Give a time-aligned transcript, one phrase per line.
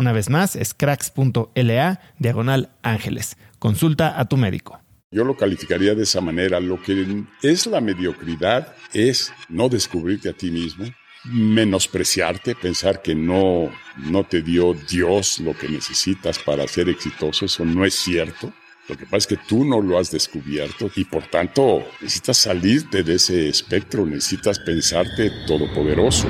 [0.00, 3.36] Una vez más, es cracks.la diagonal ángeles.
[3.58, 4.80] Consulta a tu médico.
[5.10, 6.58] Yo lo calificaría de esa manera.
[6.58, 10.86] Lo que es la mediocridad es no descubrirte a ti mismo,
[11.24, 17.44] menospreciarte, pensar que no, no te dio Dios lo que necesitas para ser exitoso.
[17.44, 18.54] Eso no es cierto.
[18.88, 23.02] Lo que pasa es que tú no lo has descubierto y por tanto necesitas salirte
[23.02, 26.26] de ese espectro, necesitas pensarte todopoderoso.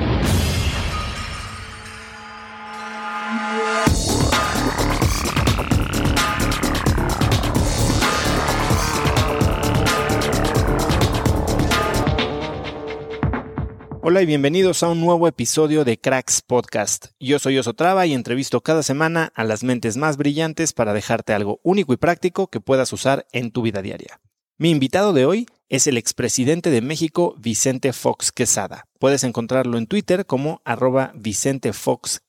[14.03, 17.09] Hola y bienvenidos a un nuevo episodio de Cracks Podcast.
[17.19, 21.59] Yo soy Osotrava y entrevisto cada semana a las mentes más brillantes para dejarte algo
[21.61, 24.19] único y práctico que puedas usar en tu vida diaria.
[24.57, 28.87] Mi invitado de hoy es el expresidente de México, Vicente Fox Quesada.
[28.97, 32.23] Puedes encontrarlo en Twitter como arroba Vicente Fox.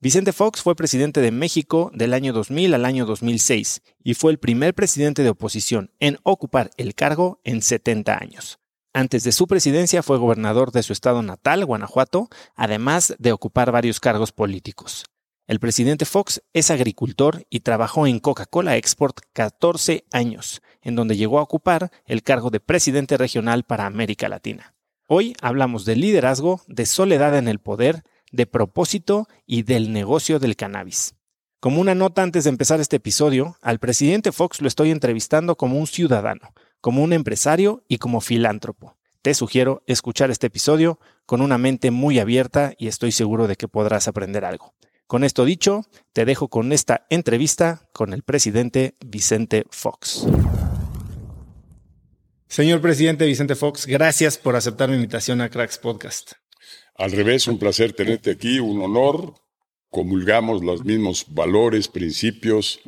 [0.00, 4.38] Vicente Fox fue presidente de México del año 2000 al año 2006 y fue el
[4.38, 8.58] primer presidente de oposición en ocupar el cargo en 70 años.
[8.94, 14.00] Antes de su presidencia fue gobernador de su estado natal, Guanajuato, además de ocupar varios
[14.00, 15.04] cargos políticos.
[15.46, 21.38] El presidente Fox es agricultor y trabajó en Coca-Cola Export 14 años, en donde llegó
[21.38, 24.74] a ocupar el cargo de presidente regional para América Latina.
[25.06, 30.56] Hoy hablamos de liderazgo, de soledad en el poder, de propósito y del negocio del
[30.56, 31.14] cannabis.
[31.60, 35.78] Como una nota antes de empezar este episodio, al presidente Fox lo estoy entrevistando como
[35.78, 38.96] un ciudadano, como un empresario y como filántropo.
[39.22, 43.68] Te sugiero escuchar este episodio con una mente muy abierta y estoy seguro de que
[43.68, 44.74] podrás aprender algo.
[45.06, 50.26] Con esto dicho, te dejo con esta entrevista con el presidente Vicente Fox.
[52.46, 56.32] Señor presidente Vicente Fox, gracias por aceptar mi invitación a Cracks Podcast.
[56.94, 59.34] Al revés, un placer tenerte aquí, un honor.
[59.90, 62.80] Comulgamos los mismos valores, principios,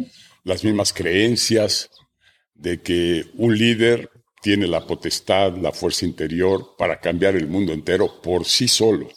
[0.44, 1.90] las mismas creencias
[2.60, 4.10] de que un líder
[4.42, 9.08] tiene la potestad, la fuerza interior para cambiar el mundo entero por sí solo.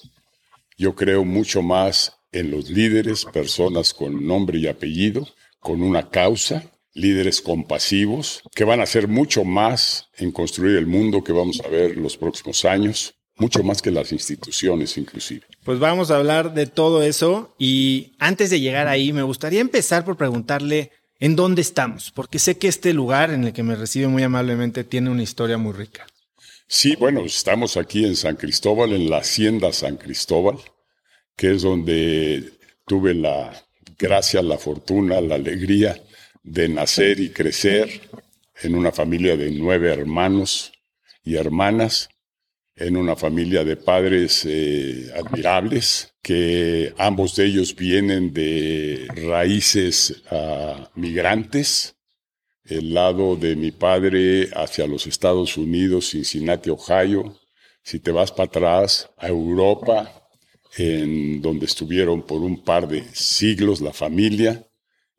[0.78, 5.28] Yo creo mucho más en los líderes, personas con nombre y apellido,
[5.60, 6.63] con una causa,
[6.94, 11.68] líderes compasivos, que van a hacer mucho más en construir el mundo que vamos a
[11.68, 15.46] ver los próximos años, mucho más que las instituciones inclusive.
[15.63, 20.06] Pues vamos a hablar de todo eso y antes de llegar ahí me gustaría empezar
[20.06, 20.92] por preguntarle
[21.24, 24.84] en dónde estamos, porque sé que este lugar en el que me recibe muy amablemente
[24.84, 26.06] tiene una historia muy rica.
[26.68, 30.58] Sí, bueno, estamos aquí en San Cristóbal, en la Hacienda San Cristóbal,
[31.38, 32.52] que es donde
[32.86, 33.54] tuve la
[33.98, 35.98] gracia, la fortuna, la alegría
[36.44, 38.02] de nacer y crecer.
[38.62, 40.74] en una familia de nueve hermanos
[41.24, 42.10] y hermanas,
[42.75, 50.90] en una familia de padres eh, admirables, que ambos de ellos vienen de raíces ah,
[50.96, 51.96] migrantes.
[52.66, 57.38] El lado de mi padre hacia los Estados Unidos, Cincinnati, Ohio.
[57.84, 60.30] Si te vas para atrás, a Europa,
[60.78, 64.66] en donde estuvieron por un par de siglos la familia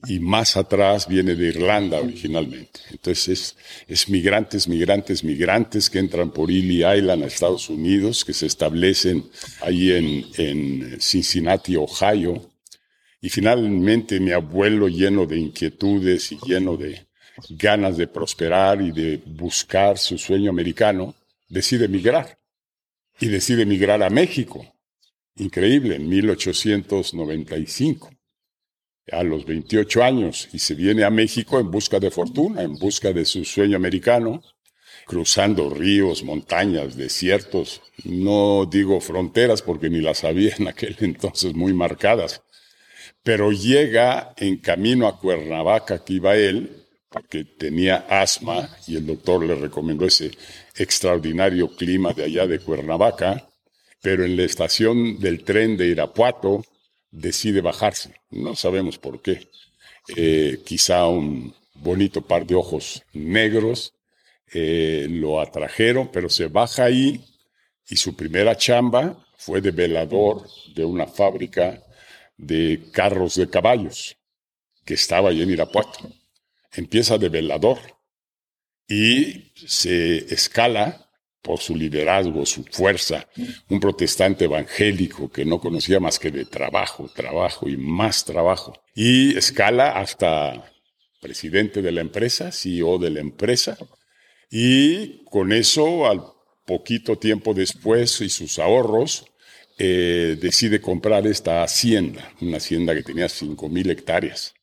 [0.06, 2.78] y más atrás viene de Irlanda originalmente.
[2.90, 3.56] Entonces
[3.86, 9.24] es, migrantes, migrantes, migrantes que entran por Ely Island a Estados Unidos, que se establecen
[9.60, 12.50] ahí en, en Cincinnati, Ohio.
[13.20, 17.06] Y finalmente mi abuelo lleno de inquietudes y lleno de
[17.50, 21.14] ganas de prosperar y de buscar su sueño americano,
[21.48, 22.38] decide migrar.
[23.20, 24.66] Y decide migrar a México.
[25.36, 28.13] Increíble, en 1895
[29.10, 33.12] a los 28 años y se viene a México en busca de fortuna, en busca
[33.12, 34.42] de su sueño americano,
[35.06, 41.72] cruzando ríos, montañas, desiertos, no digo fronteras porque ni las había en aquel entonces muy
[41.72, 42.42] marcadas,
[43.22, 49.44] pero llega en camino a Cuernavaca, que iba él, porque tenía asma y el doctor
[49.44, 50.32] le recomendó ese
[50.76, 53.48] extraordinario clima de allá de Cuernavaca,
[54.02, 56.64] pero en la estación del tren de Irapuato,
[57.14, 58.14] decide bajarse.
[58.30, 59.48] No sabemos por qué.
[60.16, 63.94] Eh, quizá un bonito par de ojos negros
[64.52, 67.24] eh, lo atrajeron, pero se baja ahí
[67.88, 71.82] y su primera chamba fue de velador de una fábrica
[72.36, 74.16] de carros de caballos
[74.84, 76.10] que estaba ahí en Irapuato.
[76.72, 77.78] Empieza de velador
[78.88, 81.03] y se escala
[81.44, 83.28] por su liderazgo, su fuerza,
[83.68, 88.72] un protestante evangélico que no conocía más que de trabajo, trabajo y más trabajo.
[88.94, 90.72] Y escala hasta
[91.20, 93.76] presidente de la empresa, CEO de la empresa,
[94.50, 96.22] y con eso, al
[96.64, 99.26] poquito tiempo después y sus ahorros,
[99.76, 104.54] eh, decide comprar esta hacienda, una hacienda que tenía 5.000 hectáreas,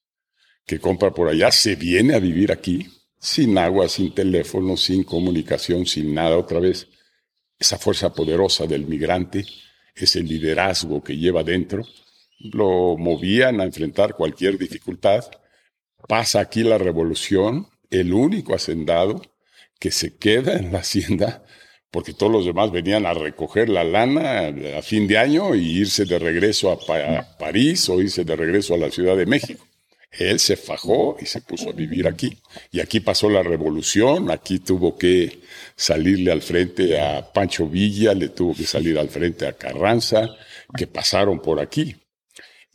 [0.66, 2.88] que compra por allá, se viene a vivir aquí,
[3.22, 6.88] sin agua, sin teléfono, sin comunicación, sin nada otra vez.
[7.60, 9.46] Esa fuerza poderosa del migrante,
[9.94, 11.84] ese liderazgo que lleva dentro,
[12.40, 15.24] lo movían a enfrentar cualquier dificultad.
[16.08, 19.22] Pasa aquí la revolución, el único hacendado
[19.80, 21.46] que se queda en la hacienda,
[21.92, 24.48] porque todos los demás venían a recoger la lana
[24.78, 28.78] a fin de año y irse de regreso a París o irse de regreso a
[28.78, 29.68] la Ciudad de México.
[30.12, 32.38] Él se fajó y se puso a vivir aquí.
[32.72, 35.40] Y aquí pasó la revolución, aquí tuvo que
[35.76, 40.28] salirle al frente a Pancho Villa, le tuvo que salir al frente a Carranza,
[40.76, 41.96] que pasaron por aquí.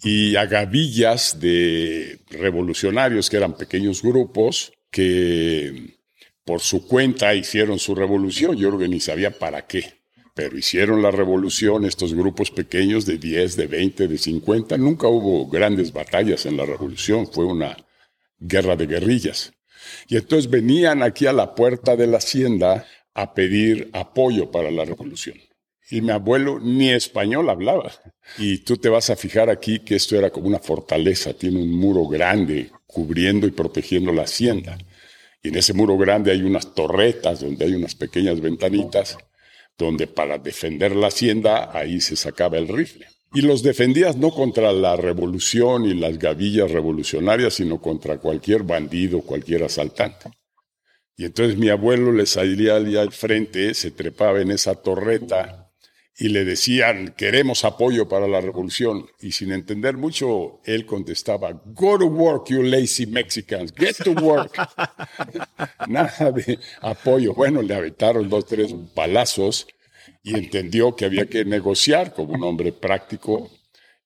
[0.03, 5.97] Y a gavillas de revolucionarios, que eran pequeños grupos, que
[6.45, 8.57] por su cuenta hicieron su revolución.
[8.57, 9.96] Yo creo que ni sabía para qué
[10.37, 14.77] pero hicieron la revolución estos grupos pequeños de 10, de 20, de 50.
[14.77, 17.75] Nunca hubo grandes batallas en la revolución, fue una
[18.39, 19.55] guerra de guerrillas.
[20.07, 22.85] Y entonces venían aquí a la puerta de la hacienda
[23.15, 25.39] a pedir apoyo para la revolución.
[25.91, 27.91] Y mi abuelo ni español hablaba.
[28.37, 31.73] Y tú te vas a fijar aquí que esto era como una fortaleza, tiene un
[31.73, 34.77] muro grande cubriendo y protegiendo la hacienda.
[35.43, 39.17] Y en ese muro grande hay unas torretas donde hay unas pequeñas ventanitas
[39.79, 43.07] donde para defender la hacienda ahí se sacaba el rifle.
[43.35, 49.21] Y los defendías no contra la revolución y las gavillas revolucionarias, sino contra cualquier bandido,
[49.21, 50.31] cualquier asaltante.
[51.17, 55.66] Y entonces mi abuelo le salía al frente, se trepaba en esa torreta
[56.19, 59.07] y le decían, queremos apoyo para la revolución.
[59.21, 64.57] Y sin entender mucho, él contestaba, go to work, you lazy Mexicans, get to work.
[65.89, 67.35] Nada de apoyo.
[67.35, 69.67] Bueno, le aventaron dos, tres palazos
[70.23, 73.51] y entendió que había que negociar como un hombre práctico.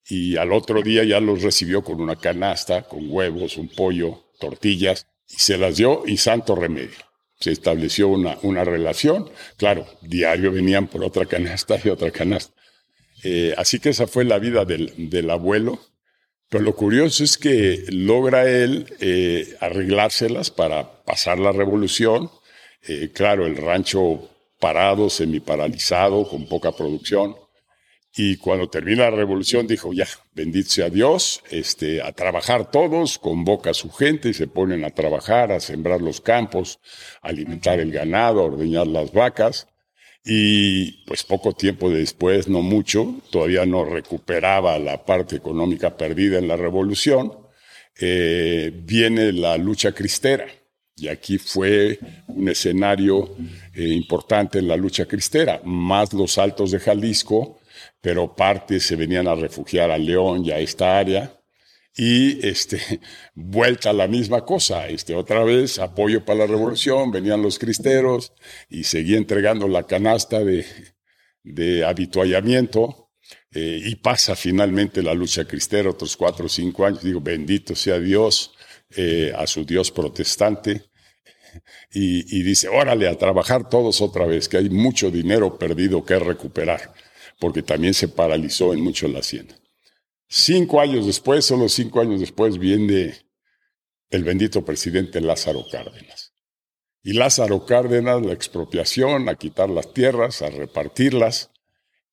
[0.09, 5.07] Y al otro día ya los recibió con una canasta, con huevos, un pollo, tortillas,
[5.29, 7.10] y se las dio y santo remedio
[7.41, 9.31] se estableció una, una relación.
[9.57, 12.55] Claro, diario venían por otra canasta y otra canasta.
[13.25, 15.81] Eh, así que esa fue la vida del, abuelo.
[16.49, 22.31] Pero lo curioso es que logra él eh, arreglárselas para pasar la revolución.
[22.87, 24.29] Eh, claro, el rancho
[24.59, 27.37] parado, semiparalizado, con poca producción.
[28.17, 33.71] Y cuando termina la revolución dijo, ya, bendito sea Dios, este, a trabajar todos, convoca
[33.71, 36.81] a su gente y se ponen a trabajar, a sembrar los campos,
[37.23, 39.69] a alimentar el ganado, a ordeñar las vacas.
[40.25, 46.49] Y pues poco tiempo después, no mucho, todavía no recuperaba la parte económica perdida en
[46.49, 47.33] la revolución,
[47.99, 50.47] eh, viene la lucha cristera.
[50.97, 53.35] Y aquí fue un escenario
[53.75, 57.60] eh, importante en la lucha cristera, más los altos de Jalisco,
[58.01, 61.37] pero parte se venían a refugiar a León y a esta área.
[61.97, 62.81] Y este,
[63.35, 68.33] vuelta a la misma cosa, este, otra vez apoyo para la revolución, venían los cristeros
[68.69, 70.65] y seguía entregando la canasta de,
[71.43, 73.11] de habituallamiento
[73.53, 77.99] eh, y pasa finalmente la lucha cristera, otros cuatro o cinco años, digo, bendito sea
[77.99, 78.53] Dios,
[78.97, 80.91] eh, a su Dios protestante,
[81.93, 86.19] y, y, dice, órale, a trabajar todos otra vez, que hay mucho dinero perdido que
[86.19, 86.93] recuperar,
[87.41, 89.57] porque también se paralizó en mucho la hacienda.
[90.29, 93.15] Cinco años después, solo cinco años después, viene
[94.11, 96.33] el bendito presidente Lázaro Cárdenas.
[97.03, 101.51] Y Lázaro Cárdenas, la expropiación, a quitar las tierras, a repartirlas,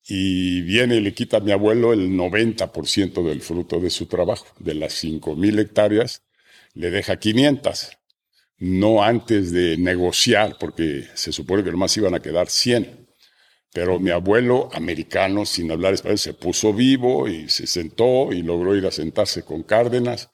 [0.02, 4.46] y viene y le quita a mi abuelo el 90% del fruto de su trabajo.
[4.58, 6.22] De las cinco mil hectáreas,
[6.72, 7.98] le deja 500.
[8.56, 13.07] No antes de negociar, porque se supone que nomás iban a quedar 100.
[13.78, 18.74] Pero mi abuelo, americano, sin hablar español, se puso vivo y se sentó y logró
[18.74, 20.30] ir a sentarse con Cárdenas.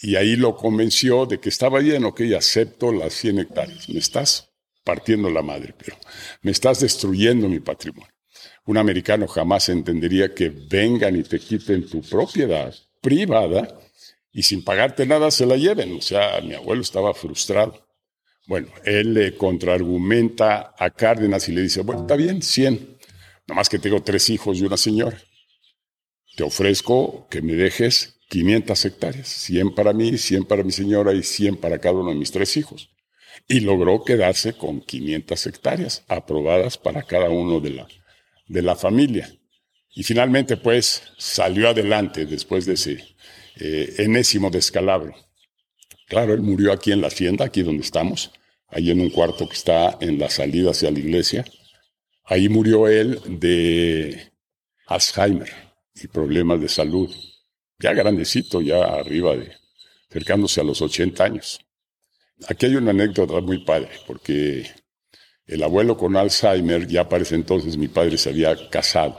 [0.00, 3.88] Y ahí lo convenció de que estaba bien, ok, acepto las 100 hectáreas.
[3.88, 4.52] Me estás
[4.84, 5.96] partiendo la madre, pero
[6.42, 8.14] me estás destruyendo mi patrimonio.
[8.64, 13.76] Un americano jamás entendería que vengan y te quiten tu propiedad privada
[14.32, 15.96] y sin pagarte nada se la lleven.
[15.96, 17.83] O sea, mi abuelo estaba frustrado.
[18.46, 22.98] Bueno, él le contraargumenta a Cárdenas y le dice, bueno, está bien, 100.
[23.46, 25.18] Nomás que tengo tres hijos y una señora.
[26.36, 31.22] Te ofrezco que me dejes 500 hectáreas, 100 para mí, 100 para mi señora y
[31.22, 32.90] 100 para cada uno de mis tres hijos.
[33.48, 37.88] Y logró quedarse con 500 hectáreas aprobadas para cada uno de la,
[38.48, 39.32] de la familia.
[39.94, 43.04] Y finalmente, pues, salió adelante después de ese
[43.56, 45.14] eh, enésimo descalabro.
[46.06, 48.30] Claro, él murió aquí en la hacienda, aquí donde estamos,
[48.68, 51.44] ahí en un cuarto que está en la salida hacia la iglesia.
[52.24, 54.32] Ahí murió él de
[54.86, 55.50] Alzheimer
[55.94, 57.10] y problemas de salud.
[57.78, 59.52] Ya grandecito, ya arriba de,
[60.10, 61.60] acercándose a los 80 años.
[62.48, 64.66] Aquí hay una anécdota muy padre, porque
[65.46, 69.16] el abuelo con Alzheimer, ya parece entonces mi padre se había casado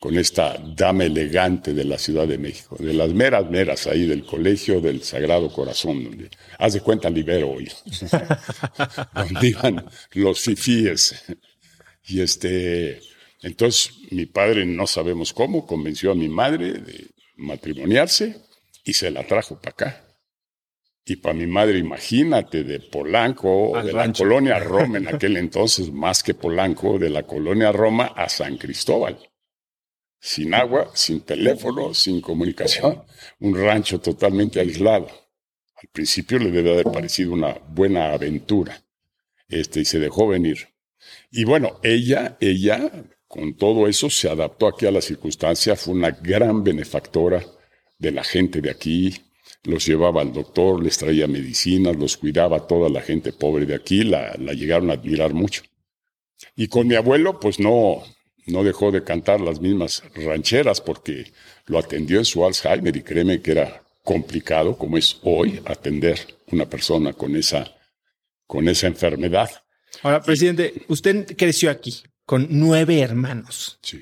[0.00, 4.24] con esta dama elegante de la Ciudad de México, de las meras meras ahí del
[4.24, 7.70] Colegio del Sagrado Corazón, donde, haz de cuenta, libero hoy,
[9.14, 11.22] donde iban los fifíes.
[12.06, 12.98] Y este,
[13.42, 18.36] entonces mi padre, no sabemos cómo, convenció a mi madre de matrimoniarse
[18.82, 20.04] y se la trajo para acá.
[21.04, 26.22] Y para mi madre, imagínate, de Polanco, de la colonia Roma en aquel entonces, más
[26.22, 29.29] que Polanco, de la colonia Roma a San Cristóbal.
[30.20, 33.02] Sin agua, sin teléfono, sin comunicación,
[33.40, 35.08] un rancho totalmente aislado.
[35.76, 38.82] Al principio le debe haber parecido una buena aventura.
[39.48, 40.68] Este, y se dejó venir.
[41.30, 42.90] Y bueno, ella, ella,
[43.26, 47.42] con todo eso, se adaptó aquí a la circunstancia, fue una gran benefactora
[47.98, 49.14] de la gente de aquí,
[49.64, 54.04] los llevaba al doctor, les traía medicinas, los cuidaba toda la gente pobre de aquí,
[54.04, 55.62] la, la llegaron a admirar mucho.
[56.56, 58.02] Y con mi abuelo, pues no,
[58.50, 61.32] no dejó de cantar las mismas rancheras porque
[61.66, 66.18] lo atendió en su Alzheimer y créeme que era complicado, como es hoy, atender
[66.52, 67.72] una persona con esa,
[68.46, 69.50] con esa enfermedad.
[70.02, 73.78] Ahora, presidente, usted creció aquí con nueve hermanos.
[73.82, 74.00] Sí.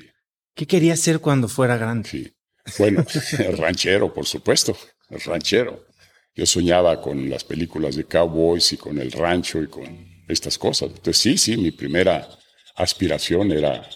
[0.55, 2.09] ¿Qué quería hacer cuando fuera grande?
[2.09, 2.33] Sí.
[2.79, 3.05] Bueno,
[3.57, 4.77] ranchero, por supuesto
[5.11, 5.87] ranchero.
[6.35, 10.91] Yo soñaba con las películas de cowboys y con el rancho y con estas cosas.
[10.91, 12.29] Entonces sí, sí, mi primera
[12.77, 13.89] aspiración era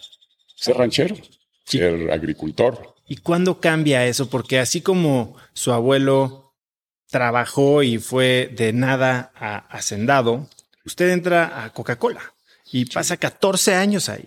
[0.62, 1.16] ser ranchero,
[1.64, 2.94] ser agricultor.
[3.08, 4.30] ¿Y cuándo cambia eso?
[4.30, 6.54] Porque así como su abuelo
[7.10, 10.48] trabajó y fue de nada a hacendado,
[10.84, 12.34] usted entra a Coca-Cola
[12.70, 14.24] y pasa 14 años ahí.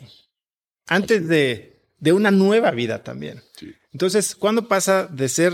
[0.87, 3.41] Antes de, de una nueva vida también.
[3.93, 5.53] Entonces, ¿cuándo pasa de ser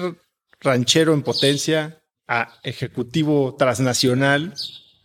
[0.60, 4.56] ranchero en potencia a ejecutivo transnacional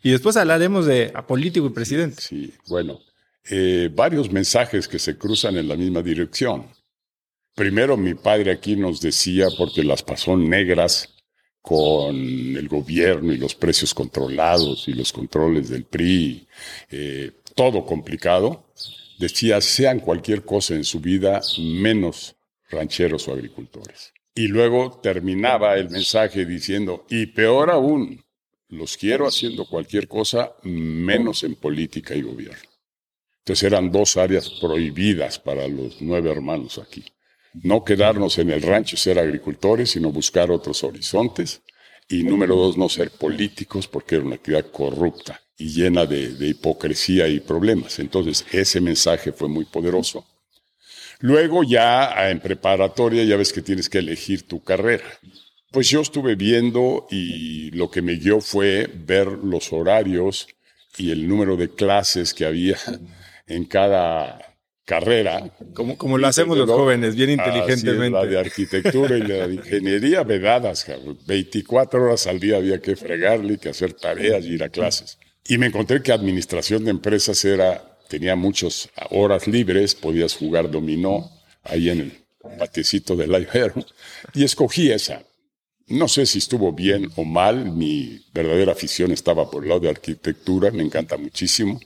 [0.02, 2.23] y después hablaremos de a político y presidente.
[2.23, 3.00] Sí, bueno,
[3.49, 6.67] eh, varios mensajes que se cruzan en la misma dirección.
[7.55, 11.15] Primero, mi padre aquí nos decía, porque las pasó negras
[11.62, 16.47] con el gobierno y los precios controlados y los controles del PRI,
[16.91, 18.67] eh, todo complicado,
[19.19, 22.37] decía, sean cualquier cosa en su vida menos
[22.71, 24.12] rancheros o agricultores.
[24.35, 28.23] Y luego terminaba el mensaje diciendo, y peor aún,
[28.69, 32.75] los quiero haciendo cualquier cosa menos en política y gobierno.
[33.47, 37.05] Entonces eran dos áreas prohibidas para los nueve hermanos aquí.
[37.55, 41.62] No quedarnos en el rancho, ser agricultores, sino buscar otros horizontes
[42.09, 46.49] Y número dos, no ser políticos porque era una actividad corrupta y llena de, de
[46.49, 48.00] hipocresía y problemas.
[48.00, 50.26] Entonces, ese mensaje fue muy poderoso.
[51.21, 55.05] Luego ya en preparatoria ya ves que tienes que elegir tu carrera.
[55.71, 60.49] Pues yo estuve viendo y lo que me guió fue ver los horarios
[60.99, 62.76] y el número de clases que había
[63.47, 65.50] en cada carrera.
[65.75, 68.11] Como, como lo hacemos los jóvenes, bien inteligentemente.
[68.11, 70.87] la de arquitectura y la de ingeniería vedadas.
[71.26, 75.19] 24 horas al día había que fregarle, que hacer tareas y ir a clases.
[75.49, 81.31] Y me encontré que administración de empresas era, tenía muchas horas libres, podías jugar dominó
[81.62, 83.85] ahí en el patecito del Ibero.
[84.35, 85.23] Y escogí esa.
[85.88, 89.91] No sé si estuvo bien o mal, mi verdadera afición estaba por el lado de
[89.91, 91.79] arquitectura, me encanta muchísimo.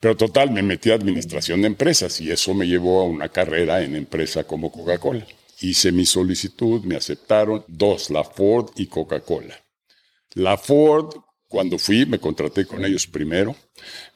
[0.00, 3.82] Pero total, me metí a administración de empresas y eso me llevó a una carrera
[3.82, 5.26] en empresa como Coca-Cola.
[5.60, 9.58] Hice mi solicitud, me aceptaron dos, la Ford y Coca-Cola.
[10.34, 11.14] La Ford,
[11.46, 13.54] cuando fui, me contraté con ellos primero,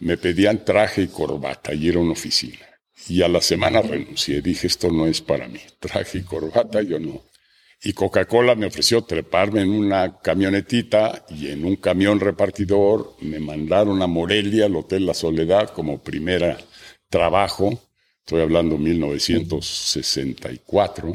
[0.01, 2.67] me pedían traje y corbata y era una oficina.
[3.09, 6.99] Y a la semana renuncié, dije, esto no es para mí, traje y corbata, yo
[6.99, 7.23] no.
[7.83, 14.03] Y Coca-Cola me ofreció treparme en una camionetita y en un camión repartidor me mandaron
[14.03, 16.59] a Morelia, al Hotel La Soledad, como primera
[17.09, 17.81] trabajo.
[18.21, 21.15] Estoy hablando 1964.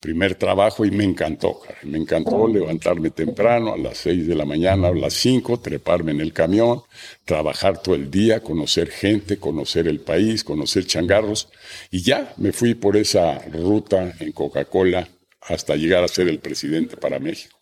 [0.00, 1.60] Primer trabajo y me encantó.
[1.82, 6.20] Me encantó levantarme temprano a las 6 de la mañana, a las 5, treparme en
[6.20, 6.82] el camión,
[7.24, 11.48] trabajar todo el día, conocer gente, conocer el país, conocer changarros.
[11.90, 15.08] Y ya me fui por esa ruta en Coca-Cola
[15.48, 17.58] hasta llegar a ser el presidente para México.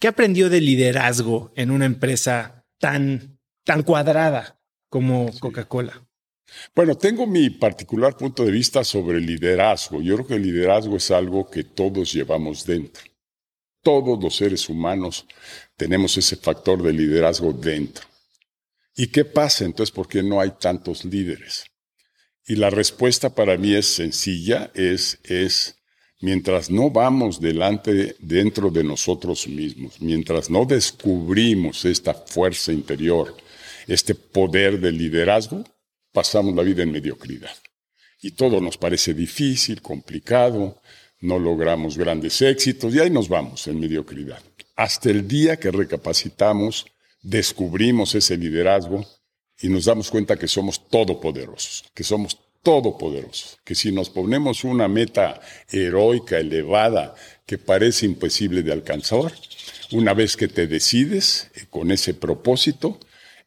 [0.00, 6.08] ¿Qué aprendió de liderazgo en una empresa tan, tan cuadrada como Coca-Cola?
[6.74, 10.00] Bueno, tengo mi particular punto de vista sobre el liderazgo.
[10.00, 13.02] Yo creo que el liderazgo es algo que todos llevamos dentro.
[13.82, 15.26] Todos los seres humanos
[15.76, 18.06] tenemos ese factor de liderazgo dentro.
[18.96, 19.92] ¿Y qué pasa entonces?
[19.94, 21.66] ¿Por qué no hay tantos líderes?
[22.46, 25.77] Y la respuesta para mí es sencilla, es, es
[26.20, 33.36] mientras no vamos delante dentro de nosotros mismos, mientras no descubrimos esta fuerza interior,
[33.86, 35.64] este poder del liderazgo,
[36.12, 37.56] pasamos la vida en mediocridad.
[38.20, 40.80] Y todo nos parece difícil, complicado,
[41.20, 44.42] no logramos grandes éxitos y ahí nos vamos en mediocridad.
[44.76, 46.86] Hasta el día que recapacitamos,
[47.22, 49.04] descubrimos ese liderazgo
[49.60, 54.88] y nos damos cuenta que somos todopoderosos, que somos todopoderosos, que si nos ponemos una
[54.88, 55.40] meta
[55.72, 57.14] heroica, elevada,
[57.46, 59.32] que parece imposible de alcanzar,
[59.92, 63.00] una vez que te decides eh, con ese propósito,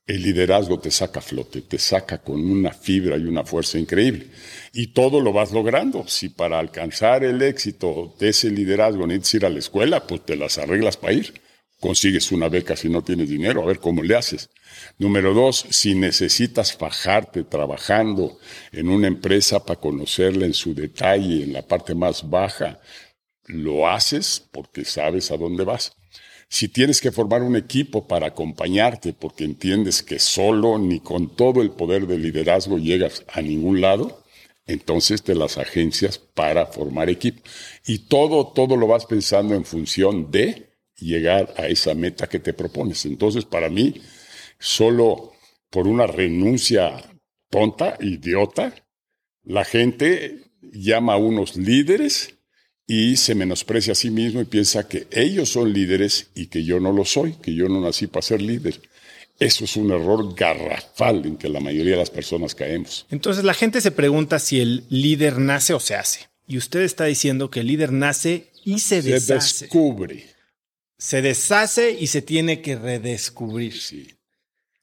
[0.08, 4.26] el liderazgo te saca a flote, te saca con una fibra y una fuerza increíble.
[4.74, 6.08] Y todo lo vas logrando.
[6.08, 10.36] Si para alcanzar el éxito de ese liderazgo necesitas ir a la escuela, pues te
[10.36, 11.40] las arreglas para ir.
[11.80, 14.50] Consigues una beca si no tienes dinero, a ver cómo le haces.
[15.02, 18.38] Número dos, si necesitas fajarte trabajando
[18.72, 22.80] en una empresa para conocerla en su detalle, en la parte más baja,
[23.48, 25.94] lo haces porque sabes a dónde vas.
[26.50, 31.64] Si tienes que formar un equipo para acompañarte porque entiendes que solo ni con todo
[31.64, 34.24] el poder de liderazgo llegas a ningún lado,
[34.68, 37.42] entonces te las agencias para formar equipo.
[37.88, 42.54] Y todo, todo lo vas pensando en función de llegar a esa meta que te
[42.54, 43.04] propones.
[43.08, 44.00] Entonces, para mí,
[44.62, 45.34] solo
[45.70, 47.04] por una renuncia
[47.50, 48.74] tonta, idiota,
[49.44, 52.36] la gente llama a unos líderes
[52.88, 56.80] y se menosprecia a sí mismo y piensa que ellos son líderes y que yo
[56.80, 58.80] no lo soy, que yo no nací para ser líder.
[59.40, 63.08] Eso es un error garrafal en que la mayoría de las personas caemos.
[63.10, 66.30] Entonces la gente se pregunta si el líder nace o se hace.
[66.48, 69.50] Y usted está diciendo que el líder nace y se deshace.
[69.50, 70.26] Se descubre.
[71.00, 73.82] Se deshace y se tiene que redescubrir.
[73.82, 74.10] Sí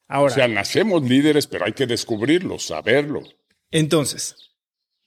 [0.09, 3.23] o sea, nacemos líderes, pero hay que descubrirlo, saberlo.
[3.71, 4.37] Entonces,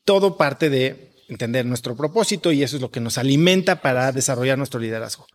[0.05, 4.57] todo parte de entender nuestro propósito y eso es lo que nos alimenta para desarrollar
[4.57, 5.25] nuestro liderazgo.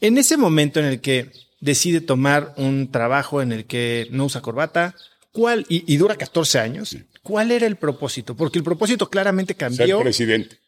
[0.00, 1.30] En ese momento en el que
[1.60, 4.96] decide tomar un trabajo en el que no usa corbata,
[5.30, 5.64] ¿cuál?
[5.68, 6.96] Y, dura 14 años.
[7.22, 8.34] ¿Cuál era el propósito?
[8.34, 9.98] Porque el propósito claramente cambió.
[9.98, 10.58] Ser presidente.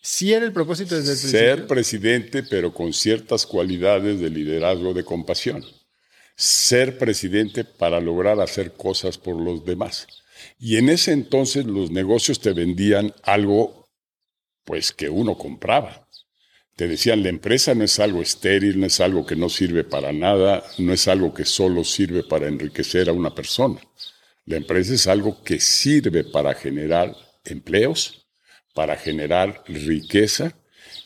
[0.00, 5.04] Sí era el propósito desde el Ser presidente, pero con ciertas cualidades de liderazgo de
[5.04, 5.62] compasión
[6.40, 10.06] ser presidente para lograr hacer cosas por los demás.
[10.58, 13.86] Y en ese entonces los negocios te vendían algo,
[14.64, 16.08] pues que uno compraba.
[16.76, 20.14] Te decían, la empresa no es algo estéril, no es algo que no sirve para
[20.14, 23.78] nada, no es algo que solo sirve para enriquecer a una persona.
[24.46, 28.26] La empresa es algo que sirve para generar empleos,
[28.72, 30.56] para generar riqueza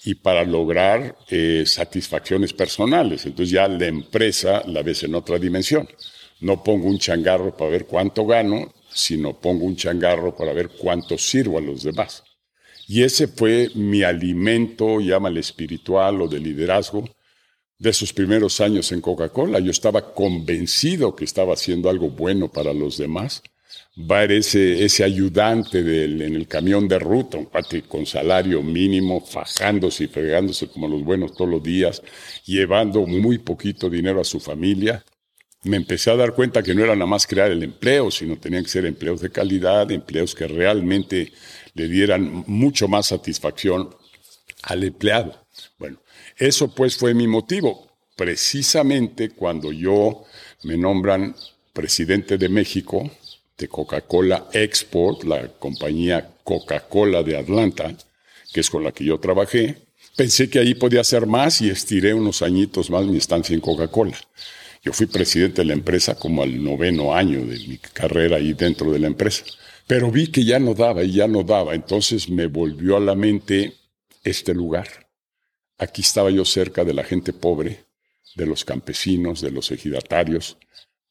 [0.05, 3.25] y para lograr eh, satisfacciones personales.
[3.25, 5.89] Entonces ya la empresa la ves en otra dimensión.
[6.41, 11.17] No pongo un changarro para ver cuánto gano, sino pongo un changarro para ver cuánto
[11.17, 12.23] sirvo a los demás.
[12.87, 17.05] Y ese fue mi alimento, llámale espiritual o de liderazgo,
[17.79, 19.59] de esos primeros años en Coca-Cola.
[19.59, 23.43] Yo estaba convencido que estaba haciendo algo bueno para los demás
[23.97, 30.05] va ese, ese ayudante en el camión de ruta, un cuate con salario mínimo, fajándose
[30.05, 32.03] y fregándose como los buenos todos los días,
[32.45, 35.05] llevando muy poquito dinero a su familia.
[35.63, 38.65] Me empecé a dar cuenta que no era nada más crear el empleo, sino tenían
[38.65, 41.33] que ser empleos de calidad, empleos que realmente
[41.75, 43.95] le dieran mucho más satisfacción
[44.63, 45.47] al empleado.
[45.79, 46.01] Bueno,
[46.37, 47.89] eso pues fue mi motivo.
[48.17, 50.25] Precisamente cuando yo
[50.65, 51.35] me nombran
[51.73, 53.11] presidente de México,
[53.57, 57.95] de Coca-Cola Export, la compañía Coca-Cola de Atlanta,
[58.53, 59.77] que es con la que yo trabajé.
[60.17, 64.17] Pensé que ahí podía hacer más y estiré unos añitos más mi estancia en Coca-Cola.
[64.83, 68.93] Yo fui presidente de la empresa como al noveno año de mi carrera ahí dentro
[68.93, 69.45] de la empresa.
[69.87, 71.75] Pero vi que ya no daba y ya no daba.
[71.75, 73.73] Entonces me volvió a la mente
[74.23, 74.89] este lugar.
[75.79, 77.85] Aquí estaba yo cerca de la gente pobre,
[78.37, 80.57] de los campesinos, de los ejidatarios,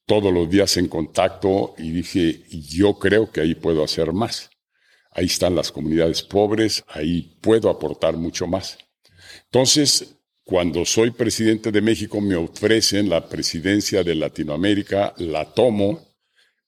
[0.05, 4.49] todos los días en contacto y dije, yo creo que ahí puedo hacer más.
[5.11, 8.77] Ahí están las comunidades pobres, ahí puedo aportar mucho más.
[9.45, 16.05] Entonces, cuando soy presidente de México, me ofrecen la presidencia de Latinoamérica, la tomo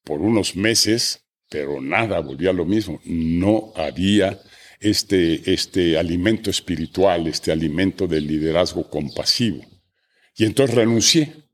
[0.04, 3.02] por unos meses, pero nada, volvía a lo mismo.
[3.06, 4.40] No había
[4.80, 9.66] este, este alimento espiritual, este alimento del liderazgo compasivo.
[10.38, 11.45] Y entonces renuncié.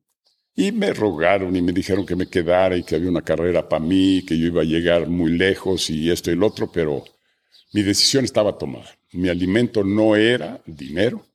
[0.56, 3.84] Y me rogaron y me dijeron que me quedara y que había una carrera para
[3.84, 7.04] mí, que yo iba a llegar muy lejos y esto y el otro, pero
[7.74, 8.90] mi decisión estaba tomada.
[9.14, 11.26] Mi alimento no era dinero,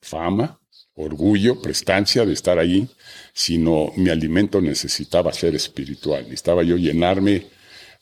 [0.00, 0.58] fama,
[0.94, 2.88] orgullo, prestancia de estar ahí,
[3.32, 6.24] sino mi alimento necesitaba ser espiritual.
[6.24, 7.46] Necesitaba yo llenarme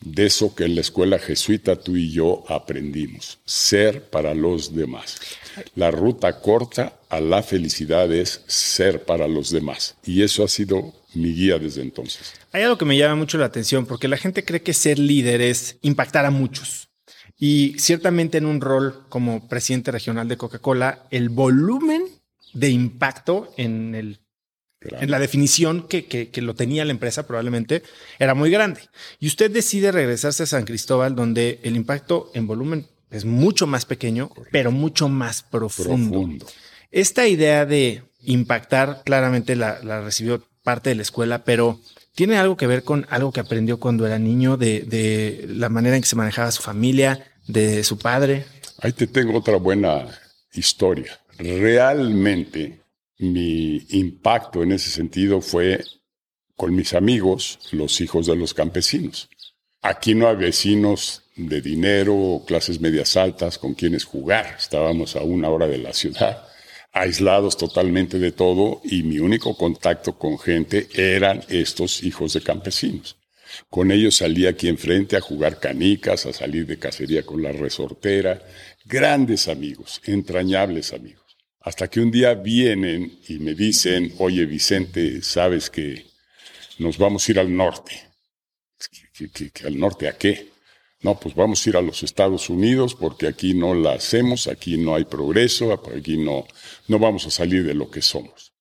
[0.01, 5.21] de eso que en la escuela jesuita tú y yo aprendimos, ser para los demás.
[5.77, 9.97] La ruta corta a la felicidad es ser para los demás.
[10.03, 12.33] Y eso ha sido mi guía desde entonces.
[12.53, 15.43] Hay algo que me llama mucho la atención, porque la gente cree que ser líder
[15.43, 16.89] es impactar a muchos.
[17.39, 22.03] Y ciertamente en un rol como presidente regional de Coca-Cola, el volumen
[22.55, 24.19] de impacto en el
[24.81, 27.85] en la definición que, que, lo tenía la empresa probablemente
[28.19, 28.81] era muy grande.
[29.21, 33.85] Y usted decide regresarse a San Cristóbal, donde el impacto en volumen es mucho más
[33.85, 36.49] pequeño, pero mucho más profundo.
[36.93, 41.81] Esta idea de impactar claramente la, recibió parte de la escuela, pero
[42.15, 46.03] tiene algo que ver con algo que aprendió cuando era niño, de, la manera en
[46.03, 48.45] que se manejaba su familia, de su padre.
[48.81, 50.07] Ahí te tengo otra buena
[50.53, 51.19] historia.
[51.39, 52.81] Realmente
[53.19, 55.83] mi impacto en ese sentido fue
[56.57, 59.31] con mis amigos, los hijos de los campesinos.
[59.81, 64.57] Aquí no hay vecinos de dinero clases medias altas con quienes jugar.
[64.59, 66.47] Estábamos a una hora de la ciudad,
[66.93, 73.17] aislados totalmente de todo y mi único contacto con gente eran estos hijos de campesinos.
[73.69, 78.43] Con ellos salía aquí enfrente a jugar canicas, a salir de cacería con la resortera.
[78.85, 81.23] Grandes amigos, entrañables amigos.
[81.61, 86.07] Hasta que un día vienen y me dicen, oye Vicente, sabes que
[86.79, 87.93] nos vamos a ir al norte.
[89.65, 90.52] al norte a qué?
[91.03, 94.79] No, pues vamos a ir a los Estados Unidos porque aquí no la hacemos, aquí
[94.79, 96.47] no hay progreso, aquí no,
[96.87, 98.53] no vamos a salir de lo que somos.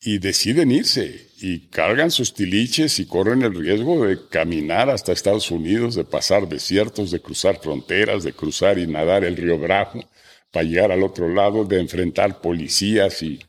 [0.00, 5.52] Y deciden irse y cargan sus tiliches y corren el riesgo de caminar hasta Estados
[5.52, 10.04] Unidos, de pasar desiertos, de cruzar fronteras, de cruzar y nadar el río Bravo
[10.52, 13.40] para llegar al otro lado, de enfrentar policías y,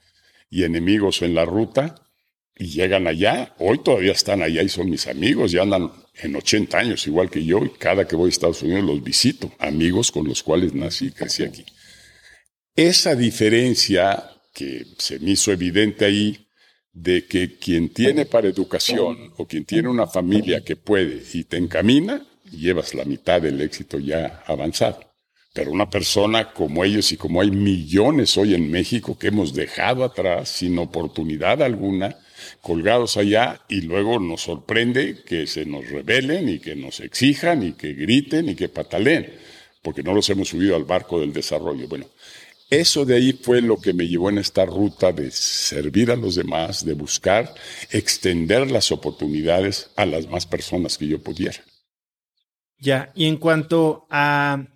[0.52, 1.96] enemigos en la ruta,
[2.56, 6.78] y llegan allá, hoy todavía están allá y son mis amigos, ya andan en 80
[6.78, 10.28] años igual que yo, y cada que voy a Estados Unidos los visito, amigos con
[10.28, 11.66] los cuales nací y crecí aquí.
[12.76, 16.48] Esa diferencia que se me hizo evidente ahí,
[16.92, 21.58] de que quien tiene para educación o quien tiene una familia que puede y te
[21.58, 25.00] encamina, llevas la mitad del éxito ya avanzado.
[25.54, 30.04] Pero una persona como ellos y como hay millones hoy en México que hemos dejado
[30.04, 32.16] atrás sin oportunidad alguna,
[32.62, 37.74] colgados allá y luego nos sorprende que se nos rebelen y que nos exijan y
[37.74, 39.34] que griten y que pataleen,
[39.82, 41.88] porque no los hemos subido al barco del desarrollo.
[41.88, 42.06] Bueno,
[42.70, 46.36] eso de ahí fue lo que me llevó en esta ruta de servir a los
[46.36, 47.54] demás, de buscar
[47.92, 51.64] extender las oportunidades a las más personas que yo pudiera.
[52.80, 54.68] Ya, y en cuanto a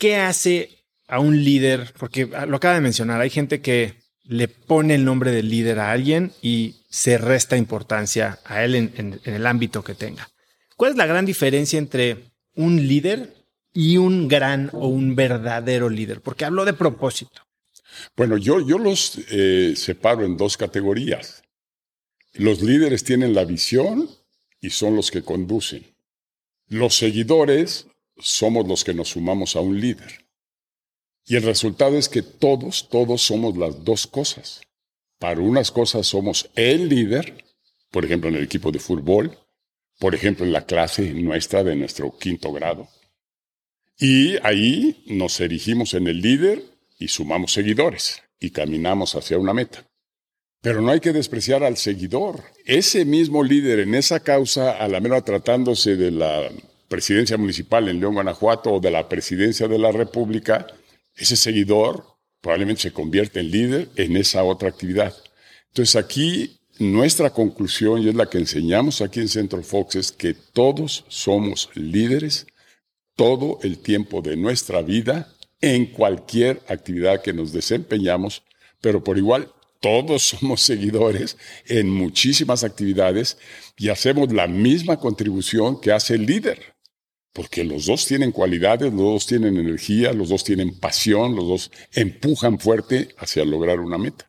[0.00, 1.92] ¿Qué hace a un líder?
[1.98, 5.90] Porque lo acaba de mencionar, hay gente que le pone el nombre del líder a
[5.90, 10.28] alguien y se resta importancia a él en, el ámbito que tenga.
[10.76, 13.34] ¿Cuál es la gran diferencia entre un líder
[13.72, 16.20] y un gran o un verdadero líder?
[16.20, 17.42] Porque hablo de propósito.
[18.16, 21.42] Bueno, yo, yo los eh, separo en dos categorías.
[22.34, 24.08] Los líderes tienen la visión
[24.60, 25.94] y son los que conducen.
[26.66, 27.86] Los seguidores
[28.18, 30.26] somos los que nos sumamos a un líder.
[31.26, 34.60] Y el resultado es que todos, todos somos las dos cosas.
[35.20, 37.44] Para unas cosas somos el líder,
[37.90, 39.38] por ejemplo en el equipo de fútbol,
[39.98, 42.88] por ejemplo en la clase nuestra de nuestro quinto grado.
[43.98, 46.64] Y ahí nos erigimos en el líder
[46.98, 49.84] y sumamos seguidores y caminamos hacia una meta.
[50.62, 52.42] Pero no hay que despreciar al seguidor.
[52.64, 56.50] Ese mismo líder en esa causa, a la menos tratándose de la
[56.88, 60.66] presidencia municipal en León, Guanajuato, o de la presidencia de la República,
[61.14, 65.14] ese seguidor probablemente se convierte en líder en esa otra actividad.
[65.68, 70.32] Entonces aquí nuestra conclusión, y es la que enseñamos aquí en Centro Fox, es que
[70.32, 72.46] todos somos líderes
[73.16, 78.42] todo el tiempo de nuestra vida en cualquier actividad que nos desempeñamos,
[78.80, 83.36] pero por igual todos somos seguidores en muchísimas actividades
[83.76, 86.79] y hacemos la misma contribución que hace el líder.
[87.32, 91.70] Porque los dos tienen cualidades, los dos tienen energía, los dos tienen pasión, los dos
[91.92, 94.26] empujan fuerte hacia lograr una meta.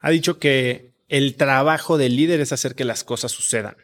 [0.00, 3.76] Ha dicho que el trabajo del líder es hacer que las cosas sucedan.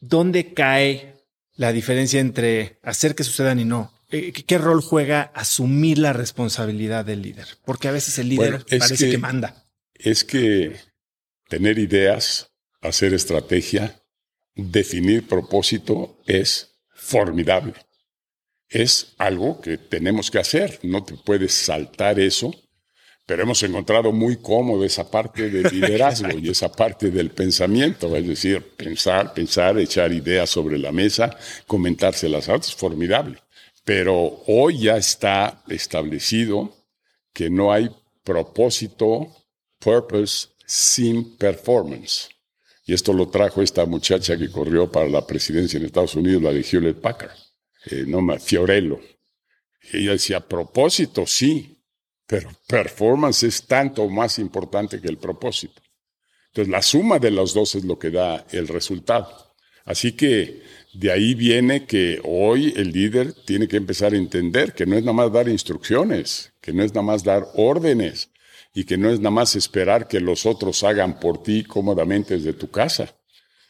[0.00, 1.14] ¿Dónde cae
[1.54, 3.90] la diferencia entre hacer que sucedan y no?
[4.10, 7.46] Eh, ¿Qué rol juega asumir la responsabilidad del líder?
[7.64, 9.64] Porque a veces el líder parece que manda.
[9.94, 10.76] Es que
[11.48, 12.50] tener ideas,
[12.82, 13.98] hacer estrategia,
[14.54, 17.74] definir propósito es formidable
[18.74, 22.52] es algo que tenemos que hacer, no te puedes saltar eso,
[23.24, 28.26] pero hemos encontrado muy cómodo esa parte del liderazgo y esa parte del pensamiento, es
[28.26, 33.38] decir, pensar, pensar, echar ideas sobre la mesa, comentárselas a otros, formidable.
[33.84, 36.74] Pero hoy ya está establecido
[37.32, 37.88] que no hay
[38.24, 39.28] propósito,
[39.78, 42.28] purpose, sin performance.
[42.86, 46.52] Y esto lo trajo esta muchacha que corrió para la presidencia en Estados Unidos, la
[46.52, 47.43] de Hewlett Packard
[47.90, 49.00] eh, no más, Fiorello.
[49.92, 51.78] ella decía, propósito sí,
[52.26, 55.82] pero performance es tanto más importante que el propósito.
[56.48, 59.54] Entonces, la suma de los dos es lo que da el resultado.
[59.84, 60.62] Así que
[60.94, 65.02] de ahí viene que hoy el líder tiene que empezar a entender que no es
[65.02, 68.30] nada más dar instrucciones, que no es nada más dar órdenes
[68.72, 72.54] y que no es nada más esperar que los otros hagan por ti cómodamente desde
[72.54, 73.14] tu casa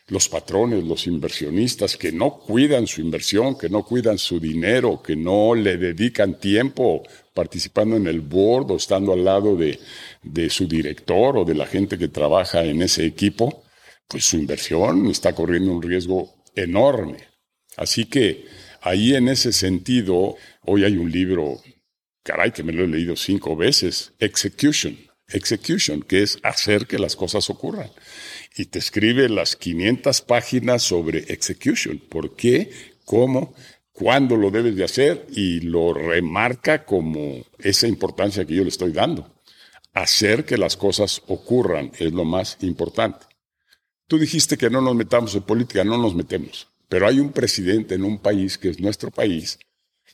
[0.09, 5.17] los patrones, los inversionistas que no cuidan su inversión, que no cuidan su dinero, que
[5.17, 9.79] no le dedican tiempo participando en el board o estando al lado de,
[10.23, 13.65] de su director o de la gente que trabaja en ese equipo,
[14.07, 17.29] pues su inversión está corriendo un riesgo enorme.
[17.77, 18.45] Así que
[18.83, 20.37] ahí en ese sentido,
[20.67, 21.63] hoy hay un libro,
[22.23, 27.17] caray, que me lo he leído cinco veces, Execution, Execution, que es hacer que las
[27.17, 27.91] cosas ocurran
[28.57, 31.99] y te escribe las 500 páginas sobre execution.
[31.99, 32.71] ¿Por qué?
[33.05, 33.55] ¿Cómo?
[33.93, 35.27] ¿Cuándo lo debes de hacer?
[35.31, 39.33] Y lo remarca como esa importancia que yo le estoy dando.
[39.93, 43.27] Hacer que las cosas ocurran es lo más importante.
[44.07, 46.69] Tú dijiste que no nos metamos en política, no nos metemos.
[46.89, 49.59] Pero hay un presidente en un país que es nuestro país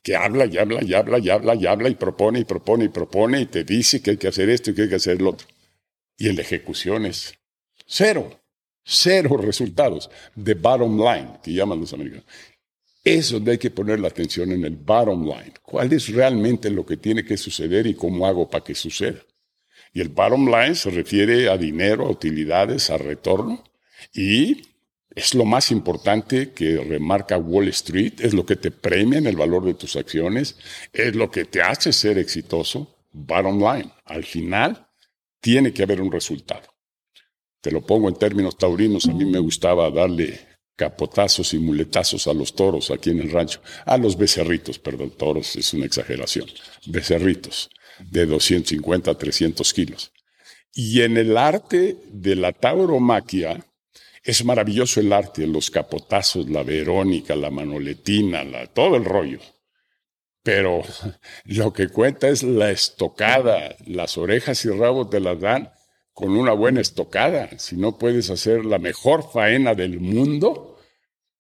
[0.03, 2.88] que habla y habla y habla y habla y habla y propone y propone y
[2.88, 5.31] propone y te dice que hay que hacer esto y que hay que hacer lo
[5.31, 5.46] otro.
[6.16, 7.35] Y en la ejecución es
[7.92, 8.31] Cero.
[8.85, 10.09] Cero resultados.
[10.40, 12.24] The bottom line, que llaman los americanos.
[13.03, 15.55] Eso donde hay que poner la atención en el bottom line.
[15.61, 19.18] ¿Cuál es realmente lo que tiene que suceder y cómo hago para que suceda?
[19.92, 23.64] Y el bottom line se refiere a dinero, a utilidades, a retorno.
[24.14, 24.62] Y
[25.12, 29.37] es lo más importante que remarca Wall Street, es lo que te premia en el
[29.37, 30.57] valor de tus acciones,
[30.92, 32.96] es lo que te hace ser exitoso.
[33.11, 33.90] Bottom line.
[34.05, 34.87] Al final,
[35.40, 36.70] tiene que haber un resultado.
[37.61, 40.40] Te lo pongo en términos taurinos, a mí me gustaba darle
[40.77, 45.57] capotazos y muletazos a los toros aquí en el rancho, a los becerritos, perdón, toros
[45.57, 46.46] es una exageración,
[46.87, 47.68] becerritos
[47.99, 50.12] de 250 a 300 kilos.
[50.73, 53.62] Y en el arte de la tauromaquia,
[54.23, 59.40] es maravilloso el arte, los capotazos, la verónica, la manoletina, todo el rollo.
[60.42, 60.83] Pero
[61.44, 65.70] lo que cuenta es la estocada, las orejas y rabos te las dan
[66.21, 67.49] con una buena estocada.
[67.59, 70.77] Si no puedes hacer la mejor faena del mundo,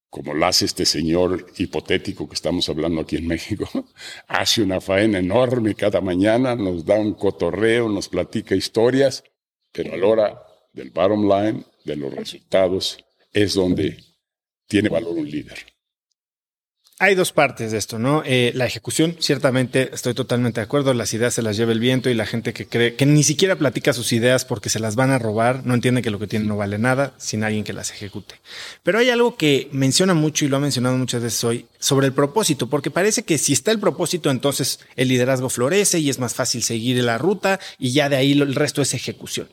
[0.08, 3.68] como lo hace este señor hipotético que estamos hablando aquí en México,
[4.26, 9.22] hace una faena enorme cada mañana, nos da un cotorreo, nos platica historias,
[9.70, 13.98] pero a la hora del bottom line, de los resultados, es donde
[14.66, 15.58] tiene valor un líder.
[17.02, 18.22] Hay dos partes de esto, ¿no?
[18.26, 22.10] Eh, la ejecución, ciertamente estoy totalmente de acuerdo, las ideas se las lleva el viento
[22.10, 25.10] y la gente que cree que ni siquiera platica sus ideas porque se las van
[25.10, 27.90] a robar, no entiende que lo que tiene no vale nada sin alguien que las
[27.90, 28.34] ejecute.
[28.82, 32.12] Pero hay algo que menciona mucho y lo ha mencionado muchas veces hoy sobre el
[32.12, 36.34] propósito, porque parece que si está el propósito, entonces el liderazgo florece y es más
[36.34, 39.48] fácil seguir la ruta y ya de ahí el resto es ejecución.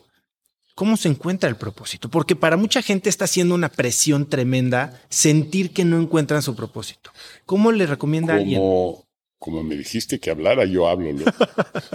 [0.78, 2.08] ¿Cómo se encuentra el propósito?
[2.08, 7.10] Porque para mucha gente está siendo una presión tremenda sentir que no encuentran su propósito.
[7.48, 8.62] ¿Cómo le recomienda como, a alguien?
[9.40, 11.10] Como me dijiste que hablara, yo hablo.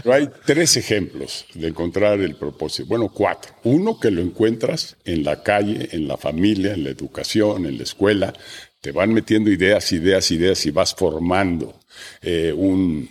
[0.02, 2.88] Pero hay tres ejemplos de encontrar el propósito.
[2.88, 3.52] Bueno, cuatro.
[3.62, 7.84] Uno que lo encuentras en la calle, en la familia, en la educación, en la
[7.84, 8.32] escuela.
[8.80, 11.78] Te van metiendo ideas, ideas, ideas y vas formando
[12.20, 13.08] eh, un,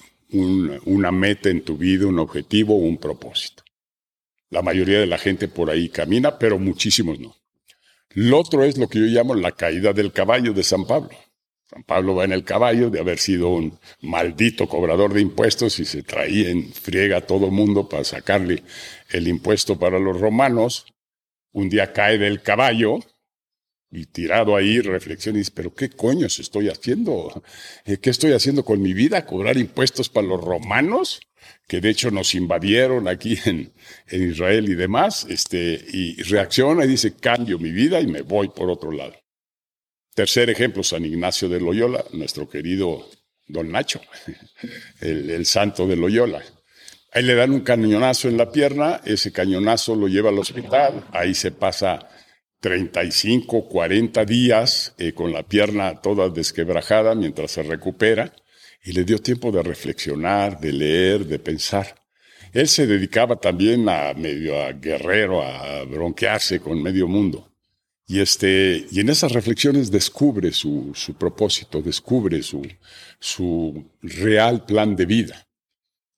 [0.83, 3.63] una meta en tu vida, un objetivo, un propósito.
[4.51, 7.35] La mayoría de la gente por ahí camina, pero muchísimos no.
[8.09, 11.17] Lo otro es lo que yo llamo la caída del caballo de San Pablo.
[11.69, 15.85] San Pablo va en el caballo de haber sido un maldito cobrador de impuestos y
[15.85, 18.63] se traía en friega a todo mundo para sacarle
[19.09, 20.85] el impuesto para los romanos.
[21.53, 22.99] Un día cae del caballo
[23.89, 27.41] y tirado ahí reflexiona y dice, pero ¿qué coños estoy haciendo?
[27.85, 29.25] ¿Qué estoy haciendo con mi vida?
[29.25, 31.21] ¿Cobrar impuestos para los romanos?
[31.71, 33.71] Que de hecho nos invadieron aquí en,
[34.11, 38.69] Israel y demás, este, y reacciona y dice, cambio mi vida y me voy por
[38.69, 39.13] otro lado.
[40.13, 43.07] Tercer ejemplo, San Ignacio de Loyola, nuestro querido
[43.47, 44.01] don Nacho,
[44.99, 46.43] el, el santo de Loyola.
[47.13, 51.33] Ahí le dan un cañonazo en la pierna, ese cañonazo lo lleva al hospital, ahí
[51.33, 52.05] se pasa
[52.59, 58.33] 35, 40 días eh, con la pierna toda desquebrajada mientras se recupera
[58.83, 61.95] y le dio tiempo de reflexionar, de leer, de pensar.
[62.53, 67.47] Él se dedicaba también a medio a guerrero, a bronquearse con medio mundo.
[68.07, 72.67] Y, este, y en esas reflexiones descubre su, propósito, descubre su,
[73.19, 75.47] su real plan de vida.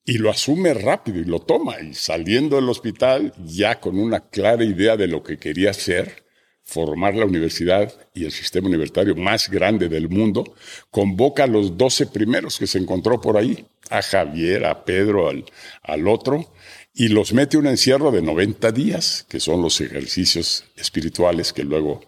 [0.03, 1.79] Y lo asume rápido y lo toma.
[1.81, 6.22] Y saliendo del hospital ya con una clara idea de lo que quería hacer,
[6.63, 10.55] formar la universidad y el sistema universitario más grande del mundo,
[10.89, 15.45] convoca a los doce primeros que se encontró por ahí, a Javier, a Pedro, al,
[15.83, 16.53] al otro,
[16.93, 22.01] y los mete un encierro de 90 días, que son los ejercicios espirituales que luego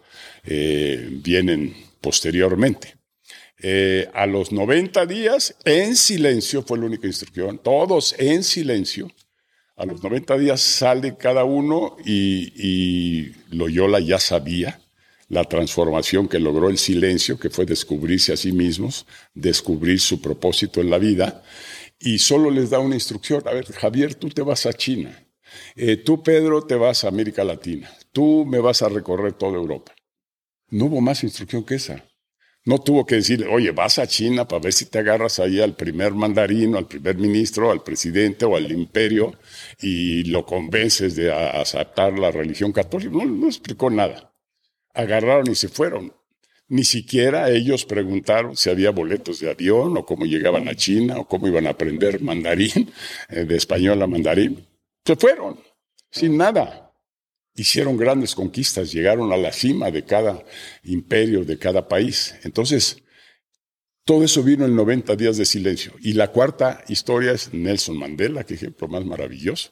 [0.44, 2.96] eh, vienen posteriormente.
[3.58, 9.10] Eh, a los 90 días, en silencio, fue la única instrucción, todos en silencio,
[9.76, 14.80] a los 90 días sale cada uno y, Loyola ya sabía
[15.28, 20.80] la transformación que logró el silencio, que fue descubrirse a sí mismos, descubrir su propósito
[20.80, 21.42] en la vida,
[21.98, 23.42] y solo les da una instrucción.
[23.46, 25.26] A ver, Javier, tú te vas a China.
[25.74, 27.90] Eh, tú, Pedro, te vas a América Latina.
[28.12, 29.92] Tú me vas a recorrer toda Europa.
[30.68, 32.04] No hubo más instrucción que esa.
[32.66, 35.76] No tuvo que decir, oye, vas a China para ver si te agarras ahí al
[35.76, 39.38] primer mandarino, al primer ministro, al presidente o al imperio
[39.80, 43.12] y lo convences de aceptar la religión católica.
[43.12, 44.34] No, no explicó nada.
[44.94, 46.12] Agarraron y se fueron.
[46.66, 51.28] Ni siquiera ellos preguntaron si había boletos de avión o cómo llegaban a China o
[51.28, 52.90] cómo iban a aprender mandarín,
[53.28, 54.66] eh, de español a mandarín.
[55.04, 55.60] Se fueron,
[56.10, 56.85] sin nada
[57.56, 60.44] hicieron grandes conquistas, llegaron a la cima de cada
[60.84, 62.34] imperio, de cada país.
[62.44, 63.02] Entonces,
[64.04, 65.92] todo eso vino en 90 días de silencio.
[66.00, 69.70] Y la cuarta historia es Nelson Mandela, que ejemplo más maravilloso.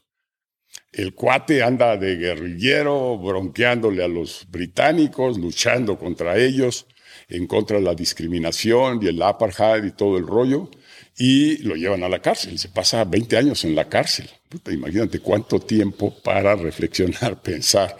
[0.90, 6.86] El cuate anda de guerrillero, bronqueándole a los británicos, luchando contra ellos,
[7.28, 10.68] en contra de la discriminación y el apartheid y todo el rollo
[11.16, 12.58] y lo llevan a la cárcel.
[12.58, 14.28] Se pasa 20 años en la cárcel.
[14.70, 17.96] imagínate cuánto tiempo para reflexionar, pensar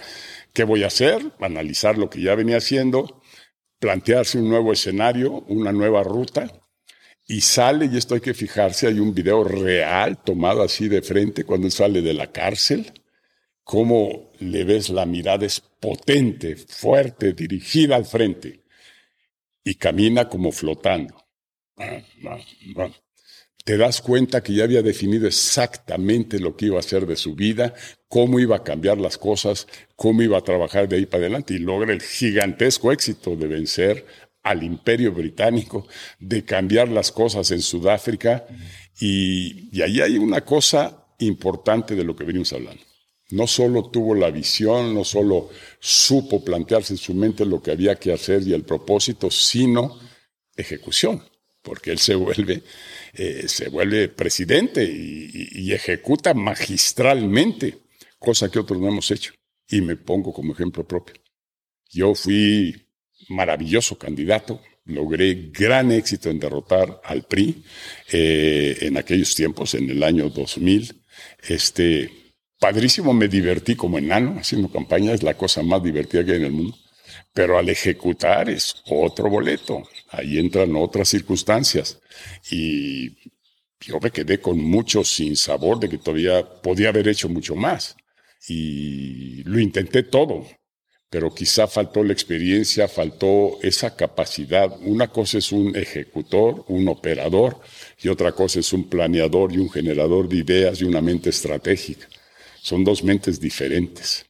[0.53, 3.23] qué voy a hacer, analizar lo que ya venía haciendo,
[3.79, 6.51] plantearse un nuevo escenario, una nueva ruta.
[7.27, 11.45] Y sale, y esto hay que fijarse, hay un video real tomado así de frente
[11.45, 12.93] cuando sale de la cárcel,
[13.63, 18.65] cómo le ves la mirada es potente, fuerte, dirigida al frente,
[19.65, 21.25] y camina como flotando
[23.65, 27.35] te das cuenta que ya había definido exactamente lo que iba a hacer de su
[27.35, 27.75] vida,
[28.09, 31.59] cómo iba a cambiar las cosas, cómo iba a trabajar de ahí para adelante y
[31.59, 34.07] logra el gigantesco éxito de vencer
[34.43, 35.87] al imperio británico,
[36.21, 38.47] de cambiar las cosas en Sudáfrica.
[39.01, 42.83] Y, y ahí hay una cosa importante de lo que venimos hablando.
[43.31, 45.49] No solo tuvo la visión, no solo
[45.81, 49.99] supo plantearse en su mente lo que había que hacer y el propósito, sino
[50.55, 51.23] ejecución,
[51.63, 52.63] porque él se vuelve,
[53.17, 57.79] eh, se vuelve presidente y ejecuta magistralmente,
[58.19, 59.33] cosa que otros no hemos hecho.
[59.69, 61.15] Y me pongo como ejemplo propio.
[61.91, 62.75] Yo fui
[63.29, 67.65] maravilloso candidato, logré gran éxito en derrotar al PRI
[68.13, 71.05] eh, en aquellos tiempos, en el año 2000.
[71.49, 72.11] Este,
[72.59, 76.45] padrísimo, me divertí como enano haciendo campaña, es la cosa más divertida que hay en
[76.45, 76.77] el mundo.
[77.33, 79.83] Pero al ejecutar es otro boleto,
[80.17, 82.01] ahí entran otras circunstancias.
[82.51, 83.11] Y
[83.81, 87.97] yo me quedé con mucho sin sabor de que todavía podía haber hecho mucho más.
[88.49, 90.47] Y lo intenté todo,
[91.11, 94.77] pero quizá faltó la experiencia, faltó esa capacidad.
[94.81, 97.61] Una cosa es un ejecutor, un operador,
[98.03, 102.09] y otra cosa es un planeador y un generador de ideas y una mente estratégica.
[102.61, 104.27] Son dos mentes diferentes.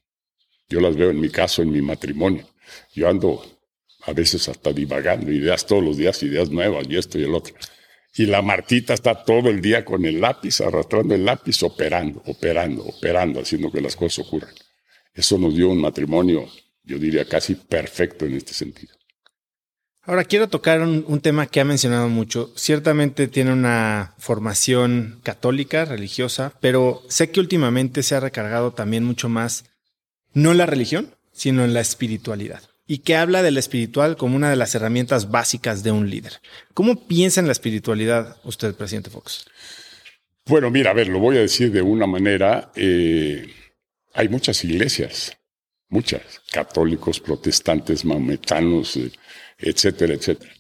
[0.68, 2.46] Yo las veo en mi caso, en mi matrimonio.
[2.94, 3.53] Yo ando
[4.06, 7.54] a veces hasta divagando, ideas todos los días, ideas nuevas y esto y el otro.
[8.16, 12.84] Y la Martita está todo el día con el lápiz, arrastrando el lápiz, operando, operando,
[12.84, 14.54] operando, haciendo que las cosas ocurran.
[15.12, 16.48] Eso nos dio un matrimonio
[16.84, 18.94] yo diría casi perfecto en este sentido.
[20.02, 22.52] Ahora quiero tocar un, tema que ha mencionado mucho.
[22.56, 29.30] Ciertamente tiene una formación católica, religiosa, pero sé que últimamente se ha recargado también mucho
[29.30, 29.64] más,
[30.34, 32.60] no en la religión, sino en la espiritualidad.
[32.86, 36.40] Y que habla de la espiritual como una de las herramientas básicas de un líder.
[36.74, 39.46] ¿Cómo piensa en la espiritualidad usted, presidente Fox?
[40.46, 42.70] Bueno, mira, a ver, lo voy a decir de una manera.
[42.76, 43.46] Eh,
[44.12, 45.36] hay muchas iglesias
[45.94, 49.12] muchas, católicos, protestantes, maometanos, eh,
[49.58, 50.52] etcétera, etcétera.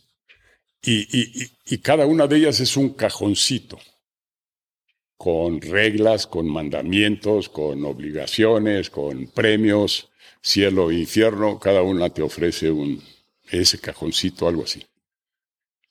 [0.86, 3.78] Y, cada una de ellas es un cajoncito,
[5.16, 10.10] con reglas, con mandamientos, con obligaciones, con premios,
[10.44, 13.02] cielo e infierno, cada una te ofrece un,
[13.50, 14.84] ese cajoncito, algo así.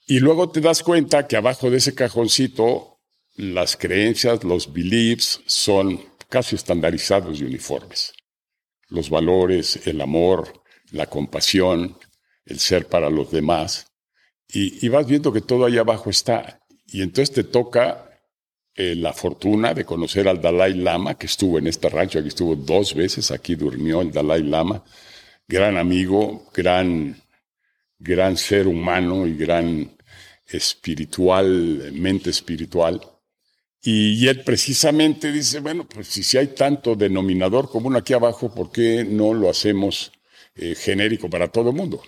[0.07, 2.99] Y luego te das cuenta que abajo de ese cajoncito
[3.35, 8.13] las creencias, los beliefs son casi estandarizados y uniformes
[8.93, 11.97] los valores, el amor, la compasión,
[12.45, 13.87] el ser para los demás.
[14.47, 16.61] Y, vas viendo que todo ahí abajo está.
[16.85, 18.12] Y entonces te toca
[18.75, 22.55] eh, la fortuna de conocer al Dalai Lama, que estuvo en este rancho, aquí estuvo
[22.55, 24.83] dos veces, aquí durmió el Dalai Lama,
[25.47, 27.21] gran amigo, gran,
[27.99, 29.95] gran ser humano y gran
[30.47, 33.01] espiritual, mente espiritual.
[33.85, 39.03] Y, él precisamente dice, bueno, pues si, hay tanto denominador común aquí abajo, ¿por qué
[39.03, 40.13] no lo hacemos
[40.55, 42.01] eh, genérico para todo el mundo?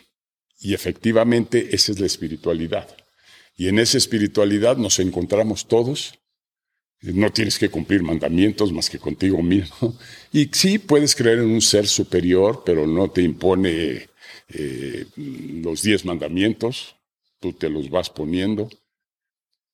[0.60, 2.88] Y efectivamente esa es la espiritualidad.
[3.58, 6.18] Y en esa espiritualidad nos encontramos todos.
[7.02, 9.96] No tienes que cumplir mandamientos más que contigo mismo.
[10.34, 14.10] Y sí, puedes creer en un ser superior, pero no te impone
[14.50, 16.96] eh, los diez mandamientos.
[17.40, 18.70] Tú te los vas poniendo.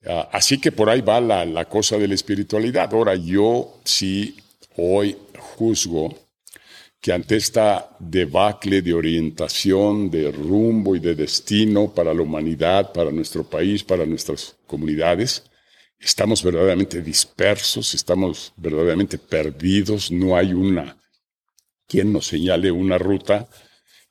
[0.06, 2.94] Ah, así que por ahí va la, cosa de la espiritualidad.
[2.94, 4.36] Ahora, yo sí
[4.78, 6.16] hoy juzgo
[7.00, 13.12] que ante esta debacle de orientación, de rumbo y de destino para la humanidad, para
[13.12, 15.44] nuestro país, para nuestras comunidades,
[16.02, 20.98] estamos verdaderamente dispersos, estamos verdaderamente perdidos, no hay una
[21.88, 23.50] quien nos señale una ruta.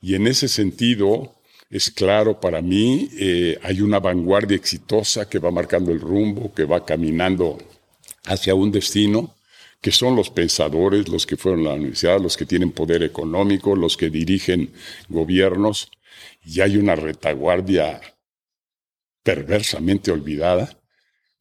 [0.02, 1.34] Y en ese sentido,
[1.70, 6.64] es claro para mí, eh, hay una vanguardia exitosa que va marcando el rumbo, que
[6.64, 7.56] va caminando
[8.24, 9.34] hacia un destino,
[9.80, 13.74] que son los pensadores, los que fueron a la universidad, los que tienen poder económico,
[13.74, 14.74] los que dirigen
[15.08, 15.90] gobiernos,
[16.44, 18.00] y hay una retaguardia
[19.22, 20.79] perversamente olvidada,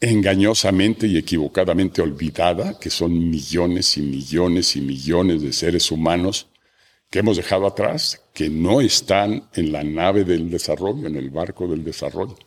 [0.01, 6.47] engañosamente y equivocadamente olvidada, que son millones y millones y millones de seres humanos
[7.09, 11.67] que hemos dejado atrás, que no están en la nave del desarrollo, en el barco
[11.67, 12.37] del desarrollo,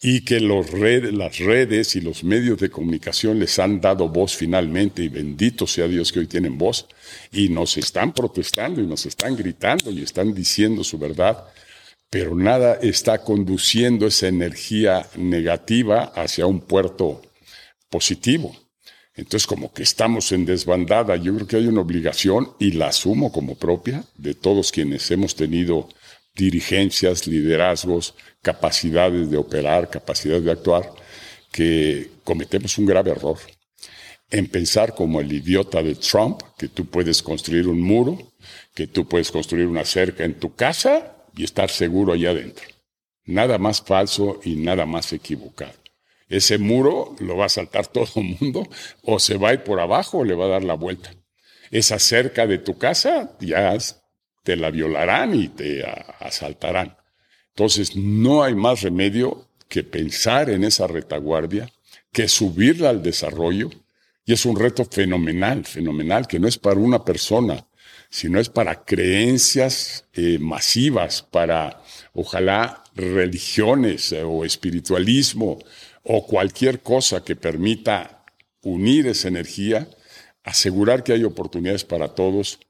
[0.00, 5.08] y que las redes y los medios de comunicación les han dado voz finalmente, y
[5.08, 6.86] bendito sea Dios que hoy tienen voz,
[7.30, 11.44] y nos están protestando y nos están gritando y están diciendo su verdad,
[12.12, 17.22] pero nada está conduciendo esa energía negativa hacia un puerto
[17.88, 18.54] positivo.
[19.14, 23.32] Entonces, como que estamos en desbandada, yo creo que hay una obligación, y la asumo
[23.32, 25.88] como propia, de todos quienes hemos tenido
[26.34, 30.92] dirigencias, liderazgos, capacidades de operar, capacidades de actuar,
[31.50, 33.38] que cometemos un grave error
[34.30, 38.18] en pensar como el idiota de Trump, que tú puedes construir un muro,
[38.74, 42.66] que tú puedes construir una cerca en tu casa y estar seguro allá adentro.
[43.24, 45.82] Nada más falso y nada más equivocado
[46.32, 48.66] ese muro lo va a saltar todo el mundo
[49.02, 51.14] o se va a ir por abajo o le va a dar la vuelta.
[51.70, 53.76] esa cerca de tu casa, ya
[54.42, 55.84] te la violarán y te
[56.18, 56.96] asaltarán.
[57.50, 61.70] Entonces, no hay más remedio que pensar en esa retaguardia,
[62.12, 63.70] que subirla al desarrollo,
[64.24, 67.66] y es un reto fenomenal, fenomenal, que no es para una persona,
[68.12, 71.82] sino es para creencias eh, masivas, para,
[72.12, 75.58] ojalá, religiones eh, o espiritualismo
[76.02, 78.22] o cualquier cosa que permita
[78.60, 79.88] unir esa energía,
[80.44, 82.60] asegurar que hay oportunidades para todos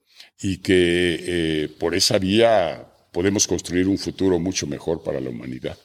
[0.40, 5.76] y que eh, por esa vía podemos construir un futuro mucho mejor para la humanidad.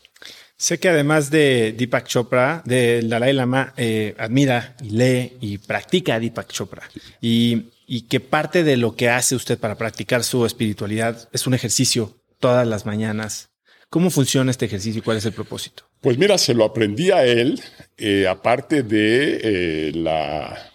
[0.56, 3.74] Sé que además de Deepak Chopra, de Dalai Lama,
[4.18, 6.84] admira lee y practica Deepak Chopra.
[7.22, 11.54] Y, y, que parte de lo que hace usted para practicar su espiritualidad es un
[11.54, 13.50] ejercicio todas las mañanas.
[13.90, 15.84] ¿Cómo funciona este ejercicio y cuál es el propósito?
[16.02, 17.62] Pues mira, se lo aprendí a él,
[17.98, 20.74] eh, aparte de eh, la,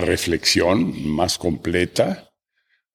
[0.00, 2.30] reflexión más completa,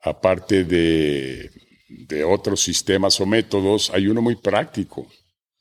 [0.01, 1.51] aparte de,
[1.87, 5.07] de otros sistemas o métodos, hay uno muy práctico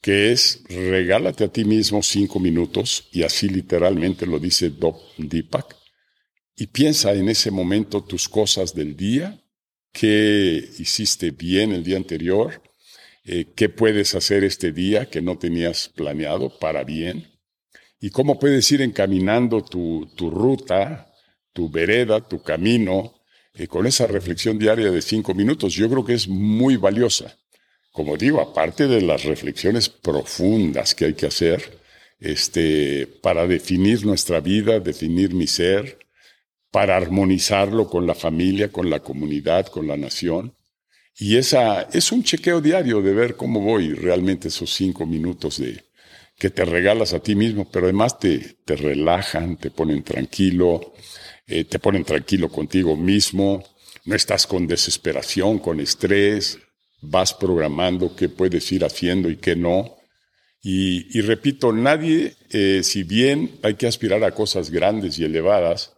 [0.03, 5.77] que es regálate a ti mismo cinco minutos, y así literalmente lo dice Dop Deepak,
[6.63, 9.43] y piensa en ese momento tus cosas del día,
[9.93, 12.63] qué hiciste bien el día anterior,
[13.25, 17.33] eh, qué puedes hacer este día que no tenías planeado para bien,
[18.01, 21.13] y cómo puedes ir encaminando tu, ruta,
[21.53, 23.13] tu vereda, tu camino,
[23.55, 25.75] eh, con esa reflexión diaria de cinco minutos.
[25.75, 27.37] Yo creo que es muy valiosa
[27.91, 31.79] como digo, aparte de las reflexiones profundas que hay que hacer,
[32.21, 35.99] este, para definir nuestra vida, definir mi ser,
[36.73, 40.55] para armonizarlo con la familia, con la comunidad, con la nación.
[41.17, 45.85] Y esa es un chequeo diario de ver cómo voy realmente esos cinco minutos de
[46.39, 50.95] que te regalas a ti mismo, pero además te, te relajan, te ponen tranquilo,
[51.47, 53.63] eh, te ponen tranquilo contigo mismo,
[54.07, 56.59] no estás con desesperación, con estrés,
[57.03, 59.99] vas programando qué puedes ir haciendo y qué no.
[60.65, 65.93] Y, repito, nadie, eh, si bien hay que aspirar a cosas grandes y elevadas,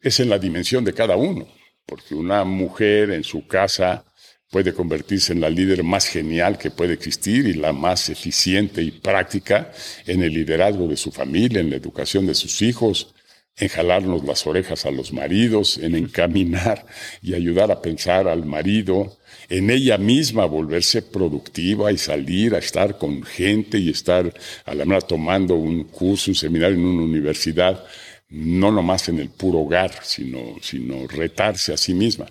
[0.00, 1.46] es en la dimensión de cada uno,
[1.86, 4.04] porque una mujer en su casa
[4.50, 8.90] puede convertirse en la líder más genial que puede existir y la más eficiente y
[8.90, 9.72] práctica
[10.06, 13.14] en el liderazgo de su familia, en la educación de sus hijos,
[13.58, 16.86] en jalarnos las orejas a los maridos, en encaminar
[17.20, 19.18] y ayudar a pensar al marido,
[19.48, 24.32] en ella misma volverse productiva y salir a estar con gente y estar
[24.64, 27.84] a la manera tomando un curso, un seminario en una universidad,
[28.30, 32.26] no nomás en el puro hogar, sino, sino retarse a sí misma.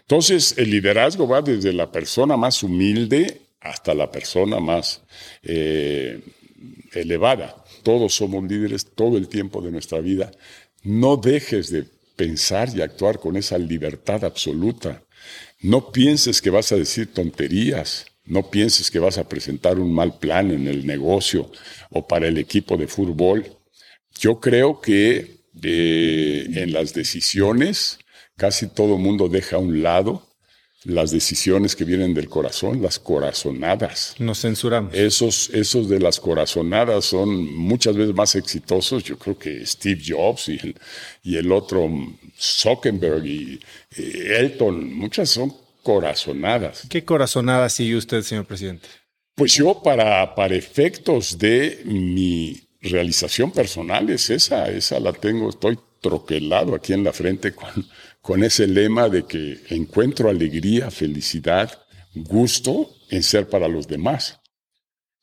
[0.00, 5.02] Entonces, el liderazgo va desde la persona más humilde hasta la persona más
[5.42, 6.20] eh,
[6.92, 7.64] elevada.
[7.82, 10.30] Todos somos líderes todo el tiempo de nuestra vida.
[10.82, 11.86] No dejes de
[12.16, 15.02] pensar y actuar con esa libertad absoluta
[15.60, 20.18] no pienses que vas a decir tonterías, no pienses que vas a presentar un mal
[20.18, 21.50] plan en el negocio
[21.90, 23.46] o para el equipo de fútbol.
[24.18, 27.98] Yo creo que eh, en las decisiones
[28.36, 30.26] casi todo mundo deja a un lado
[30.84, 34.16] las decisiones que vienen del corazón, las corazonadas.
[34.18, 34.92] Nos censuramos.
[34.94, 39.04] Esos, esos de las corazonadas son muchas veces más exitosos.
[39.04, 40.74] Yo creo que Steve Jobs y el,
[41.22, 41.88] y el otro
[42.36, 43.60] Zuckerberg y
[43.96, 46.86] Elton, muchas son corazonadas.
[46.88, 48.88] ¿Qué corazonadas sigue usted, señor presidente?
[49.34, 55.78] Pues yo, para, para efectos de mi realización personal, es esa, esa la tengo, estoy
[56.00, 57.86] troquelado aquí en la frente con
[58.22, 61.82] con ese lema de que encuentro alegría, felicidad,
[62.14, 64.40] gusto en ser para los demás.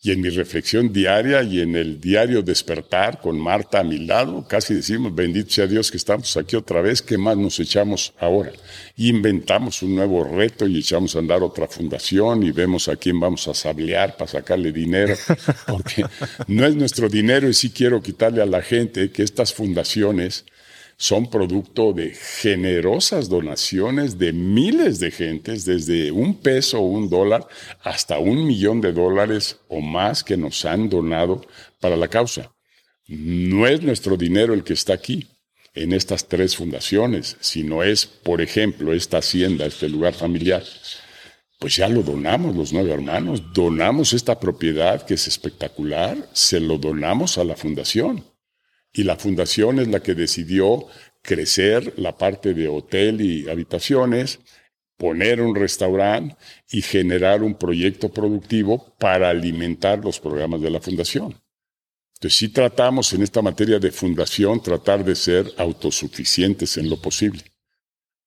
[0.01, 4.47] Y en mi reflexión diaria y en el diario despertar con Marta a mi lado,
[4.47, 8.53] casi decimos, bendito sea Dios que estamos aquí otra vez, ¿qué más nos echamos ahora?
[8.95, 13.19] Y inventamos un nuevo reto y echamos a andar otra fundación y vemos a quién
[13.19, 15.15] vamos a sablear para sacarle dinero,
[15.67, 16.05] porque
[16.47, 20.45] no es nuestro dinero y sí quiero quitarle a la gente que estas fundaciones
[21.01, 27.47] son producto de generosas donaciones de miles de gentes, desde un peso o un dólar
[27.83, 31.41] hasta un millón de dólares o más que nos han donado
[31.79, 32.53] para la causa.
[33.07, 35.25] No es nuestro dinero el que está aquí
[35.73, 40.63] en estas tres fundaciones, sino es, por ejemplo, esta hacienda, este lugar familiar.
[41.59, 46.77] Pues ya lo donamos los nueve hermanos, donamos esta propiedad que es espectacular, se lo
[46.77, 48.28] donamos a la fundación.
[48.91, 50.87] Y la fundación es la que decidió
[51.21, 54.39] crecer la parte de hotel y habitaciones,
[54.97, 56.35] poner un restaurante
[56.71, 61.35] y generar un proyecto productivo para alimentar los programas de la fundación.
[62.15, 67.43] Entonces, sí tratamos en esta materia de fundación, tratar de ser autosuficientes en lo posible.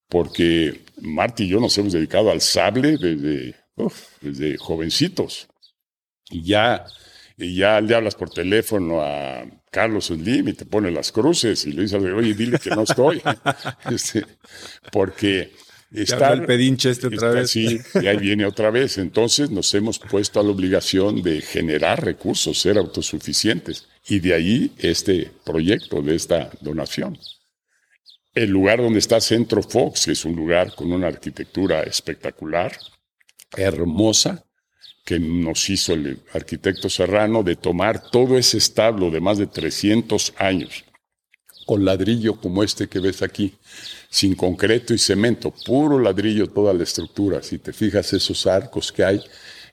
[0.09, 3.55] porque Marty y yo nos hemos dedicado al sable desde,
[4.21, 5.47] desde jovencitos.
[6.29, 6.85] Y ya,
[7.37, 9.43] y ya le hablas por teléfono a
[9.73, 13.21] Carlos Slim y te pone las cruces y le dices, oye, dile que no estoy.
[13.91, 14.23] Este,
[14.91, 15.51] porque
[15.91, 17.51] Está el pedinche este otra vez.
[17.51, 18.97] Sí, y ahí viene otra vez.
[18.97, 23.87] Entonces nos hemos puesto a la obligación de generar recursos, ser autosuficientes.
[24.07, 27.17] Y de ahí este proyecto, de esta donación.
[28.33, 32.75] El lugar donde está Centro Fox, que es un lugar con una arquitectura espectacular,
[33.55, 34.45] hermosa,
[35.03, 40.33] que nos hizo el arquitecto Serrano de tomar todo ese establo de más de 300
[40.37, 40.85] años,
[41.65, 43.53] con ladrillo como este que ves aquí,
[44.09, 47.41] sin concreto y cemento, puro ladrillo toda la estructura.
[47.41, 49.21] Si te fijas, esos arcos que hay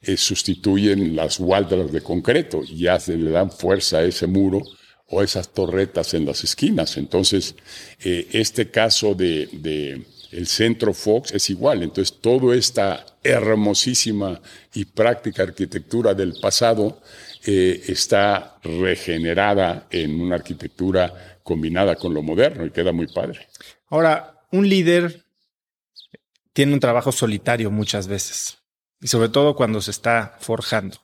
[0.02, 4.62] eh, sustituyen las gualdras de concreto y ya le dan fuerza a ese muro
[5.10, 6.96] o esas torretas en las esquinas.
[6.96, 7.54] Entonces,
[8.02, 10.02] eh, este caso de,
[10.32, 11.82] el centro Fox es igual.
[11.82, 14.40] Entonces, toda esta hermosísima
[14.74, 17.00] y práctica arquitectura del pasado
[17.44, 23.48] eh, está regenerada en una arquitectura combinada con lo moderno y queda muy padre.
[23.88, 25.24] Ahora, un líder
[26.52, 28.58] tiene un trabajo solitario muchas veces,
[29.00, 30.98] y sobre todo cuando se está forjando.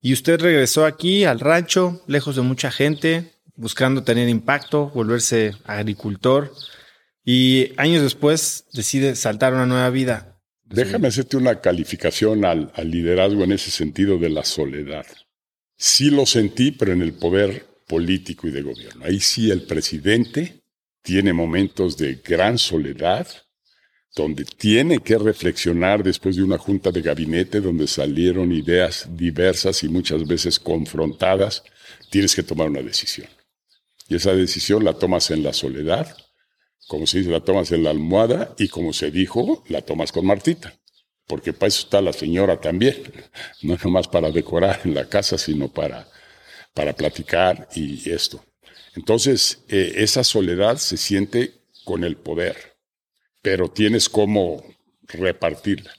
[0.00, 6.52] Y usted regresó aquí al rancho, lejos de mucha gente, buscando tener impacto, volverse agricultor,
[7.30, 10.40] y años después decide saltar una nueva vida.
[10.64, 15.04] Déjame hacerte una calificación al, al liderazgo en ese sentido de la soledad.
[15.76, 19.04] Sí lo sentí, pero en el poder político y de gobierno.
[19.04, 20.62] Ahí sí el presidente
[21.02, 23.26] tiene momentos de gran soledad,
[24.16, 29.90] donde tiene que reflexionar después de una junta de gabinete donde salieron ideas diversas y
[29.90, 31.62] muchas veces confrontadas,
[32.08, 33.28] tienes que tomar una decisión.
[34.08, 36.16] Y esa decisión la tomas en la soledad,
[36.88, 40.26] como se dice, la tomas en la almohada y como se dijo, la tomas con
[40.26, 40.74] Martita.
[41.26, 42.96] Porque para eso está la señora también,
[43.62, 46.08] no es nomás para decorar en la casa, sino para,
[46.74, 48.42] para platicar y esto.
[48.96, 51.52] Entonces, eh, esa soledad se siente
[51.84, 52.56] con el poder,
[53.42, 54.64] pero tienes cómo
[55.02, 55.92] repartirla.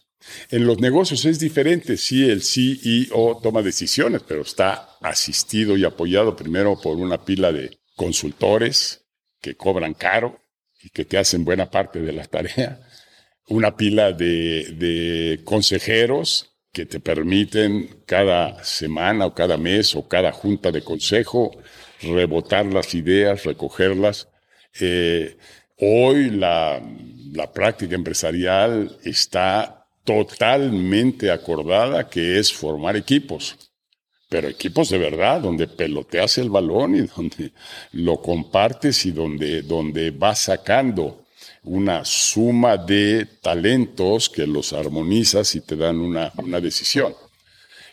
[0.50, 6.36] En los negocios es diferente, sí, el CEO toma decisiones, pero está asistido y apoyado
[6.36, 9.06] primero por una pila de consultores
[9.40, 10.42] que cobran caro
[10.94, 12.80] que te hacen buena parte de la tarea,
[13.48, 20.32] una pila de, de consejeros que te permiten cada semana o cada mes o cada
[20.32, 21.52] junta de consejo
[22.02, 24.30] rebotar las ideas, recogerlas.
[24.80, 25.38] Eh,
[25.78, 26.82] hoy la,
[27.34, 33.69] la práctica empresarial está totalmente acordada que es formar equipos,
[34.30, 37.52] pero equipos de verdad, donde peloteas el balón y donde
[37.94, 41.26] lo compartes y donde, donde vas sacando
[41.64, 47.16] una suma de talentos que los armonizas y te dan una, una decisión.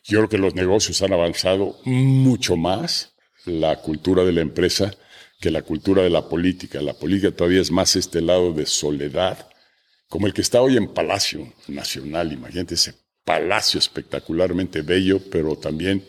[0.05, 3.15] Yo creo que los negocios han avanzado mucho más
[3.47, 4.93] la cultura de la empresa
[5.41, 6.81] que la cultura de la política.
[6.83, 9.49] La política todavía es más este lado de soledad,
[10.09, 12.33] como el que está hoy en Palacio Nacional.
[12.33, 12.95] Imagínate ese
[13.27, 16.03] palacio espectacularmente bello, pero también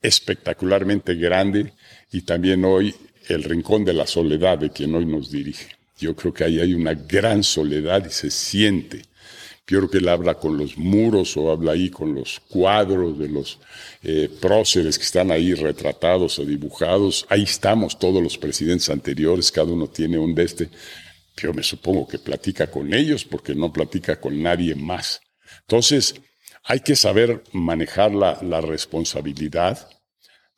[0.00, 1.74] espectacularmente grande
[2.10, 2.94] y también hoy
[3.28, 5.76] el rincón de la soledad de quien hoy nos dirige.
[5.98, 9.02] Yo creo que ahí hay una gran soledad y se siente
[9.66, 13.28] yo creo que él habla con los muros o habla ahí con los cuadros de
[13.28, 13.58] los
[14.02, 17.24] eh, próceres que están ahí retratados o dibujados.
[17.28, 20.68] Ahí estamos todos los presidentes anteriores, cada uno tiene un de este.
[21.36, 25.20] Yo me supongo que platica con ellos porque no platica con nadie más.
[25.60, 26.16] Entonces,
[26.64, 29.88] hay que saber manejar la, responsabilidad.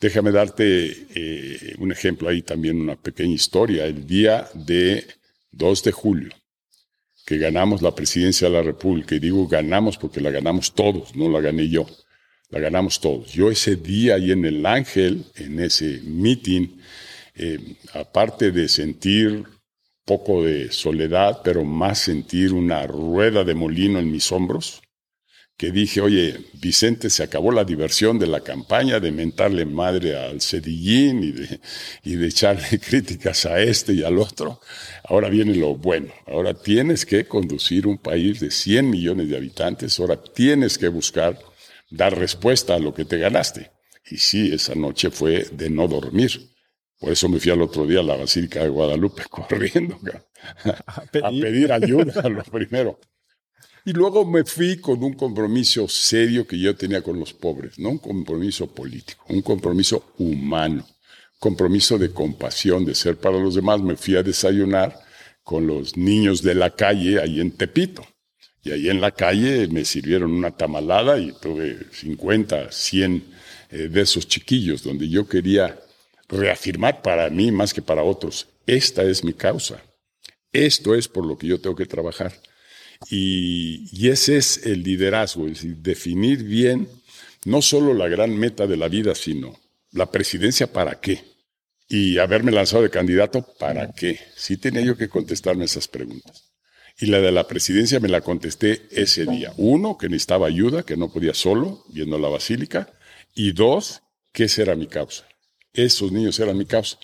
[0.01, 3.87] Déjame darte eh, un ejemplo ahí también, una pequeña historia.
[3.87, 5.07] El día de
[5.53, 6.35] 2 de julio
[7.25, 11.29] que ganamos la presidencia de la República, y digo ganamos porque la ganamos todos, no
[11.31, 11.87] la gané yo,
[12.51, 13.33] la ganamos todos.
[13.33, 16.69] Yo ese día ahí en el Ángel, en ese meeting,
[17.35, 19.45] eh, aparte de sentir
[20.05, 24.83] poco de soledad, pero más sentir una rueda de molino en mis hombros,
[25.57, 30.41] que dije, oye, Vicente, se acabó la diversión de la campaña de mentarle madre al
[30.41, 31.61] Cedillín y de,
[32.03, 34.61] y de echarle críticas a este y al otro.
[35.05, 36.13] Ahora viene lo bueno.
[36.27, 39.99] Ahora tienes que conducir un país de 100 millones de habitantes.
[40.01, 41.39] Ahora tienes que buscar
[41.89, 43.71] dar respuesta a lo que te ganaste.
[44.11, 46.51] Y sí, esa noche fue de no dormir.
[46.99, 49.99] Por eso me fui al otro día a la Basílica de Guadalupe corriendo
[50.65, 52.99] a pedir, a ayuda, lo primero.
[53.87, 57.91] Y luego me fui con un compromiso serio que yo tenía con los pobres, no
[57.91, 60.87] un compromiso político, un compromiso humano,
[61.39, 63.83] compromiso de compasión, de ser para los demás.
[63.83, 64.99] Me fui a desayunar
[65.43, 68.07] con los niños de la calle ahí en Tepito.
[68.63, 73.25] Y ahí en la calle me sirvieron una tamalada y tuve 50, 100
[73.71, 75.79] eh, de esos chiquillos donde yo quería
[76.29, 79.83] reafirmar para mí más que para otros, esta es mi causa.
[80.51, 82.33] Esto es por lo que yo tengo que trabajar.
[83.11, 86.89] Y, y ese es el liderazgo, es decir, definir bien
[87.45, 89.59] no solo la gran meta de la vida, sino
[89.93, 91.23] la presidencia para qué.
[91.89, 94.19] Y haberme lanzado de candidato para qué.
[94.35, 96.51] Sí tenía yo que contestarme esas preguntas.
[96.99, 99.53] Y la de la presidencia me la contesté ese día.
[99.57, 102.93] Uno, que necesitaba ayuda, que no podía solo, viendo la basílica.
[103.35, 105.27] Y dos, que esa era mi causa.
[105.73, 106.99] Esos niños eran mi causa.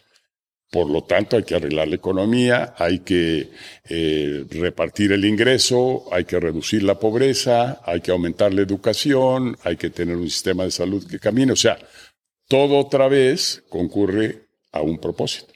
[0.71, 3.51] Por lo tanto, hay que arreglar la economía, hay que
[3.89, 9.77] eh, repartir el ingreso, hay que reducir la pobreza, hay que aumentar la educación, hay
[9.77, 11.53] que tener un sistema de salud que camine.
[11.53, 11.77] O sea,
[12.47, 15.53] todo otra vez concurre a un propósito.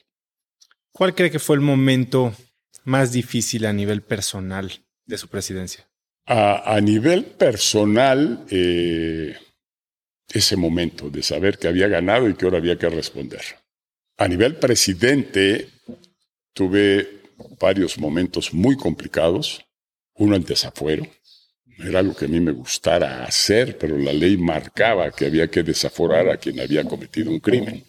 [0.91, 2.35] ¿Cuál cree que fue el momento
[2.83, 4.73] más difícil a nivel personal
[5.07, 5.89] de su presidencia?
[6.27, 9.37] A, nivel personal, eh,
[10.33, 13.43] ese momento de saber que había ganado y que ahora había que responder.
[14.17, 15.69] A nivel presidente,
[16.53, 17.23] tuve
[17.61, 19.65] varios momentos muy complicados.
[20.15, 21.05] Uno en desafuero.
[21.79, 25.65] Era algo que a mí me gustara hacer, pero la ley marcaba que había que
[25.65, 27.85] desaforar a quien había cometido un crimen.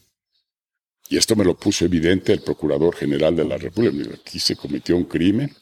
[1.07, 4.15] Y esto me lo puso evidente el Procurador General de la República.
[4.15, 5.55] Aquí se cometió un crimen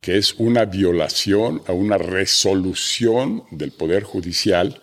[0.00, 4.82] que es una violación a una resolución del Poder Judicial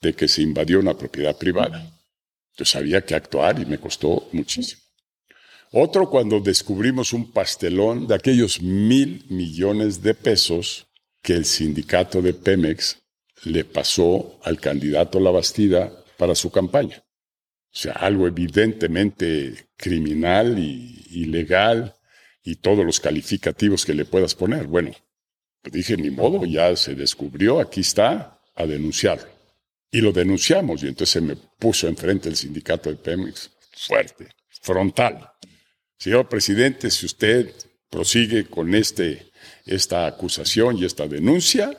[0.00, 1.99] de que se invadió una propiedad privada.
[2.60, 4.82] Yo sabía que actuar y me costó muchísimo.
[5.72, 10.86] Otro cuando descubrimos un pastelón de aquellos mil millones de pesos
[11.22, 12.98] que el sindicato de Pemex
[13.44, 17.02] le pasó al candidato La Bastida para su campaña.
[17.72, 21.94] O sea, algo evidentemente criminal y ilegal
[22.44, 24.66] y todos los calificativos que le puedas poner.
[24.66, 24.90] Bueno,
[25.62, 29.39] pues dije, ni modo, ya se descubrió, aquí está, a denunciarlo.
[29.90, 34.28] Y lo denunciamos y entonces se me puso enfrente el sindicato de Pemex fuerte,
[34.62, 35.30] frontal.
[35.98, 37.52] Señor presidente, si usted
[37.90, 39.30] prosigue con este,
[39.66, 41.76] esta acusación y esta denuncia,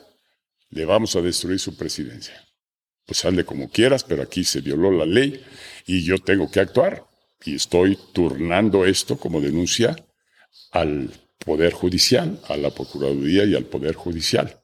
[0.70, 2.34] le vamos a destruir su presidencia.
[3.06, 5.42] Pues hazle como quieras, pero aquí se violó la ley
[5.86, 7.04] y yo tengo que actuar.
[7.44, 9.96] Y estoy turnando esto como denuncia
[10.70, 14.61] al Poder Judicial, a la Procuraduría y al Poder Judicial.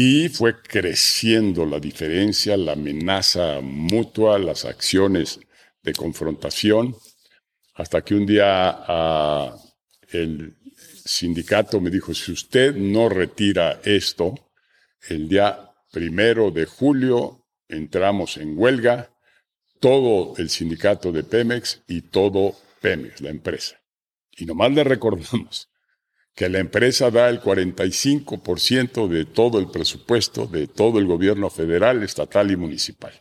[0.00, 5.40] Y fue creciendo la diferencia, la amenaza mutua, las acciones
[5.82, 6.94] de confrontación,
[7.74, 9.56] hasta que un día ah,
[10.10, 10.56] el
[11.04, 14.36] sindicato me dijo, si usted no retira esto,
[15.08, 19.10] el día primero de julio entramos en huelga
[19.80, 23.82] todo el sindicato de Pemex y todo Pemex, la empresa.
[24.36, 25.67] Y nomás le recordamos
[26.38, 32.04] que la empresa da el 45% de todo el presupuesto de todo el gobierno federal,
[32.04, 33.12] estatal y municipal.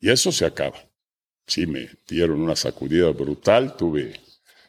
[0.00, 0.78] Y eso se acaba.
[1.46, 4.18] Sí, me dieron una sacudida brutal, tuve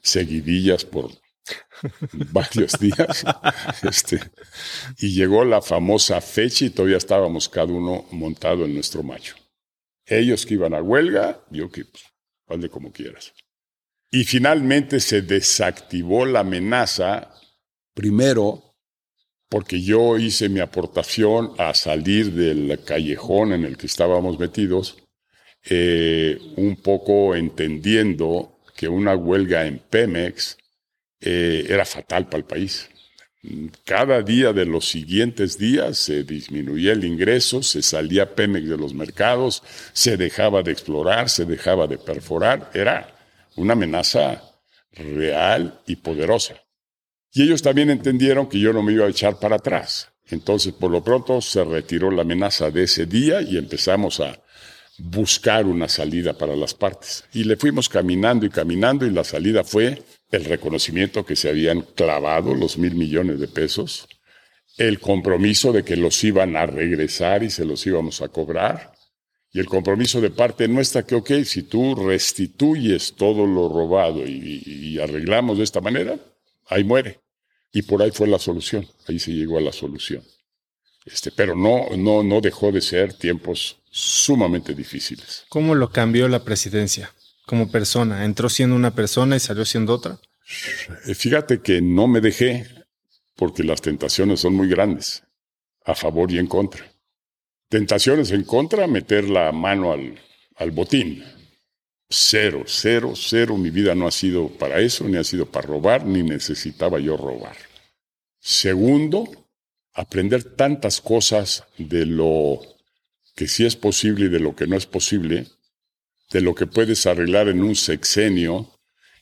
[0.01, 1.11] seguidillas por
[2.11, 3.23] varios días.
[3.83, 4.19] Este,
[4.97, 9.38] y llegó la famosa fecha y todavía estábamos cada uno montado en nuestro macho.
[10.05, 13.33] Ellos que iban a huelga, yo que, pues, como quieras.
[14.11, 17.33] Y finalmente se desactivó la amenaza,
[17.98, 18.76] primero
[19.50, 24.98] porque yo hice mi aportación a salir del callejón en el que estábamos metidos,
[25.68, 30.58] eh, un poco entendiendo que una huelga en Pemex
[31.22, 32.88] eh, era fatal para el país.
[33.84, 38.93] Cada día de los siguientes días se disminuía el ingreso, se salía Pemex de los
[38.93, 42.70] mercados, se dejaba de explorar, se dejaba de perforar.
[42.76, 43.16] Era
[43.56, 44.43] una amenaza
[44.91, 46.66] real y poderosa.
[47.34, 50.09] Y ellos también entendieron que yo no me iba a echar para atrás.
[50.30, 54.41] Entonces, por lo pronto, se retiró la amenaza de ese día y empezamos a
[54.97, 57.23] buscar una salida para las partes.
[57.34, 60.01] Y le fuimos caminando y caminando y la salida fue
[60.32, 64.07] el reconocimiento que se habían clavado los mil millones de pesos,
[64.78, 68.91] el compromiso de que los iban a regresar y se los íbamos a cobrar,
[69.51, 74.99] y el compromiso de parte nuestra que, ok, si tú restituyes todo lo robado y,
[75.01, 76.19] arreglamos de esta manera,
[76.68, 77.22] ahí muere.
[77.72, 80.24] Y por ahí fue la solución, ahí se llegó a la solución.
[81.05, 85.45] Este, pero no, no, no dejó de ser tiempos sumamente difíciles.
[85.49, 87.13] ¿Cómo lo cambió la presidencia?
[87.47, 88.26] como persona?
[88.26, 90.20] ¿Entró siendo una persona y salió siendo otra?
[91.07, 92.68] Eh, fíjate que no me dejé
[93.36, 95.24] porque las tentaciones son muy grandes,
[95.86, 96.86] a favor y en contra.
[97.70, 100.20] Tentaciones en contra, meter la mano al,
[100.57, 101.24] al botín.
[102.10, 103.58] Cero, cero, cero.
[103.58, 107.18] Mi vida no ha sido para eso, ni ha sido para robar, ni necesitaba yo
[107.18, 107.58] robar.
[108.39, 109.28] Segundo,
[109.93, 112.62] aprender tantas cosas de lo
[113.36, 115.47] que sí es posible y de lo que no es posible,
[116.32, 118.72] de lo que puedes arreglar en un sexenio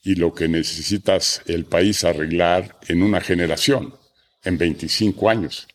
[0.04, 3.96] y lo que necesitas el país arreglar en una generación,
[4.44, 5.68] en 25 años,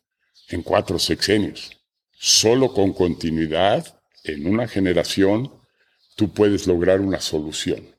[0.49, 1.77] en cuatro sexenios.
[2.13, 5.60] Solo con continuidad, en una generación,
[6.21, 7.97] tú puedes lograr una solución.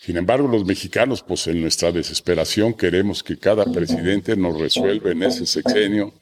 [0.00, 5.24] Sin embargo, los mexicanos, pues en nuestra desesperación, queremos que cada presidente nos resuelva en
[5.24, 6.14] ese sexenio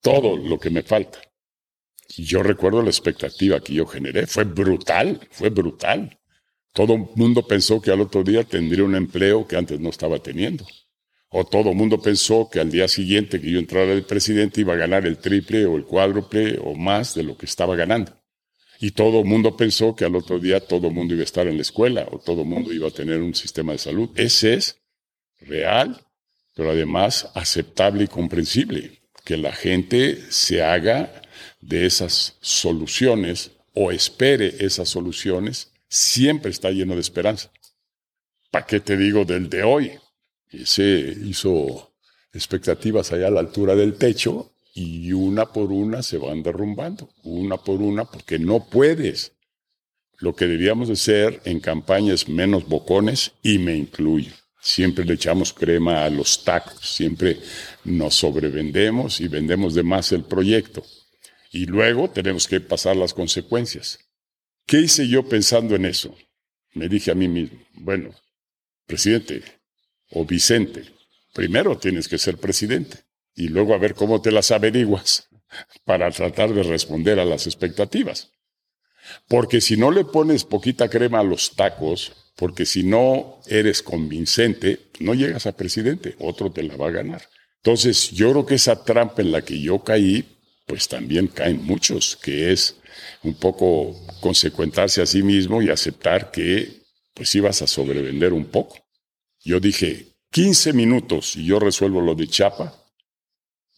[0.00, 1.18] todo lo que me falta.
[2.16, 4.28] Y yo recuerdo la expectativa que yo generé.
[4.28, 6.16] Fue brutal, fue brutal.
[6.72, 10.20] Todo el mundo pensó que al otro día tendría un empleo que antes no estaba
[10.20, 10.64] teniendo.
[11.30, 14.74] O todo el mundo pensó que al día siguiente que yo entrara de presidente iba
[14.74, 18.19] a ganar el triple o el cuádruple o más de lo que estaba ganando.
[18.82, 21.46] Y todo el mundo pensó que al otro día todo el mundo iba a estar
[21.46, 24.08] en la escuela o todo el mundo iba a tener un sistema de salud.
[24.14, 24.78] Ese es
[25.38, 26.02] real,
[26.54, 29.02] pero además aceptable y comprensible.
[29.22, 31.22] Que la gente se haga
[31.60, 37.52] de esas soluciones o espere esas soluciones siempre está lleno de esperanza.
[38.50, 39.92] ¿Para qué te digo del de hoy?
[40.48, 41.92] Ese hizo
[42.32, 47.56] expectativas allá a la altura del techo y una por una se van derrumbando, una
[47.56, 49.32] por una, porque no puedes.
[50.18, 54.32] Lo que debíamos de ser en campañas menos bocones, y me incluyo.
[54.60, 57.40] Siempre le echamos crema a los tacos, siempre
[57.84, 60.84] nos sobrevendemos y vendemos de más el proyecto.
[61.50, 63.98] Y luego tenemos que pasar las consecuencias.
[64.66, 66.14] ¿Qué hice yo pensando en eso?
[66.74, 68.14] Me dije a mí mismo, bueno,
[68.86, 69.42] presidente
[70.10, 70.84] o Vicente,
[71.32, 75.28] primero tienes que ser presidente y luego a ver cómo te las averiguas
[75.84, 78.30] para tratar de responder a las expectativas.
[79.28, 84.90] Porque si no le pones poquita crema a los tacos, porque si no eres convincente,
[85.00, 87.22] no llegas a presidente, otro te la va a ganar.
[87.56, 90.24] Entonces, yo creo que esa trampa en la que yo caí,
[90.66, 92.76] pues también caen muchos, que es
[93.22, 96.80] un poco consecuentarse a sí mismo y aceptar que
[97.12, 98.78] pues ibas a sobrevender un poco.
[99.42, 102.79] Yo dije, 15 minutos y yo resuelvo lo de Chapa,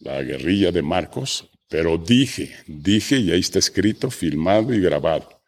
[0.03, 5.41] la guerrilla de Marcos, pero dije, dije, y ahí está escrito, filmado y grabado.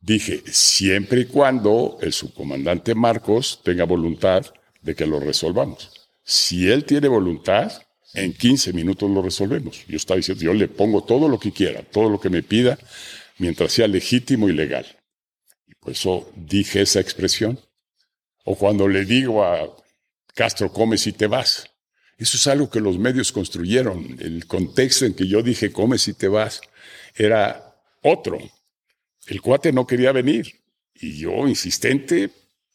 [0.00, 4.44] Dije, siempre y cuando el subcomandante Marcos tenga voluntad
[4.80, 5.90] de que lo resolvamos.
[6.24, 7.72] Si él tiene voluntad,
[8.14, 9.86] en 15 minutos lo resolvemos.
[9.86, 12.78] Yo estaba diciendo, yo le pongo todo lo que quiera, todo lo que me pida,
[13.38, 14.86] mientras sea legítimo y legal.
[15.66, 17.58] Y por eso dije esa expresión.
[18.44, 19.74] O cuando le digo a
[20.34, 21.71] Castro, come si te vas.
[22.18, 24.16] Eso es algo que los medios construyeron.
[24.20, 26.60] El contexto en que yo dije, come si te vas,
[27.14, 28.38] era otro.
[29.26, 30.60] El cuate no quería venir.
[30.94, 32.30] Y yo, insistente,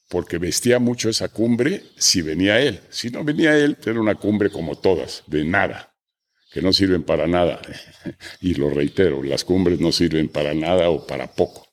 [0.10, 2.82] porque vestía mucho esa cumbre, si venía él.
[2.90, 5.94] Si no venía él, era una cumbre como todas, de nada
[6.58, 7.62] que no sirven para nada.
[8.42, 11.68] y lo reitero, las cumbres no sirven para nada o para poco.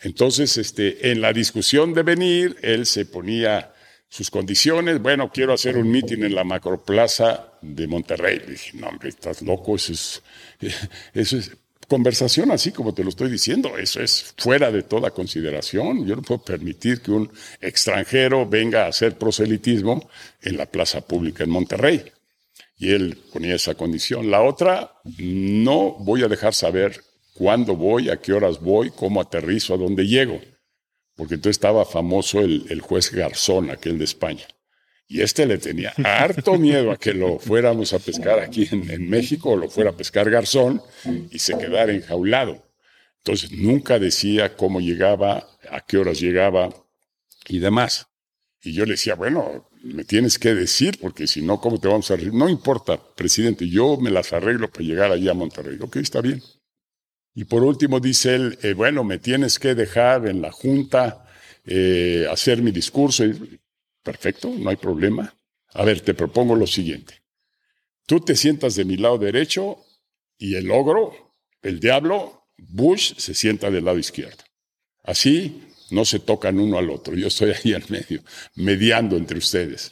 [0.00, 3.73] Entonces, este, en la discusión de venir, él se ponía
[4.08, 5.00] sus condiciones.
[5.00, 8.40] Bueno, quiero hacer un mitin en la macroplaza de Monterrey.
[8.40, 10.22] Le dije, no, hombre, estás loco, eso es,
[11.14, 11.52] eso es
[11.86, 13.76] conversación así como te lo estoy diciendo.
[13.76, 16.06] Eso es fuera de toda consideración.
[16.06, 17.30] Yo no puedo permitir que un
[17.60, 20.08] extranjero venga a hacer proselitismo
[20.42, 22.04] en la plaza pública en Monterrey.
[22.76, 24.30] Y él ponía esa condición.
[24.30, 27.00] La otra, no voy a dejar saber
[27.34, 30.40] cuándo voy, a qué horas voy, cómo aterrizo, a dónde llego.
[31.16, 34.46] Porque entonces estaba famoso el, juez Garzón, aquel de España.
[35.06, 39.50] Y este le tenía harto miedo a que lo fuéramos a pescar aquí en, México
[39.50, 40.82] o lo fuera a pescar Garzón
[41.30, 42.64] y se quedara enjaulado.
[43.18, 46.70] Entonces nunca decía cómo llegaba, a qué horas llegaba
[47.48, 48.06] y demás.
[48.62, 52.10] Y yo le decía, bueno, me tienes que decir, porque si no, ¿cómo te vamos
[52.10, 52.16] a?
[52.16, 55.78] No importa, presidente, yo me las arreglo para llegar allá a Monterrey.
[55.80, 56.42] Ok, está bien.
[57.34, 61.26] Y por último dice él, eh, bueno, me tienes que dejar en la junta
[61.64, 63.24] eh, hacer mi discurso.
[64.02, 65.34] Perfecto, no hay problema.
[65.72, 67.22] A ver, te propongo lo siguiente.
[68.06, 69.78] Tú te sientas de mi lado derecho
[70.38, 74.44] y el ogro, el diablo, Bush, se sienta del lado izquierdo.
[75.02, 77.16] Así no se tocan uno al otro.
[77.16, 78.22] Yo estoy ahí en medio,
[78.54, 79.90] mediando entre ustedes.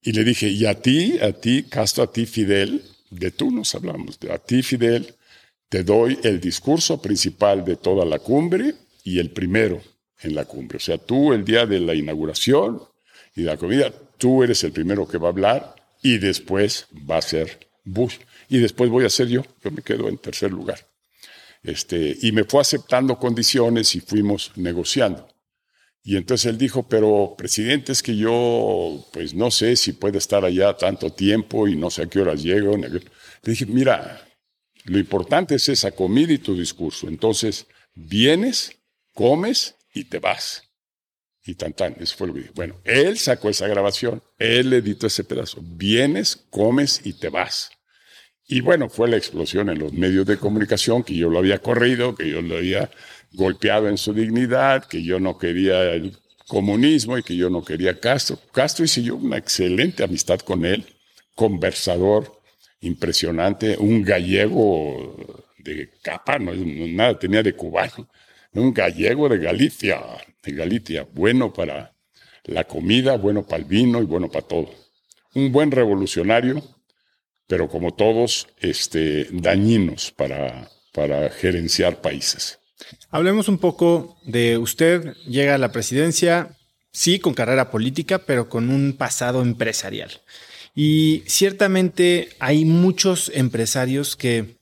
[0.00, 3.74] Y le dije, y a ti, a ti, Castro, a ti, Fidel, de tú nos
[3.74, 5.15] hablamos, a ti, Fidel,
[5.68, 9.82] te doy el discurso principal de toda la cumbre y el primero
[10.20, 10.76] en la cumbre.
[10.76, 12.82] O sea, tú el día de la inauguración
[13.34, 17.22] y la comida, tú eres el primero que va a hablar y después va a
[17.22, 18.16] ser Bush.
[18.48, 20.78] Y después voy a ser yo, yo me quedo en tercer lugar.
[21.62, 25.28] Este, y me fue aceptando condiciones y fuimos negociando.
[26.04, 30.44] Y entonces él dijo, pero presidente, es que yo, pues no sé si puede estar
[30.44, 32.76] allá tanto tiempo y no sé a qué horas llego.
[32.76, 33.00] Le
[33.42, 34.25] dije, mira,
[34.86, 37.08] lo importante es esa comida y tu discurso.
[37.08, 38.78] Entonces, vienes,
[39.14, 40.62] comes y te vas.
[41.44, 42.52] Y tan tan, eso fue que dije.
[42.54, 45.60] Bueno, él sacó esa grabación, él editó ese pedazo.
[45.62, 47.70] Vienes, comes y te vas.
[48.48, 52.14] Y bueno, fue la explosión en los medios de comunicación, que yo lo había corrido,
[52.14, 52.90] que yo lo había
[53.32, 56.16] golpeado en su dignidad, que yo no quería el
[56.46, 58.38] comunismo y que yo no quería Castro.
[58.52, 60.86] Castro hice yo una excelente amistad con él,
[61.34, 62.35] conversador,
[62.80, 68.08] impresionante, un gallego de capa, no, nada tenía de cubano,
[68.52, 70.00] un gallego de Galicia,
[70.42, 71.92] de Galicia, bueno para
[72.44, 74.70] la comida, bueno para el vino y bueno para todo.
[75.34, 76.62] Un buen revolucionario,
[77.46, 82.58] pero como todos, este, dañinos para, para gerenciar países.
[83.10, 86.56] Hablemos un poco de usted, llega a la presidencia,
[86.92, 90.10] sí, con carrera política, pero con un pasado empresarial.
[90.78, 94.58] Y ciertamente hay muchos empresarios que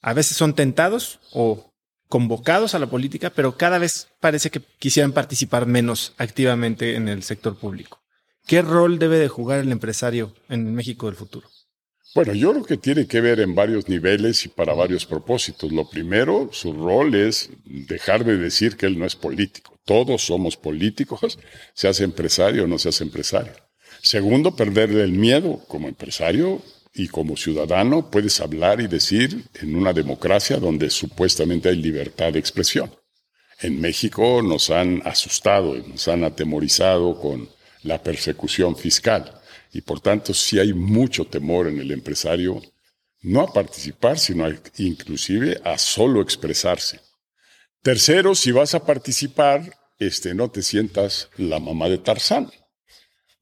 [0.00, 1.72] a veces son tentados o
[2.08, 7.22] convocados a la política, pero cada vez parece que quisieran participar menos activamente en el
[7.22, 8.02] sector público.
[8.44, 11.48] ¿Qué rol debe de jugar el empresario en México del futuro?
[12.12, 15.70] Bueno, yo creo que tiene que ver en varios niveles y para varios propósitos.
[15.70, 19.78] Lo primero, su rol es dejar de decir que él no es político.
[19.84, 21.38] Todos somos políticos,
[21.72, 23.52] seas empresario o no seas empresario.
[24.02, 26.60] Segundo, perderle el miedo como empresario
[26.92, 32.40] y como ciudadano puedes hablar y decir en una democracia donde supuestamente hay libertad de
[32.40, 32.92] expresión.
[33.60, 37.48] En México nos han asustado, nos han atemorizado con
[37.84, 39.40] la persecución fiscal.
[39.72, 42.60] Y por tanto, sí hay mucho temor en el empresario,
[43.22, 44.48] no a participar, sino
[44.78, 47.00] inclusive a solo expresarse.
[47.82, 52.50] Tercero, si vas a participar, este, no te sientas la mamá de Tarzán,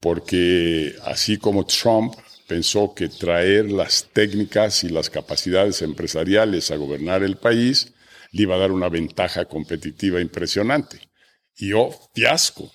[0.01, 2.15] porque así como Trump
[2.47, 7.93] pensó que traer las técnicas y las capacidades empresariales a gobernar el país
[8.31, 10.99] le iba a dar una ventaja competitiva impresionante.
[11.55, 12.71] Y oh, fiasco,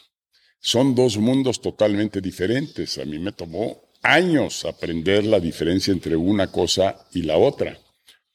[0.60, 2.98] son dos mundos totalmente diferentes.
[2.98, 7.78] A mí me tomó años aprender la diferencia entre una cosa y la otra.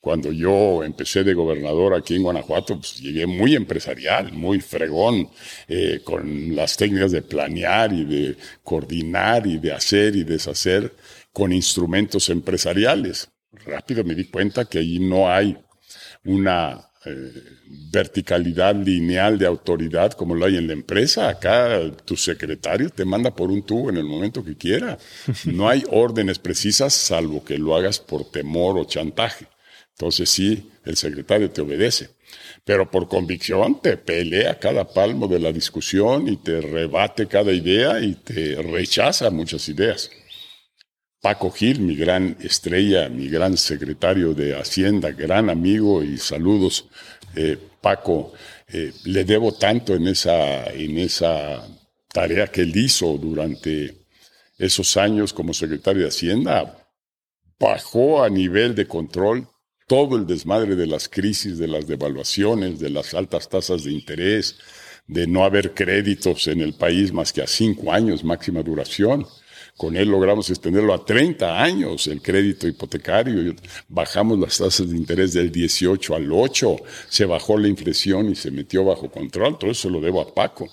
[0.02, 5.30] Cuando yo empecé de gobernador aquí en Guanajuato, pues llegué muy empresarial, muy fregón,
[5.68, 10.91] eh, con las técnicas de planear y de coordinar y de hacer y deshacer
[11.32, 13.30] con instrumentos empresariales.
[13.52, 15.56] Rápido me di cuenta que allí no hay
[16.26, 17.32] una eh,
[17.91, 21.30] verticalidad lineal de autoridad como lo hay en la empresa.
[21.30, 24.97] Acá tu secretario te manda por un tubo en el momento que quiera.
[25.45, 29.47] No hay órdenes precisas salvo que lo hagas por temor o chantaje.
[30.02, 32.10] Entonces sí, el secretario te obedece.
[32.66, 37.99] Pero por convicción te pelea cada palmo de la discusión y te rebate cada idea
[37.99, 40.10] y te rechaza muchas ideas.
[41.22, 46.88] Paco Gil, mi gran estrella, mi gran secretario de Hacienda, gran amigo y saludos,
[47.36, 48.34] eh, Paco,
[48.70, 51.64] eh, le debo tanto en esa, en esa
[52.12, 53.99] tarea que él hizo durante
[54.58, 56.89] esos años como secretario de Hacienda.
[57.60, 59.51] Bajó a nivel de control
[59.92, 64.56] todo el desmadre de las crisis, de las devaluaciones, de las altas tasas de interés,
[65.06, 69.28] de no haber créditos en el país más que a cinco años máxima duración.
[69.76, 73.54] Con él logramos extenderlo a 30 años el crédito hipotecario.
[73.89, 76.78] Bajamos las tasas de interés del 18 al 8.
[77.10, 79.60] Se bajó la inflación y se metió bajo control.
[79.60, 80.70] Todo eso lo debo a Paco.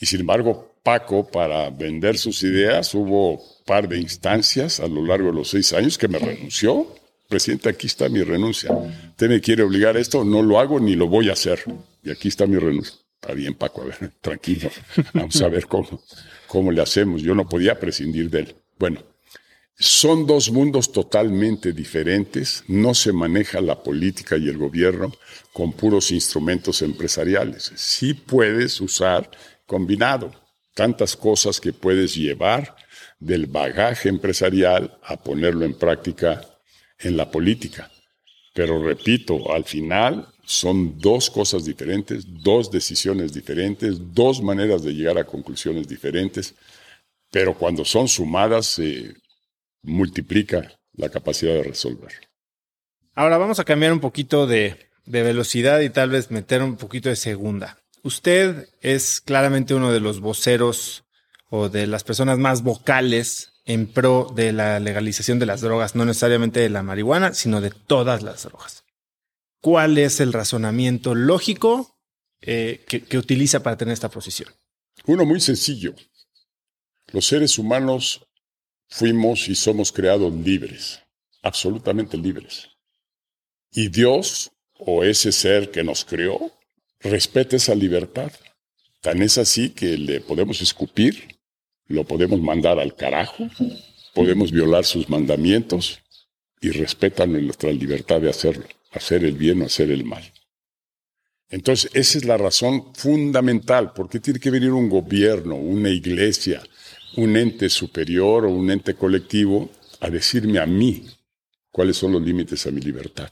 [0.00, 5.06] Y sin embargo, Paco, para vender sus ideas, hubo un par de instancias a lo
[5.06, 7.01] largo de los seis años que me renunció.
[7.32, 8.70] Presidente, aquí está mi renuncia.
[8.72, 11.64] Usted me quiere obligar a esto, no lo hago ni lo voy a hacer.
[12.04, 12.92] Y aquí está mi renuncia.
[13.18, 14.70] Está bien, Paco, a ver, tranquilo.
[15.14, 16.02] Vamos a ver cómo.
[16.46, 17.22] ¿Cómo le hacemos?
[17.22, 18.54] Yo no podía prescindir de él.
[18.78, 19.02] Bueno,
[19.78, 22.64] son dos mundos totalmente diferentes.
[22.68, 25.10] No se maneja la política y el gobierno
[25.54, 27.72] con puros instrumentos empresariales.
[27.76, 29.30] Sí puedes usar
[29.64, 30.34] combinado
[30.74, 32.76] tantas cosas que puedes llevar
[33.20, 36.46] del bagaje empresarial a ponerlo en práctica
[37.02, 37.90] en la política.
[38.54, 45.18] Pero repito, al final son dos cosas diferentes, dos decisiones diferentes, dos maneras de llegar
[45.18, 46.54] a conclusiones diferentes,
[47.30, 49.14] pero cuando son sumadas se
[49.82, 52.12] multiplica la capacidad de resolver.
[53.14, 54.76] Ahora vamos a cambiar un poquito de,
[55.06, 57.78] de velocidad y tal vez meter un poquito de segunda.
[58.02, 61.04] Usted es claramente uno de los voceros
[61.48, 66.04] o de las personas más vocales en pro de la legalización de las drogas, no
[66.04, 68.82] necesariamente de la marihuana, sino de todas las drogas
[69.62, 71.96] cuál es el razonamiento lógico
[72.42, 74.52] eh, que, utiliza para tener esta posición.
[75.06, 75.94] Uno muy sencillo.
[77.12, 78.26] Los seres humanos
[78.88, 81.00] fuimos y somos creados libres,
[81.42, 82.68] absolutamente libres.
[83.70, 86.52] Y Dios, o ese ser que nos creó,
[87.00, 88.32] respeta esa libertad.
[89.00, 91.31] Tan es así que le podemos escupir,
[91.92, 93.48] lo podemos mandar al carajo,
[94.14, 96.00] podemos violar sus mandamientos
[96.60, 100.22] y respetan nuestra libertad de hacerlo, hacer el bien o hacer el mal.
[101.50, 103.92] Entonces, esa es la razón fundamental.
[103.92, 106.62] ¿Por qué tiene que venir un gobierno, una iglesia,
[107.16, 109.70] un ente superior o un ente colectivo
[110.00, 111.04] a decirme a mí
[111.70, 113.30] cuáles son los límites a mi libertad?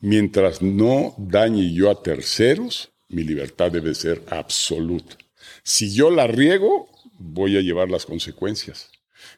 [0.00, 5.16] Mientras no dañe yo a terceros, mi libertad debe ser absoluta.
[5.64, 6.91] Si yo la riego,
[7.22, 8.90] voy a llevar las consecuencias.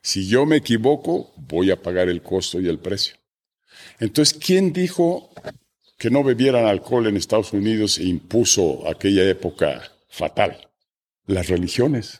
[0.02, 3.16] Si yo me equivoco, voy a pagar el costo y el precio.
[3.98, 5.30] Entonces, ¿quién dijo
[5.98, 10.70] que no bebieran alcohol en Estados Unidos e impuso aquella época fatal.
[11.26, 12.18] Las religiones,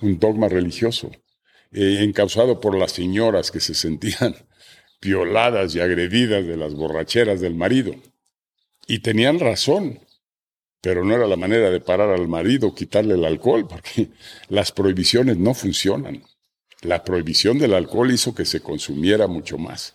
[0.00, 1.10] un dogma religioso,
[1.70, 4.34] eh, encausado por las señoras que se sentían
[5.00, 7.94] violadas y agredidas de las borracheras del marido.
[8.86, 10.00] Y tenían razón,
[10.82, 14.10] pero no era la manera de parar al marido, quitarle el alcohol, porque
[14.50, 16.22] las prohibiciones no funcionan.
[16.82, 19.94] La prohibición del alcohol hizo que se consumiera mucho más.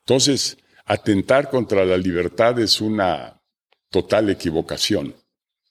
[0.00, 0.58] Entonces,
[0.88, 3.42] Atentar contra la libertad es una
[3.90, 5.14] total equivocación,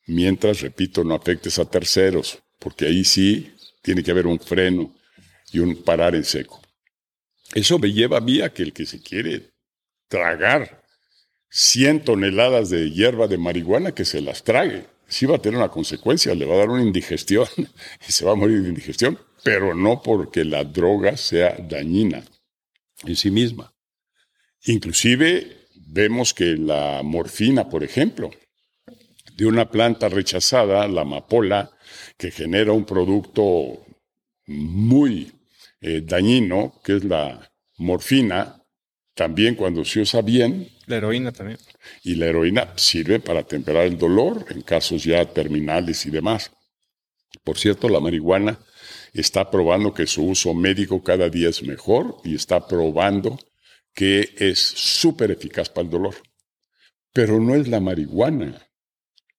[0.05, 4.93] mientras, repito, no afectes a terceros, porque ahí sí tiene que haber un freno
[5.51, 6.61] y un parar en seco.
[7.55, 9.49] Eso me lleva a mí a que el que se quiere
[10.07, 10.83] tragar
[11.49, 14.85] 100 toneladas de hierba de marihuana, que se las trague.
[15.07, 17.47] Sí va a tener una consecuencia, le va a dar una indigestión
[18.07, 22.23] y se va a morir de indigestión, pero no porque la droga sea dañina
[23.03, 23.73] en sí misma.
[24.65, 28.31] Inclusive vemos que la morfina, por ejemplo,
[29.35, 31.71] de una planta rechazada, la amapola,
[32.17, 33.85] que genera un producto
[34.47, 35.31] muy
[35.79, 38.56] eh, dañino, que es la morfina,
[39.17, 40.69] también cuando se usa bien.
[40.85, 41.57] La heroína también.
[42.03, 46.51] Y la heroína sirve para temperar el dolor en casos ya terminales y demás.
[47.43, 48.59] Por cierto, la marihuana
[49.13, 53.39] está probando que su uso médico cada día es mejor y está probando
[53.95, 56.15] que es súper eficaz para el dolor.
[57.11, 58.67] Pero no es la marihuana,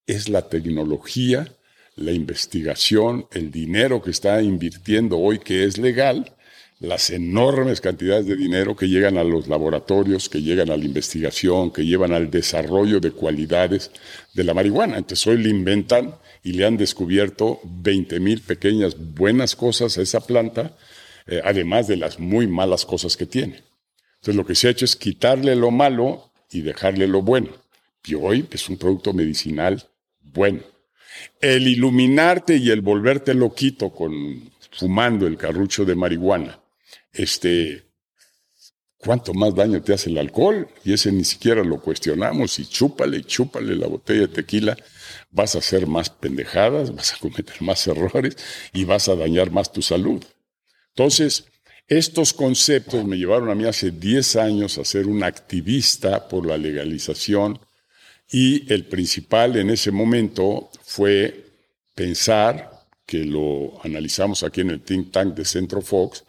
[0.05, 1.55] es la tecnología,
[1.95, 6.35] la investigación, el dinero que está invirtiendo hoy que es legal,
[6.79, 11.71] las enormes cantidades de dinero que llegan a los laboratorios, que llegan a la investigación,
[11.71, 13.91] que llevan al desarrollo de cualidades
[14.33, 14.97] de la marihuana.
[14.97, 20.21] Entonces hoy le inventan y le han descubierto 20 mil pequeñas buenas cosas a esa
[20.21, 20.77] planta,
[21.27, 23.61] eh, además de las muy malas cosas que tiene.
[24.15, 27.49] Entonces lo que se ha hecho es quitarle lo malo y dejarle lo bueno.
[28.05, 29.85] Y hoy es un producto medicinal
[30.21, 30.61] bueno.
[31.41, 36.58] El iluminarte y el volverte loquito con fumando el carrucho de marihuana,
[37.11, 37.83] este,
[38.97, 40.67] ¿cuánto más daño te hace el alcohol?
[40.83, 44.77] Y ese ni siquiera lo cuestionamos y chúpale, chúpale la botella de tequila,
[45.31, 48.37] vas a hacer más pendejadas, vas a cometer más errores
[48.73, 50.23] y vas a dañar más tu salud.
[50.89, 51.45] Entonces,
[51.87, 56.57] estos conceptos me llevaron a mí hace 10 años a ser un activista por la
[56.57, 57.59] legalización
[58.31, 61.45] y el principal en ese momento fue
[61.95, 66.23] pensar, que lo analizamos aquí en el think tank de Centro Fox,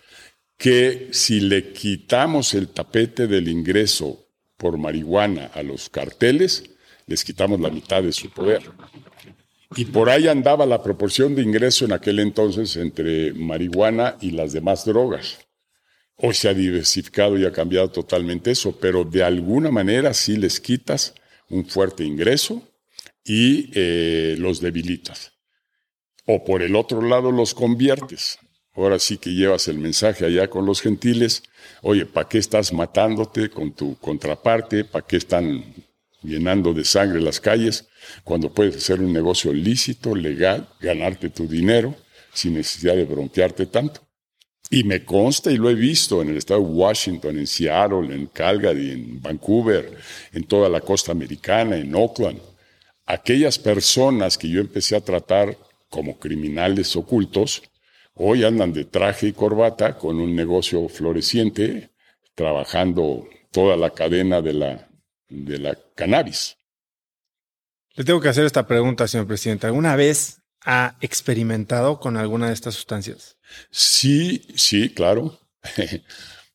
[0.60, 6.64] que si le quitamos el tapete del ingreso por marihuana a los carteles,
[7.06, 8.70] les quitamos la mitad de su poder.
[9.74, 14.52] Y por ahí andaba la proporción de ingreso en aquel entonces entre marihuana y las
[14.52, 15.38] demás drogas.
[16.16, 20.60] Hoy se ha diversificado y ha cambiado totalmente eso, pero de alguna manera sí les
[20.60, 21.14] quitas
[21.48, 22.62] un fuerte ingreso
[23.24, 25.32] y eh, los debilitas.
[26.26, 28.38] O por el otro lado los conviertes.
[28.80, 31.42] Ahora sí que llevas el mensaje allá con los gentiles.
[31.82, 34.84] Oye, ¿para qué estás matándote con tu contraparte?
[34.84, 35.62] ¿Para qué están
[36.22, 37.88] llenando de sangre las calles
[38.24, 41.94] cuando puedes hacer un negocio lícito, legal, ganarte tu dinero
[42.32, 44.00] sin necesidad de bronquearte tanto?
[44.70, 48.28] Y me consta y lo he visto en el estado de Washington, en Seattle, en
[48.28, 49.94] Calgary, en Vancouver,
[50.32, 52.40] en toda la costa americana, en Oakland.
[53.04, 55.58] Aquellas personas que yo empecé a tratar
[55.90, 57.62] como criminales ocultos,
[58.22, 61.90] hoy andan de traje y corbata con un negocio floreciente,
[62.34, 64.88] trabajando toda la cadena de la,
[65.28, 66.56] de la cannabis.
[67.94, 69.66] Le tengo que hacer esta pregunta, señor presidente.
[69.66, 73.38] ¿Alguna vez ha experimentado con alguna de estas sustancias?
[73.70, 75.40] Sí, sí, claro.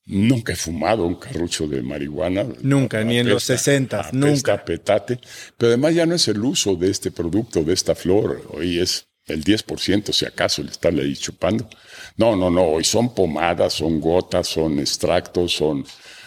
[0.06, 2.46] Nunca he fumado un carrucho de marihuana.
[2.62, 4.64] Nunca, ni en los 60, nunca.
[4.64, 5.20] petate.
[5.58, 8.44] Pero además ya no es el uso de este producto, de esta flor.
[8.54, 11.68] Hoy es el 10% si acaso le está ahí chupando.
[12.18, 15.86] No, no, no, hoy son pomadas, son gotas, son extractos, son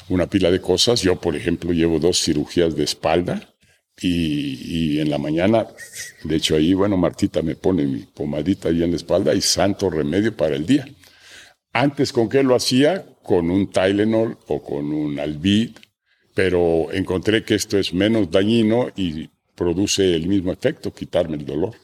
[0.09, 1.03] una pila de cosas.
[1.03, 3.55] Yo, por ejemplo, llevo dos cirugías de espalda
[4.01, 5.67] y, y en la mañana,
[6.25, 9.91] de hecho ahí, bueno, Martita me pone mi pomadita ahí en la espalda y santo
[9.91, 10.87] remedio para el día.
[11.73, 13.05] Antes, ¿con qué lo hacía?
[13.23, 15.77] Con un Tylenol o con un Alvid,
[16.35, 21.75] pero encontré que esto es menos dañino y produce el mismo efecto, quitarme el dolor.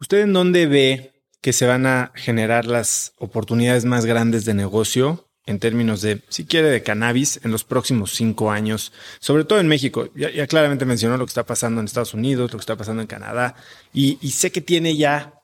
[0.00, 5.28] ¿Usted en dónde ve que se van a generar las oportunidades más grandes de negocio
[5.46, 9.68] en términos de, si quiere, de cannabis en los próximos cinco años, sobre todo en
[9.68, 10.10] México?
[10.14, 13.08] Ya, claramente mencionó lo que está pasando en Estados Unidos, lo que está pasando en
[13.08, 13.54] Canadá,
[13.92, 15.40] y, y sé que tiene ya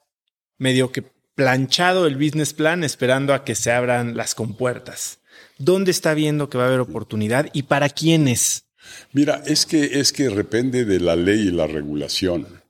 [0.59, 1.03] medio que
[1.35, 5.21] planchado el business plan esperando a que se abran las compuertas.
[5.59, 8.65] ¿Dónde está viendo que va a haber oportunidad y para quiénes?
[9.13, 12.62] Mira, es que, es que depende de la ley y la regulación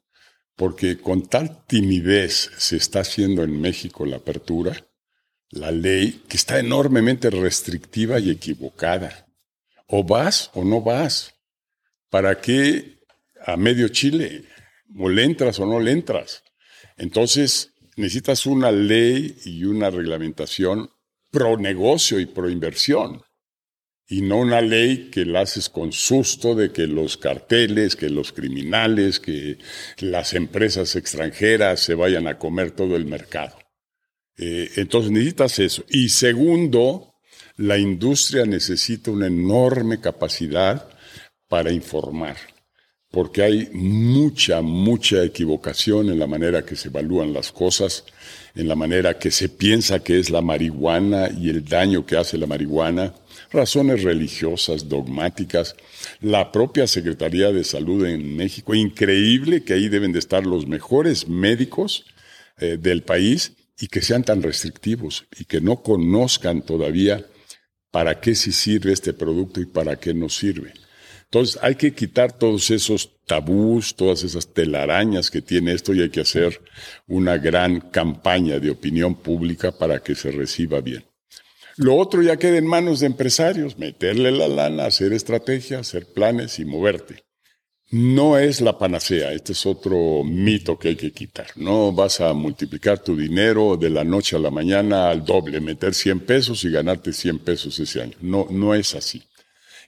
[0.56, 4.86] porque con tal timidez se está haciendo en México la apertura,
[5.50, 9.26] la ley, que está enormemente restrictiva y equivocada.
[9.86, 11.34] O vas o no vas.
[12.08, 13.00] ¿Para qué
[13.44, 14.44] a medio Chile?
[14.98, 16.42] ¿O le entras o no le entras?
[16.96, 20.90] Entonces, necesitas una ley y una reglamentación
[21.30, 23.22] pro negocio y pro inversión
[24.12, 28.30] y no una ley que la haces con susto de que los carteles, que los
[28.34, 29.56] criminales, que
[30.00, 33.56] las empresas extranjeras se vayan a comer todo el mercado.
[34.36, 35.84] Eh, entonces necesitas eso.
[35.88, 37.14] Y segundo,
[37.56, 40.90] la industria necesita una enorme capacidad
[41.48, 42.36] para informar,
[43.10, 48.04] porque hay mucha, mucha equivocación en la manera que se evalúan las cosas,
[48.54, 52.36] en la manera que se piensa que es la marihuana y el daño que hace
[52.36, 53.14] la marihuana
[53.52, 55.76] razones religiosas, dogmáticas,
[56.20, 61.28] la propia Secretaría de Salud en México, increíble que ahí deben de estar los mejores
[61.28, 62.04] médicos
[62.58, 67.26] eh, del país y que sean tan restrictivos y que no conozcan todavía
[67.90, 70.72] para qué sí sirve este producto y para qué no sirve.
[71.24, 76.10] Entonces hay que quitar todos esos tabús, todas esas telarañas que tiene esto y hay
[76.10, 76.60] que hacer
[77.06, 81.04] una gran campaña de opinión pública para que se reciba bien.
[81.76, 86.58] Lo otro ya queda en manos de empresarios, meterle la lana, hacer estrategia, hacer planes
[86.58, 87.24] y moverte.
[87.90, 91.48] No es la panacea, este es otro mito que hay que quitar.
[91.56, 95.94] No vas a multiplicar tu dinero de la noche a la mañana al doble, meter
[95.94, 98.16] 100 pesos y ganarte 100 pesos ese año.
[98.20, 99.22] No, no es así.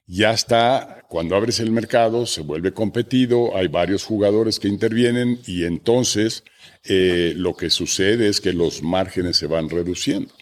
[0.06, 5.64] Ya está, cuando abres el mercado, se vuelve competido, hay varios jugadores que intervienen y
[5.64, 6.44] entonces
[6.84, 10.34] eh, lo que sucede es que los márgenes se van reduciendo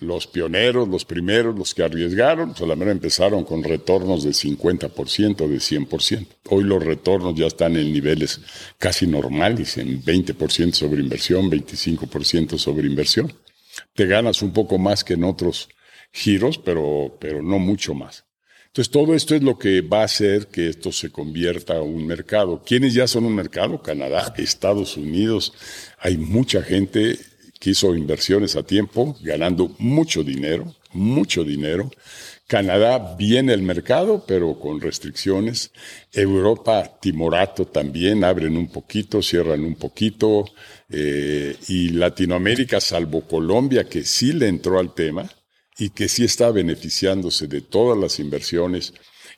[0.00, 6.26] los pioneros, los primeros, los que arriesgaron, solamente empezaron con retornos de 50%, de 100%.
[6.50, 8.40] Hoy los retornos ya están en niveles
[8.78, 13.32] casi normales, en 20% sobre inversión, 25% sobre inversión.
[13.94, 15.68] Te ganas un poco más que en otros
[16.12, 18.24] giros, pero, pero no mucho más.
[18.66, 22.06] Entonces, todo esto es lo que va a hacer que esto se convierta en un
[22.08, 22.60] mercado.
[22.66, 23.80] ¿Quiénes ya son un mercado?
[23.80, 25.52] Canadá, Estados Unidos.
[26.00, 27.16] Hay mucha gente
[27.70, 31.90] hizo inversiones a tiempo, ganando mucho dinero, mucho dinero.
[32.46, 35.72] Canadá viene el mercado, pero con restricciones.
[36.12, 40.44] Europa, Timorato también, abren un poquito, cierran un poquito.
[40.90, 45.30] Eh, y Latinoamérica, salvo Colombia, que sí le entró al tema
[45.78, 48.92] y que sí está beneficiándose de todas las inversiones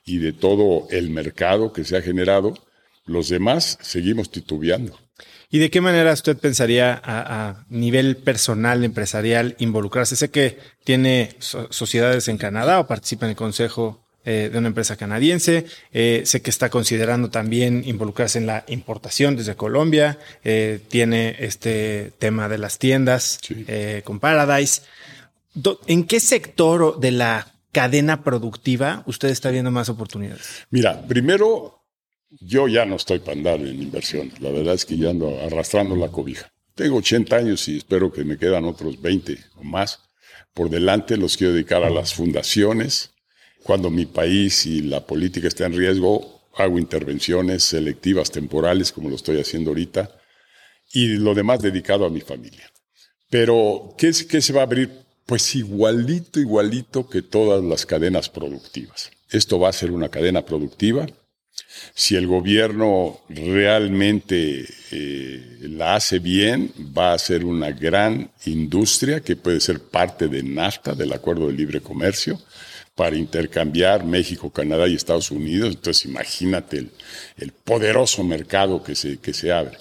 [0.05, 2.53] y de todo el mercado que se ha generado,
[3.05, 4.97] los demás seguimos titubeando.
[5.49, 10.15] ¿Y de qué manera usted pensaría a, nivel personal, empresarial, involucrarse?
[10.15, 14.97] Sé que tiene sociedades en Canadá o participa en el consejo eh, de una empresa
[14.97, 15.65] canadiense.
[15.93, 20.19] Eh, sé que está considerando también involucrarse en la importación desde Colombia.
[20.43, 23.39] Eh, tiene este tema de las tiendas
[24.03, 24.81] con Paradise.
[25.87, 30.65] ¿En qué sector de la cadena productiva usted está viendo más oportunidades?
[30.71, 31.76] Mira, primero
[32.29, 34.31] yo ya no estoy para andar en inversión.
[34.39, 36.51] La verdad es que ya ando arrastrando la cobija.
[36.75, 39.99] Tengo 80 años y espero que me quedan otros 20 o más.
[40.53, 43.11] Por delante los quiero dedicar a las fundaciones.
[43.63, 49.15] Cuando mi país y la política está en riesgo, hago intervenciones selectivas temporales, como lo
[49.15, 50.09] estoy haciendo ahorita,
[50.93, 52.71] y lo demás dedicado a mi familia.
[53.29, 54.89] Pero, ¿qué, qué se va a abrir?
[55.25, 59.11] Pues igualito, igualito que todas las cadenas productivas.
[59.29, 61.07] Esto va a ser una cadena productiva
[61.93, 69.35] si el gobierno realmente eh, la hace bien, va a ser una gran industria que
[69.35, 72.39] puede ser parte de NAFTA, del Acuerdo de Libre Comercio,
[72.95, 75.75] para intercambiar México, Canadá y Estados Unidos.
[75.75, 76.89] Entonces imagínate
[77.37, 79.77] el, poderoso mercado que se, que se abre.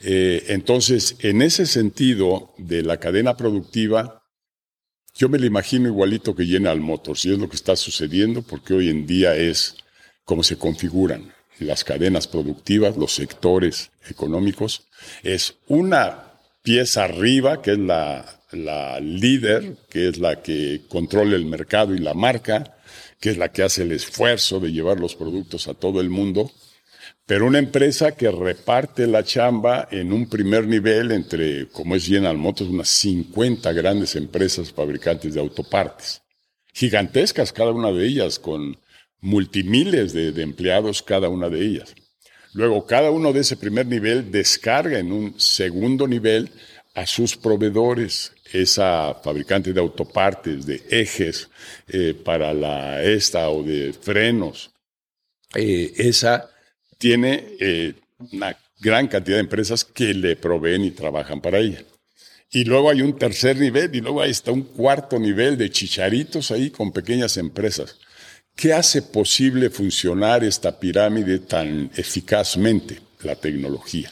[0.00, 4.22] Eh, entonces, en ese sentido de la cadena productiva,
[5.14, 8.72] yo me lo imagino igualito que General Motors, y es lo que está sucediendo, porque
[8.72, 9.76] hoy en día es
[10.24, 14.86] como se configuran las cadenas productivas, los sectores económicos.
[15.22, 16.24] Es una
[16.62, 21.98] pieza arriba, que es la, la líder, que es la que controla el mercado y
[21.98, 22.76] la marca,
[23.20, 26.50] que es la que hace el esfuerzo de llevar los productos a todo el mundo,
[27.26, 32.36] pero una empresa que reparte la chamba en un primer nivel entre, como es General
[32.36, 36.22] Motors, unas 50 grandes empresas fabricantes de autopartes,
[36.72, 38.76] gigantescas cada una de ellas, con
[39.20, 41.94] multimiles de, empleados cada una de ellas.
[42.52, 46.50] Luego, cada uno de ese primer nivel descarga en un segundo nivel
[46.94, 51.48] a sus proveedores, esa fabricante de autopartes, de ejes
[51.86, 54.72] eh, para la esta o de frenos,
[55.54, 56.50] eh, esa
[56.98, 57.94] tiene eh,
[58.32, 61.84] una gran cantidad de empresas que le proveen y trabajan para ella.
[62.50, 66.50] Y luego hay un tercer nivel y luego ahí está un cuarto nivel de chicharitos
[66.50, 67.96] ahí con pequeñas empresas.
[68.60, 73.00] ¿Qué hace posible funcionar esta pirámide tan eficazmente?
[73.22, 74.10] La tecnología.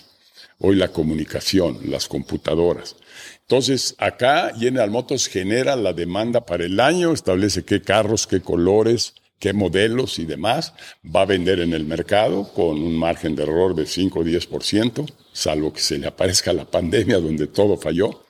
[0.59, 2.97] Hoy la comunicación, las computadoras.
[3.43, 9.13] Entonces, acá General Motors genera la demanda para el año, establece qué carros, qué colores,
[9.39, 10.73] qué modelos y demás
[11.05, 15.13] va a vender en el mercado con un margen de error de 5 o 10%,
[15.31, 18.25] salvo que se le aparezca la pandemia donde todo falló.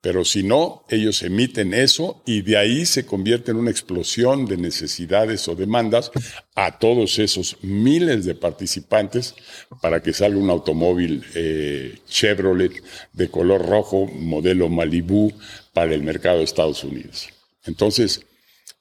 [0.00, 4.56] Pero si no, ellos emiten eso y de ahí se convierte en una explosión de
[4.56, 6.10] necesidades o demandas
[6.54, 9.34] a todos esos miles de participantes
[9.82, 12.82] para que salga un automóvil eh, Chevrolet
[13.12, 15.32] de color rojo, modelo Malibu,
[15.72, 17.28] para el mercado de Estados Unidos.
[17.64, 18.22] Entonces,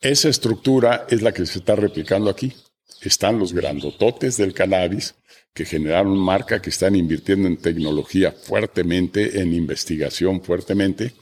[0.02, 2.54] esa estructura es la que se está replicando aquí.
[3.02, 5.16] Están los grandototes del cannabis,
[5.54, 11.14] que generaron marca, que están invirtiendo en tecnología fuertemente, en investigación fuertemente,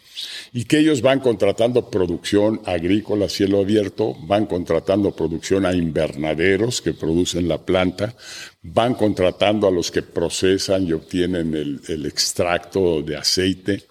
[0.53, 6.81] y que ellos van contratando producción agrícola a cielo abierto, van contratando producción a invernaderos
[6.81, 8.15] que producen la planta,
[8.61, 13.83] van contratando a los que procesan y obtienen el, el extracto de aceite,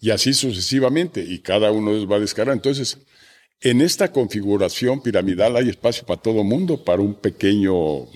[0.00, 2.54] y así sucesivamente, y cada uno de va a descargar.
[2.54, 2.98] Entonces,
[3.60, 8.08] en esta configuración piramidal hay espacio para todo mundo, para un pequeño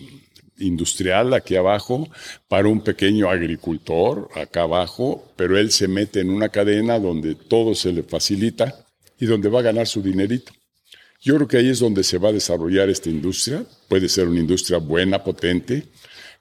[0.58, 2.08] industrial aquí abajo,
[2.48, 7.74] para un pequeño agricultor acá abajo, pero él se mete en una cadena donde todo
[7.74, 8.74] se le facilita
[9.18, 10.52] y donde va a ganar su dinerito.
[11.20, 13.64] Yo creo que ahí es donde se va a desarrollar esta industria.
[13.88, 15.84] Puede ser una industria buena, potente,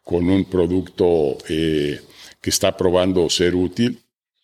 [0.04, 2.00] con un producto eh,
[2.42, 4.00] que está probando ser útil,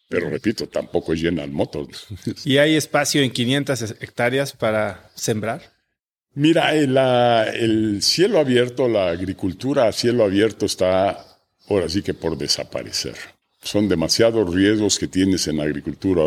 [0.10, 2.08] pero repito, tampoco es General Motors.
[2.44, 5.81] ¿Y hay espacio en 500 hectáreas para sembrar?
[6.34, 11.26] Mira, el, cielo abierto, la agricultura a cielo abierto está
[11.68, 13.16] ahora sí que por desaparecer.
[13.62, 16.24] Son demasiados riesgos que tienes en la agricultura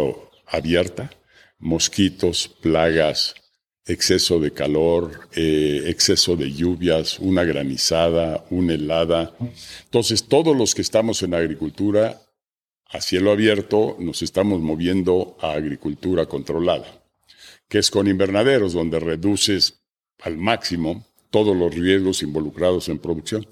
[0.47, 1.11] abierta,
[1.59, 3.35] mosquitos, plagas,
[3.87, 9.35] exceso de calor, eh, exceso de lluvias, una granizada, una helada.
[9.85, 12.21] Entonces, todos los que estamos en agricultura
[12.91, 17.03] a cielo abierto nos estamos moviendo a agricultura controlada,
[17.69, 19.84] que es con invernaderos, donde reduces
[20.25, 23.47] al máximo todos los riesgos involucrados en producción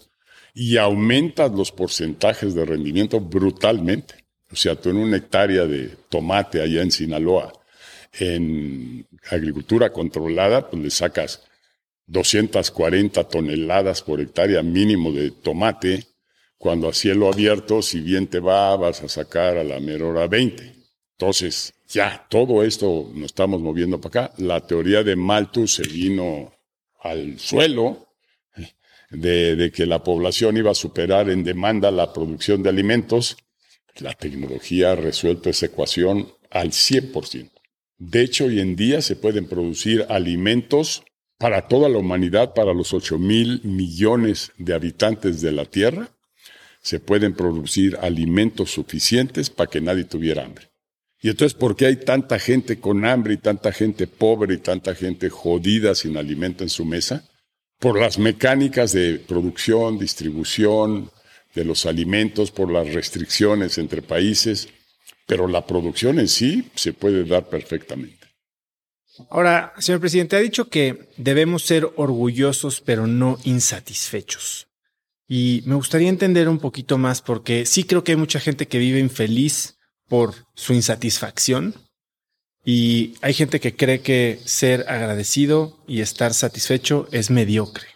[0.55, 4.15] y aumentas los porcentajes de rendimiento brutalmente.
[4.51, 7.53] O sea, tú en una hectárea de tomate allá en Sinaloa,
[8.19, 11.43] en agricultura controlada, pues le sacas
[12.07, 16.07] 240 toneladas por hectárea mínimo de tomate,
[16.59, 20.27] cuando a cielo abierto, si bien te va, vas a sacar a la mera hora
[20.29, 20.75] 20.
[21.19, 24.35] Entonces, ya, todo esto nos estamos moviendo para acá.
[24.39, 26.53] La teoría de Malthus se vino
[27.03, 28.09] al suelo,
[29.11, 33.37] de, que la población iba a superar en demanda la producción de alimentos,
[33.99, 37.51] la tecnología ha resuelto esa ecuación al 100%.
[37.99, 41.05] De hecho, hoy en día se pueden producir alimentos
[41.39, 46.11] para toda la humanidad, para los 8 mil millones de habitantes de la Tierra,
[46.81, 50.72] se pueden producir alimentos suficientes para que nadie tuviera hambre.
[51.23, 54.93] Y entonces, ¿por qué hay tanta gente con hambre y tanta gente pobre y tanta
[54.97, 57.25] gente jodida sin alimento en su mesa?
[57.79, 61.11] Por las mecánicas de producción, distribución
[61.55, 64.69] de los alimentos, por las restricciones entre países,
[65.27, 68.27] pero la producción en sí se puede dar perfectamente.
[69.31, 74.67] Ahora, señor presidente, ha dicho que debemos ser orgullosos pero no insatisfechos.
[75.29, 78.79] Y me gustaría entender un poquito más porque sí creo que hay mucha gente que
[78.79, 79.79] vive infeliz
[80.13, 81.75] por su insatisfacción
[82.63, 87.87] y hay gente que cree que ser agradecido y estar satisfecho es mediocre.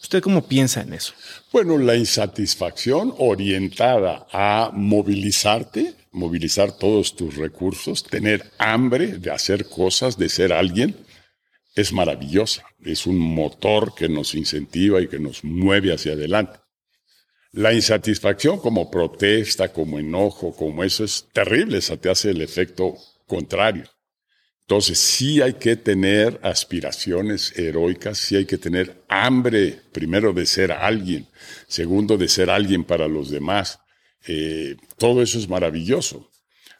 [0.00, 1.12] ¿Usted cómo piensa en eso?
[1.52, 10.16] Bueno, la insatisfacción orientada a movilizarte, movilizar todos tus recursos, tener hambre de hacer cosas,
[10.16, 10.96] de ser alguien,
[11.74, 12.64] es maravillosa.
[12.82, 16.58] Es un motor que nos incentiva y que nos mueve hacia adelante.
[17.56, 22.98] La insatisfacción como protesta, como enojo, como eso es terrible, esa te hace el efecto
[23.26, 23.84] contrario.
[24.60, 30.70] Entonces sí hay que tener aspiraciones heroicas, sí hay que tener hambre, primero de ser
[30.70, 31.28] alguien,
[31.66, 33.78] segundo de ser alguien para los demás.
[34.26, 36.30] Eh, todo eso es maravilloso.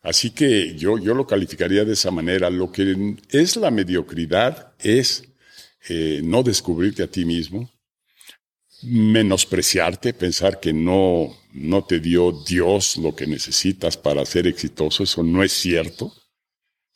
[0.03, 2.51] Así que yo, yo lo calificaría de esa manera.
[2.51, 5.25] Lo que es la mediocridad es
[5.89, 7.71] eh, no descubrirte a ti mismo,
[8.87, 15.03] menospreciarte, pensar que no, no te dio Dios lo que necesitas para ser exitoso.
[15.03, 16.13] Eso no es cierto.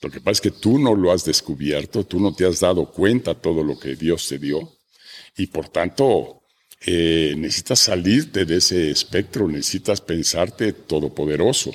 [0.00, 2.90] Lo que pasa es que tú no lo has descubierto, tú no te has dado
[2.90, 4.76] cuenta todo lo que Dios te dio
[5.36, 6.42] y por tanto
[6.86, 11.70] eh, necesitas salirte de ese espectro, necesitas pensarte todopoderoso.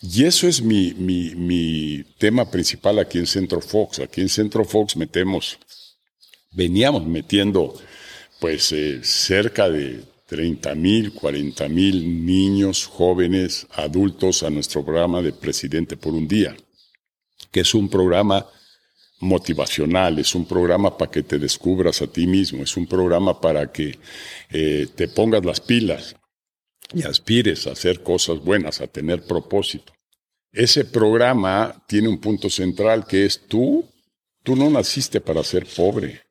[0.00, 4.00] Y eso es mi, mi, mi tema principal aquí en Centro Fox.
[4.00, 5.58] Aquí en Centro Fox metemos,
[6.52, 7.74] veníamos metiendo
[8.44, 15.32] pues eh, cerca de 30 mil, 40 mil niños, jóvenes, adultos a nuestro programa de
[15.32, 16.54] Presidente por un Día
[17.50, 18.46] que es un programa
[19.20, 23.72] motivacional, es un programa para que te descubras a ti mismo, es un programa para
[23.72, 23.98] que
[24.50, 26.14] eh, te pongas las pilas
[26.92, 29.94] y aspires a hacer cosas buenas, a tener propósito.
[30.52, 33.88] Ese programa tiene un punto central que es tú,
[34.42, 36.23] tú no naciste para ser pobre.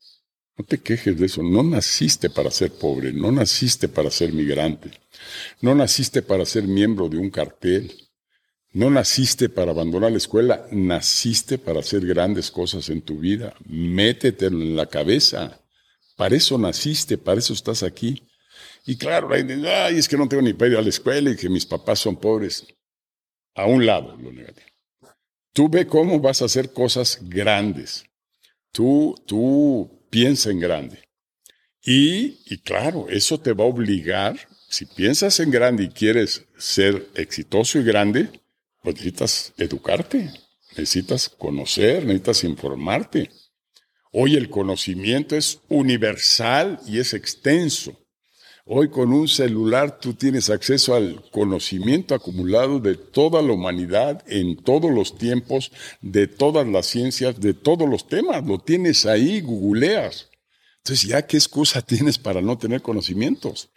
[0.58, 4.92] No te quejes de eso, no naciste para ser pobre, no naciste para ser migrante,
[5.62, 7.92] no naciste para ser miembro de un cartel,
[8.74, 13.54] no naciste para abandonar la escuela, naciste para hacer grandes cosas en tu vida.
[13.66, 15.60] Métetelo en la cabeza.
[16.16, 18.28] Para eso naciste, para eso estás aquí.
[18.88, 21.50] Y claro, ay, es que no tengo ni para ir a la escuela y que
[21.50, 22.66] mis papás son pobres.
[23.54, 24.68] A un lado, lo negativo.
[25.54, 28.04] Tú ve cómo vas a hacer cosas grandes.
[28.72, 31.00] Tú, tú piensa en grande.
[31.84, 37.10] Y, y claro, eso te va a obligar, si piensas en grande y quieres ser
[37.16, 38.30] exitoso y grande,
[38.84, 40.32] pues necesitas educarte,
[40.78, 43.32] necesitas conocer, necesitas informarte.
[44.12, 48.00] Hoy el conocimiento es universal y es extenso.
[48.66, 54.56] Hoy con un celular tú tienes acceso al conocimiento acumulado de toda la humanidad en
[54.56, 55.70] todos los tiempos,
[56.00, 58.46] de todas las ciencias, de todos los temas.
[58.46, 60.30] Lo tienes ahí, googleas.
[60.78, 63.70] Entonces, ¿ya qué excusa tienes para no tener conocimientos?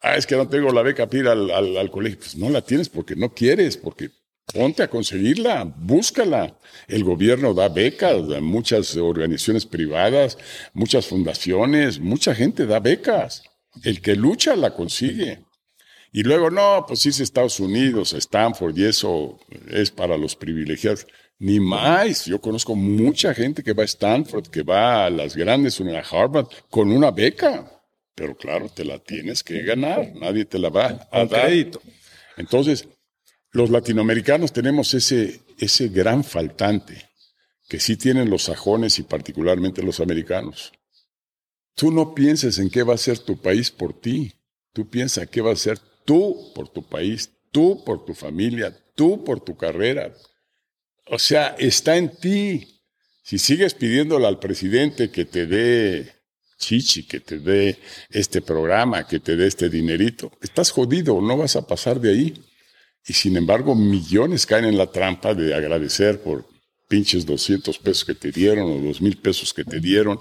[0.00, 2.20] Ah, es que no tengo la beca para ir al, al colegio.
[2.20, 4.10] Pues no la tienes porque no quieres, porque
[4.52, 6.58] Ponte a conseguirla, búscala.
[6.88, 10.38] El gobierno da becas, muchas organizaciones privadas,
[10.72, 13.44] muchas fundaciones, mucha gente da becas.
[13.82, 15.44] El que lucha la consigue.
[16.12, 19.38] Y luego, no, pues sí es Estados Unidos, Stanford, y eso
[19.68, 21.06] es para los privilegiados.
[21.38, 22.26] Ni más.
[22.26, 26.46] Yo conozco mucha gente que va a Stanford, que va a las grandes universidades, Harvard,
[26.68, 27.82] con una beca.
[28.14, 30.12] Pero claro, te la tienes que ganar.
[30.16, 31.46] Nadie te la va a dar.
[31.46, 31.80] Crédito.
[32.36, 32.86] Entonces,
[33.52, 37.08] los latinoamericanos tenemos ese, ese gran faltante
[37.68, 40.72] que sí tienen los sajones y particularmente los americanos.
[41.80, 44.34] Tú no pienses en qué va a ser tu país por ti.
[44.74, 49.24] Tú piensas qué va a ser tú por tu país, tú por tu familia, tú
[49.24, 50.12] por tu carrera.
[51.06, 52.82] O sea, está en ti.
[53.22, 56.12] Si sigues pidiéndole al presidente que te dé
[56.58, 57.78] chichi, que te dé
[58.10, 62.44] este programa, que te dé este dinerito, estás jodido, no vas a pasar de ahí.
[63.06, 66.44] Y sin embargo, millones caen en la trampa de agradecer por
[66.88, 70.20] pinches 200 pesos que te dieron o 2 mil pesos que te dieron.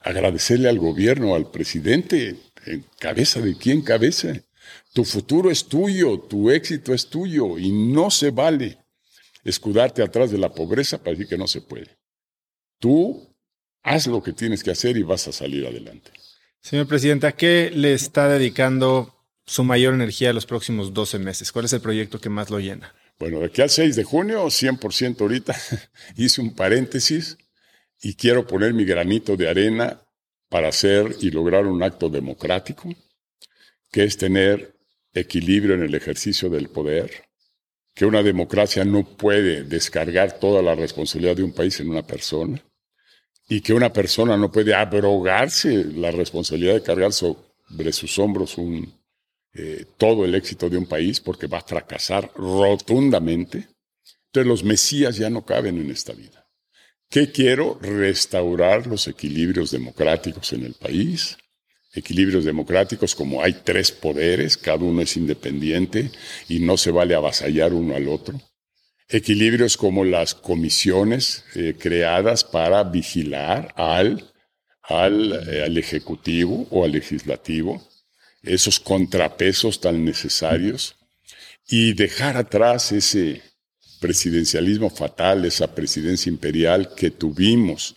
[0.00, 2.36] Agradecerle al gobierno, al presidente,
[2.66, 4.32] en cabeza de quién cabeza.
[4.92, 8.78] Tu futuro es tuyo, tu éxito es tuyo y no se vale
[9.44, 11.98] escudarte atrás de la pobreza para decir que no se puede.
[12.78, 13.34] Tú
[13.82, 16.12] haz lo que tienes que hacer y vas a salir adelante.
[16.60, 19.14] Señor presidente, ¿a qué le está dedicando
[19.46, 21.52] su mayor energía los próximos 12 meses?
[21.52, 22.94] ¿Cuál es el proyecto que más lo llena?
[23.18, 25.56] Bueno, de aquí al 6 de junio, 100% ahorita,
[26.16, 27.38] hice un paréntesis
[28.02, 30.00] y quiero poner mi granito de arena
[30.48, 32.88] para hacer y lograr un acto democrático,
[33.90, 34.76] que es tener
[35.12, 37.24] equilibrio en el ejercicio del poder,
[37.94, 42.62] que una democracia no puede descargar toda la responsabilidad de un país en una persona,
[43.48, 48.56] y que una persona no puede abrogarse la responsabilidad de cargar sobre sus hombros
[49.52, 53.68] eh, todo el éxito de un país porque va a fracasar rotundamente.
[54.26, 56.39] Entonces los mesías ya no caben en esta vida.
[57.10, 57.76] ¿Qué quiero?
[57.82, 61.36] Restaurar los equilibrios democráticos en el país,
[61.92, 66.12] equilibrios democráticos, como hay tres poderes, cada uno es independiente
[66.48, 68.40] y no se vale avasallar uno al otro.
[69.08, 74.32] Equilibrios como las comisiones eh, creadas para vigilar al,
[74.84, 77.84] al, eh, al Ejecutivo o al Legislativo,
[78.44, 80.94] esos contrapesos tan necesarios,
[81.66, 83.42] y dejar atrás ese
[84.00, 87.96] presidencialismo fatal, esa presidencia imperial que tuvimos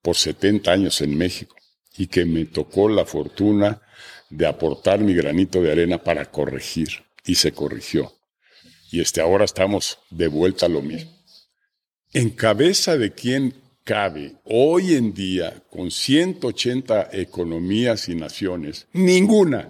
[0.00, 1.56] por 70 años en México
[1.98, 3.82] y que me tocó la fortuna
[4.30, 6.88] de aportar mi granito de arena para corregir
[7.26, 8.12] y se corrigió.
[8.90, 11.10] Y este ahora estamos de vuelta a lo mismo.
[12.12, 13.54] En cabeza de quién
[13.84, 19.68] cabe hoy en día con 180 economías y naciones, ninguna,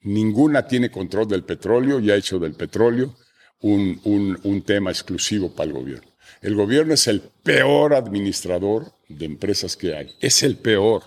[0.00, 3.16] ninguna tiene control del petróleo y ha hecho del petróleo
[3.60, 6.10] un, un, tema exclusivo para el gobierno.
[6.42, 10.14] El gobierno es el peor administrador de empresas que hay.
[10.20, 11.04] Es el peor.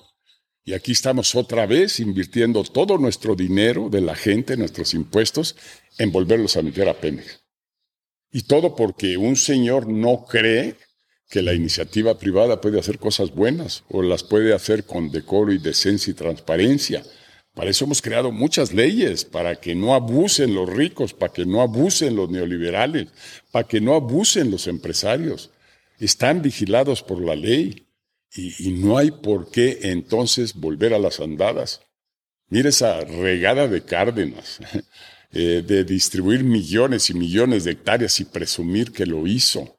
[0.63, 5.55] Y aquí estamos otra vez invirtiendo todo nuestro dinero de la gente, nuestros impuestos,
[5.97, 7.39] en volverlos a meter a Pemex.
[8.31, 10.75] Y todo porque un señor no cree
[11.29, 15.59] que la iniciativa privada puede hacer cosas buenas o las puede hacer con decoro y
[15.59, 17.03] decencia y transparencia.
[17.59, 21.61] Para eso hemos creado muchas leyes, para que no abusen los ricos, para que no
[21.61, 23.09] abusen los neoliberales,
[23.51, 25.49] para que no abusen los empresarios.
[25.99, 27.85] Están vigilados por la ley.
[28.33, 31.81] Y, no hay por qué entonces volver a las andadas.
[32.47, 34.59] Mira esa regada de Cárdenas,
[35.33, 39.77] eh, de distribuir millones y millones de hectáreas y presumir que lo hizo.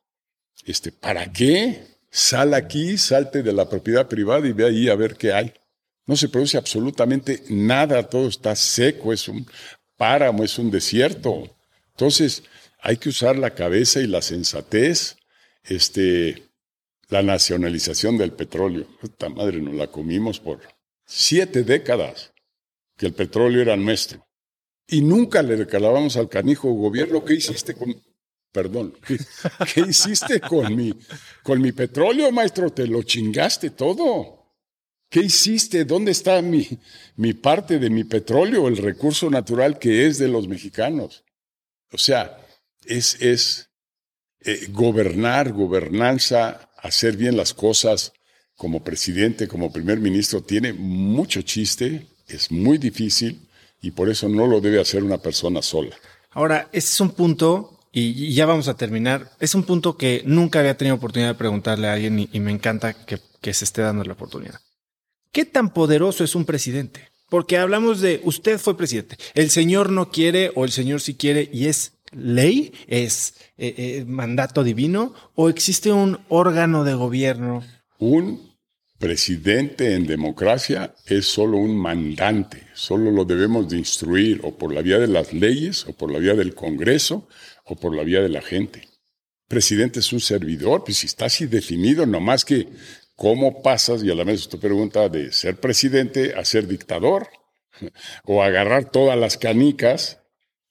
[0.67, 1.87] Este, ¿Para qué?
[2.11, 5.55] Sal aquí, salte de la propiedad privada y ve ahí a ver qué hay.
[6.07, 9.47] No se produce absolutamente nada, todo está seco, es un
[9.97, 11.57] páramo, es un desierto.
[11.91, 12.43] Entonces,
[12.81, 15.17] hay que usar la cabeza y la sensatez.
[15.63, 16.51] Este,
[17.11, 18.87] la nacionalización del petróleo.
[19.03, 20.61] Esta madre nos la comimos por
[21.05, 22.33] siete décadas
[22.97, 24.27] que el petróleo era nuestro.
[24.87, 27.95] Y nunca le reclamamos al canijo gobierno, ¿qué hiciste con,
[28.53, 28.95] perdón,
[29.75, 30.93] ¿qué, hiciste con mi,
[31.43, 32.71] con mi petróleo, maestro?
[32.71, 34.40] Te lo chingaste todo.
[35.11, 35.85] ¿Qué hiciste?
[35.85, 41.25] ¿Dónde está mi, parte de mi petróleo, el recurso natural que es de los mexicanos?
[41.91, 42.39] O sea,
[42.85, 43.69] es,
[44.43, 48.13] eh, gobernar, gobernanza hacer bien las cosas
[48.55, 53.49] como presidente, como primer ministro, tiene mucho chiste, es muy difícil
[53.83, 55.97] y por eso no lo debe hacer una persona sola.
[56.31, 60.61] Ahora, ese es un punto, y ya vamos a terminar, es un punto que nunca
[60.61, 64.13] había tenido oportunidad de preguntarle a alguien y, me encanta que se esté dando la
[64.13, 64.61] oportunidad.
[65.33, 67.09] ¿Qué tan poderoso es un presidente?
[67.29, 71.49] Porque hablamos de usted fue presidente, el señor no quiere o el señor sí quiere
[71.53, 77.63] y es ley, es eh, eh, mandato divino o existe un órgano de gobierno?
[77.99, 78.57] Un
[78.99, 84.83] presidente en democracia es solo un mandante, solo lo debemos de instruir o por la
[84.83, 87.29] vía de las leyes o por la vía del Congreso
[87.65, 88.89] o por la vía de la gente.
[89.47, 92.69] Presidente es un servidor, pues si está así definido, no más que
[93.21, 97.29] cómo pasas, y a la vez usted pregunta, de ser presidente a ser dictador,
[98.25, 100.23] o agarrar todas las canicas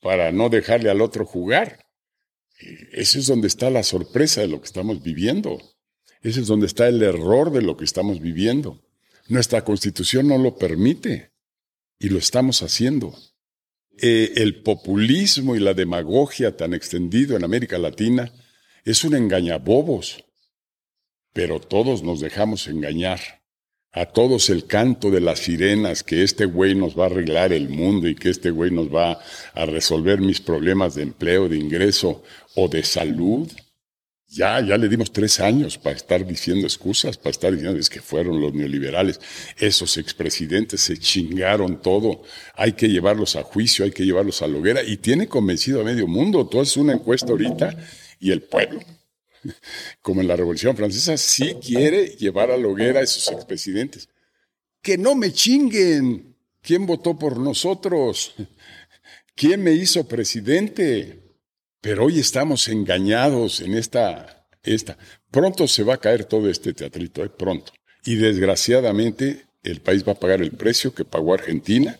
[0.01, 1.85] para no dejarle al otro jugar.
[2.91, 5.61] Ese es donde está la sorpresa de lo que estamos viviendo.
[6.23, 8.81] Ese es donde está el error de lo que estamos viviendo.
[9.27, 11.31] Nuestra constitución no lo permite
[11.99, 13.15] y lo estamos haciendo.
[14.01, 18.33] Eh, el populismo y la demagogia tan extendido en América Latina
[18.85, 20.25] es un engañabobos,
[21.33, 23.19] pero todos nos dejamos engañar
[23.91, 27.69] a todos el canto de las sirenas, que este güey nos va a arreglar el
[27.69, 29.19] mundo y que este güey nos va
[29.53, 32.23] a resolver mis problemas de empleo, de ingreso
[32.55, 33.51] o de salud.
[34.27, 37.99] Ya, ya le dimos tres años para estar diciendo excusas, para estar diciendo es que
[37.99, 39.19] fueron los neoliberales.
[39.57, 42.21] Esos expresidentes se chingaron todo.
[42.53, 44.83] Hay que llevarlos a juicio, hay que llevarlos a la hoguera.
[44.83, 46.45] Y tiene convencido a medio mundo.
[46.45, 47.75] Todo es una encuesta ahorita
[48.19, 48.81] y el pueblo
[50.01, 54.09] como en la Revolución Francesa, sí quiere llevar a la hoguera a esos expresidentes.
[54.81, 56.35] Que no me chinguen.
[56.61, 58.35] ¿Quién votó por nosotros?
[59.35, 61.23] ¿Quién me hizo presidente?
[61.81, 64.97] Pero hoy estamos engañados en esta, esta.
[65.31, 67.29] Pronto se va a caer todo este teatrito, ¿eh?
[67.29, 67.71] pronto.
[68.03, 71.99] Y desgraciadamente el país va a pagar el precio que pagó Argentina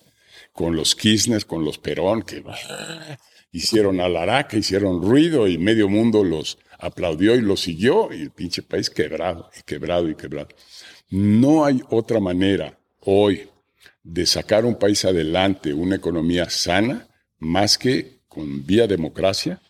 [0.54, 2.44] con los Kirchner, con los Perón, que
[3.52, 8.64] hicieron alaraca, hicieron ruido y medio mundo los, aplaudió y lo siguió y el pinche
[8.64, 10.50] país quebrado y quebrado y quebrado.
[11.10, 13.50] No hay otra manera hoy
[14.04, 17.08] de sacar un país adelante, una economía sana,
[17.38, 19.62] más que con vía democracia,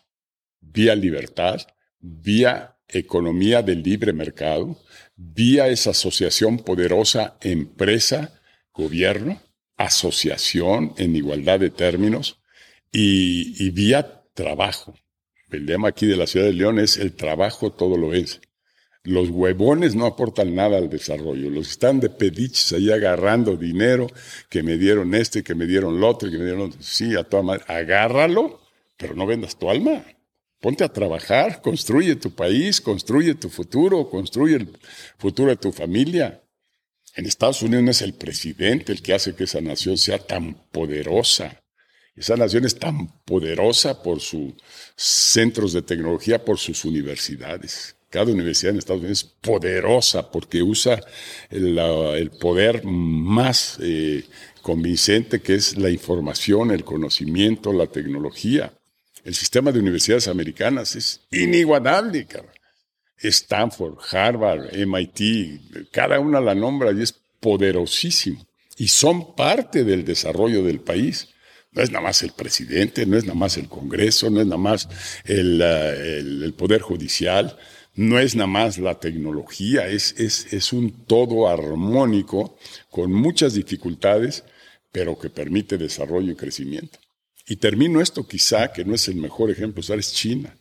[0.61, 1.59] vía libertad,
[1.99, 4.77] vía economía de libre mercado,
[5.15, 8.39] vía esa asociación poderosa empresa,
[8.73, 9.41] gobierno,
[9.77, 12.39] asociación en igualdad de términos
[12.91, 14.95] y, vía trabajo.
[15.51, 18.39] El lema aquí de la ciudad de León es el trabajo todo lo es.
[19.03, 21.49] Los huevones no aportan nada al desarrollo.
[21.49, 24.07] Los están de pediches ahí agarrando dinero,
[24.49, 26.81] que me dieron este, que me dieron lo otro, que me dieron otro.
[26.81, 27.63] Sí, a toda madre.
[27.67, 28.59] Agárralo,
[28.97, 30.03] pero no vendas tu alma.
[30.59, 34.77] Ponte a trabajar, construye tu país, construye tu futuro, construye el
[35.17, 36.43] futuro de tu familia.
[37.15, 40.53] En Estados Unidos no es el presidente el que hace que esa nación sea tan
[40.71, 41.61] poderosa.
[42.19, 44.51] Esa nación es tan poderosa por sus
[44.97, 47.95] centros de tecnología, por sus universidades.
[48.09, 50.99] Cada universidad en Estados Unidos es poderosa porque usa
[51.49, 54.25] el, poder más eh,
[54.61, 58.73] convincente que es la información, el conocimiento, la tecnología.
[59.23, 62.27] El sistema de universidades americanas es inigualable.
[63.17, 68.45] Stanford, Harvard, MIT, cada una la nombra y es poderosísimo.
[68.75, 71.29] Y son parte del desarrollo del país.
[71.71, 74.57] No es nada más el presidente, no es nada más el Congreso, no es nada
[74.57, 74.89] más
[75.25, 77.57] el, uh, Poder Judicial,
[77.95, 82.57] no es nada más la tecnología, es, es, es un todo armónico
[82.89, 84.43] con muchas dificultades,
[84.91, 86.99] pero que permite desarrollo y crecimiento.
[87.47, 90.55] Y termino esto quizá, que no es el mejor ejemplo usar, es China.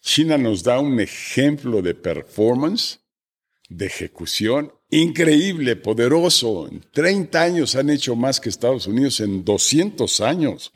[0.00, 3.00] China nos da un ejemplo de performance,
[3.68, 6.68] de ejecución increíble, poderoso.
[6.68, 10.72] En 30 años han hecho más que Estados Unidos en 200 años.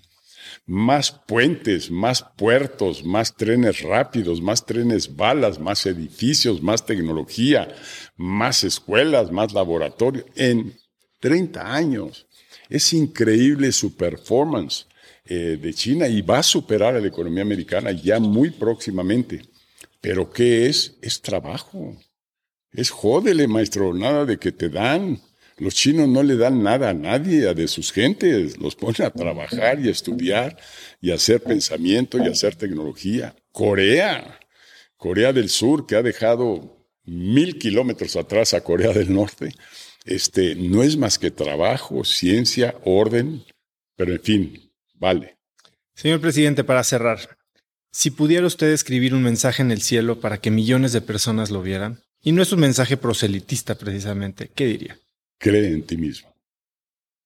[0.67, 7.75] Más puentes, más puertos, más trenes rápidos, más trenes balas, más edificios, más tecnología,
[8.17, 10.27] más escuelas, más laboratorios.
[10.37, 10.75] En
[11.21, 12.27] 30 años.
[12.69, 14.87] Es increíble su performance.
[15.25, 19.41] Eh, de China y va a superar a la economía americana ya muy próximamente.
[20.01, 20.99] Pero ¿qué es?
[21.01, 21.97] Es trabajo.
[22.73, 25.21] Es jódele, maestro, nada de que te dan.
[25.59, 28.59] Los chinos no le dan nada a nadie, a de sus gentes.
[28.59, 30.57] Los ponen a trabajar y a estudiar
[31.01, 33.35] y a hacer pensamiento y a hacer tecnología.
[33.53, 34.41] Corea,
[34.97, 39.55] Corea del Sur, que ha dejado mil kilómetros atrás a Corea del Norte,
[40.05, 43.45] este, no es más que trabajo, ciencia, orden,
[43.97, 44.73] pero en fin,
[45.03, 45.37] Vale.
[45.97, 47.37] Señor presidente, para cerrar,
[47.91, 51.61] si pudiera usted escribir un mensaje en el cielo para que millones de personas lo
[51.61, 54.99] vieran, y no es un mensaje proselitista precisamente, ¿qué diría?
[55.39, 56.33] Cree en ti mismo.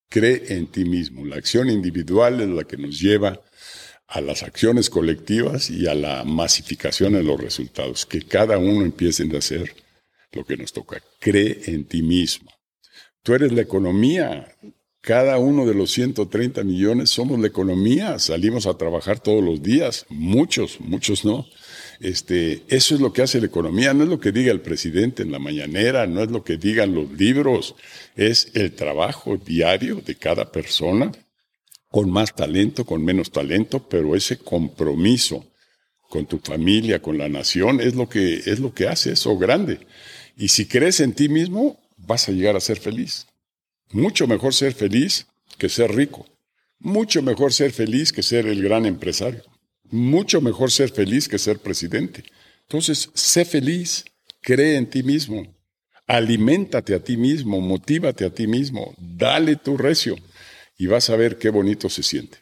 [0.09, 1.25] Cree en ti mismo.
[1.25, 3.39] La acción individual es la que nos lleva
[4.07, 8.05] a las acciones colectivas y a la masificación de los resultados.
[8.05, 9.75] Que cada uno empiece a hacer
[10.31, 11.01] lo que nos toca.
[11.19, 12.51] Cree en ti mismo.
[13.21, 14.55] Tú eres la economía
[15.07, 20.05] cada uno de los 130 millones somos la economía, salimos a trabajar todos los días,
[20.09, 21.47] muchos, muchos no.
[21.99, 25.23] Este, eso es lo que hace la economía, no es lo que diga el presidente
[25.23, 27.75] en la mañanera, no es lo que digan los libros,
[28.15, 31.11] es el trabajo diario de cada persona,
[31.89, 35.45] con más talento, con menos talento, pero ese compromiso
[36.09, 39.79] con tu familia, con la nación, es lo que, es lo que hace eso grande.
[40.37, 43.25] Y si crees en ti mismo, vas a llegar a ser feliz.
[43.91, 46.27] Mucho mejor ser feliz que ser rico.
[46.79, 49.43] Mucho mejor ser feliz que ser el gran empresario.
[49.89, 52.23] Mucho mejor ser feliz que ser presidente.
[52.61, 54.05] Entonces, sé feliz,
[54.41, 55.55] cree en ti mismo,
[56.07, 60.15] aliméntate a ti mismo, motívate a ti mismo, dale tu recio
[60.77, 62.39] y vas a ver qué bonito se siente.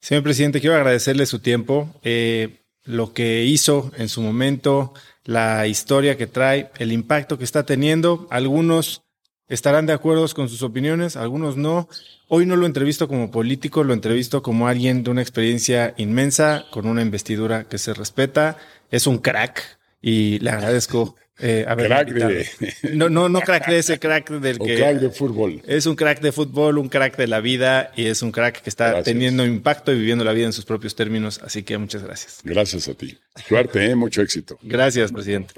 [0.00, 4.94] Señor presidente, quiero agradecerle su tiempo, eh, lo que hizo en su momento,
[5.24, 8.26] la historia que trae, el impacto que está teniendo.
[8.30, 9.02] Algunos
[9.52, 11.88] estarán de acuerdo con sus opiniones, algunos no.
[12.28, 16.86] Hoy no lo entrevisto como político, lo entrevisto como alguien de una experiencia inmensa, con
[16.86, 18.56] una investidura que se respeta.
[18.90, 22.46] Es un crack y le agradezco eh, crack de...
[22.94, 24.76] No, no, no crack de ese crack del que...
[24.76, 25.60] crack de fútbol.
[25.66, 28.70] Es un crack de fútbol, un crack de la vida y es un crack que
[28.70, 31.40] está teniendo impacto y viviendo la vida en sus propios términos.
[31.44, 32.40] Así que muchas gracias.
[32.44, 33.18] Gracias a ti.
[33.46, 33.94] Suerte, ¿eh?
[33.94, 34.58] mucho éxito.
[34.62, 35.54] Gracias, presidente.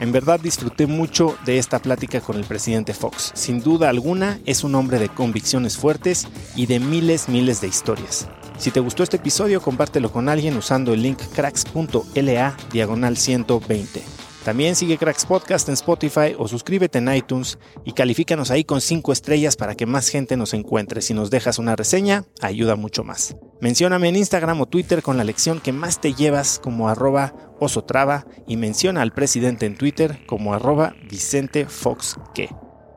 [0.00, 3.32] En verdad disfruté mucho de esta plática con el presidente Fox.
[3.34, 8.28] Sin duda alguna es un hombre de convicciones fuertes y de miles, miles de historias.
[8.58, 14.17] Si te gustó este episodio, compártelo con alguien usando el link cracks.la diagonal 120.
[14.48, 19.12] También sigue Cracks Podcast en Spotify o suscríbete en iTunes y califícanos ahí con 5
[19.12, 21.02] estrellas para que más gente nos encuentre.
[21.02, 23.36] Si nos dejas una reseña, ayuda mucho más.
[23.60, 28.24] Mencióname en Instagram o Twitter con la lección que más te llevas como arroba osotrava
[28.46, 32.48] y menciona al presidente en Twitter como arroba Vicente Fox que.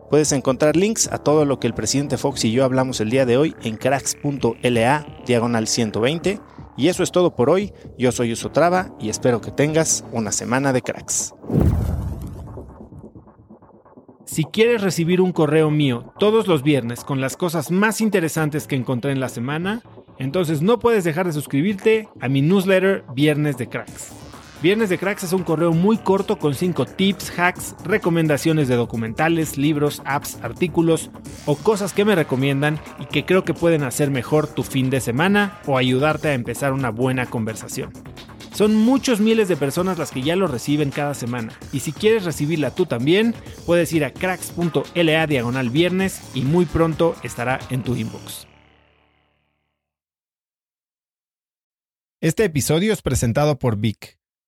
[0.09, 3.25] Puedes encontrar links a todo lo que el presidente Fox y yo hablamos el día
[3.25, 6.39] de hoy en cracks.la diagonal 120
[6.77, 7.73] y eso es todo por hoy.
[7.97, 11.33] Yo soy Usotrava y espero que tengas una semana de cracks.
[14.25, 18.77] Si quieres recibir un correo mío todos los viernes con las cosas más interesantes que
[18.77, 19.81] encontré en la semana,
[20.19, 24.20] entonces no puedes dejar de suscribirte a mi newsletter Viernes de Cracks.
[24.61, 29.57] Viernes de Cracks es un correo muy corto con 5 tips, hacks, recomendaciones de documentales,
[29.57, 31.09] libros, apps, artículos
[31.47, 35.01] o cosas que me recomiendan y que creo que pueden hacer mejor tu fin de
[35.01, 37.91] semana o ayudarte a empezar una buena conversación.
[38.53, 41.53] Son muchos miles de personas las que ya lo reciben cada semana.
[41.73, 43.33] Y si quieres recibirla tú también,
[43.65, 48.45] puedes ir a cracks.la diagonal viernes y muy pronto estará en tu inbox.
[52.19, 54.20] Este episodio es presentado por Vic.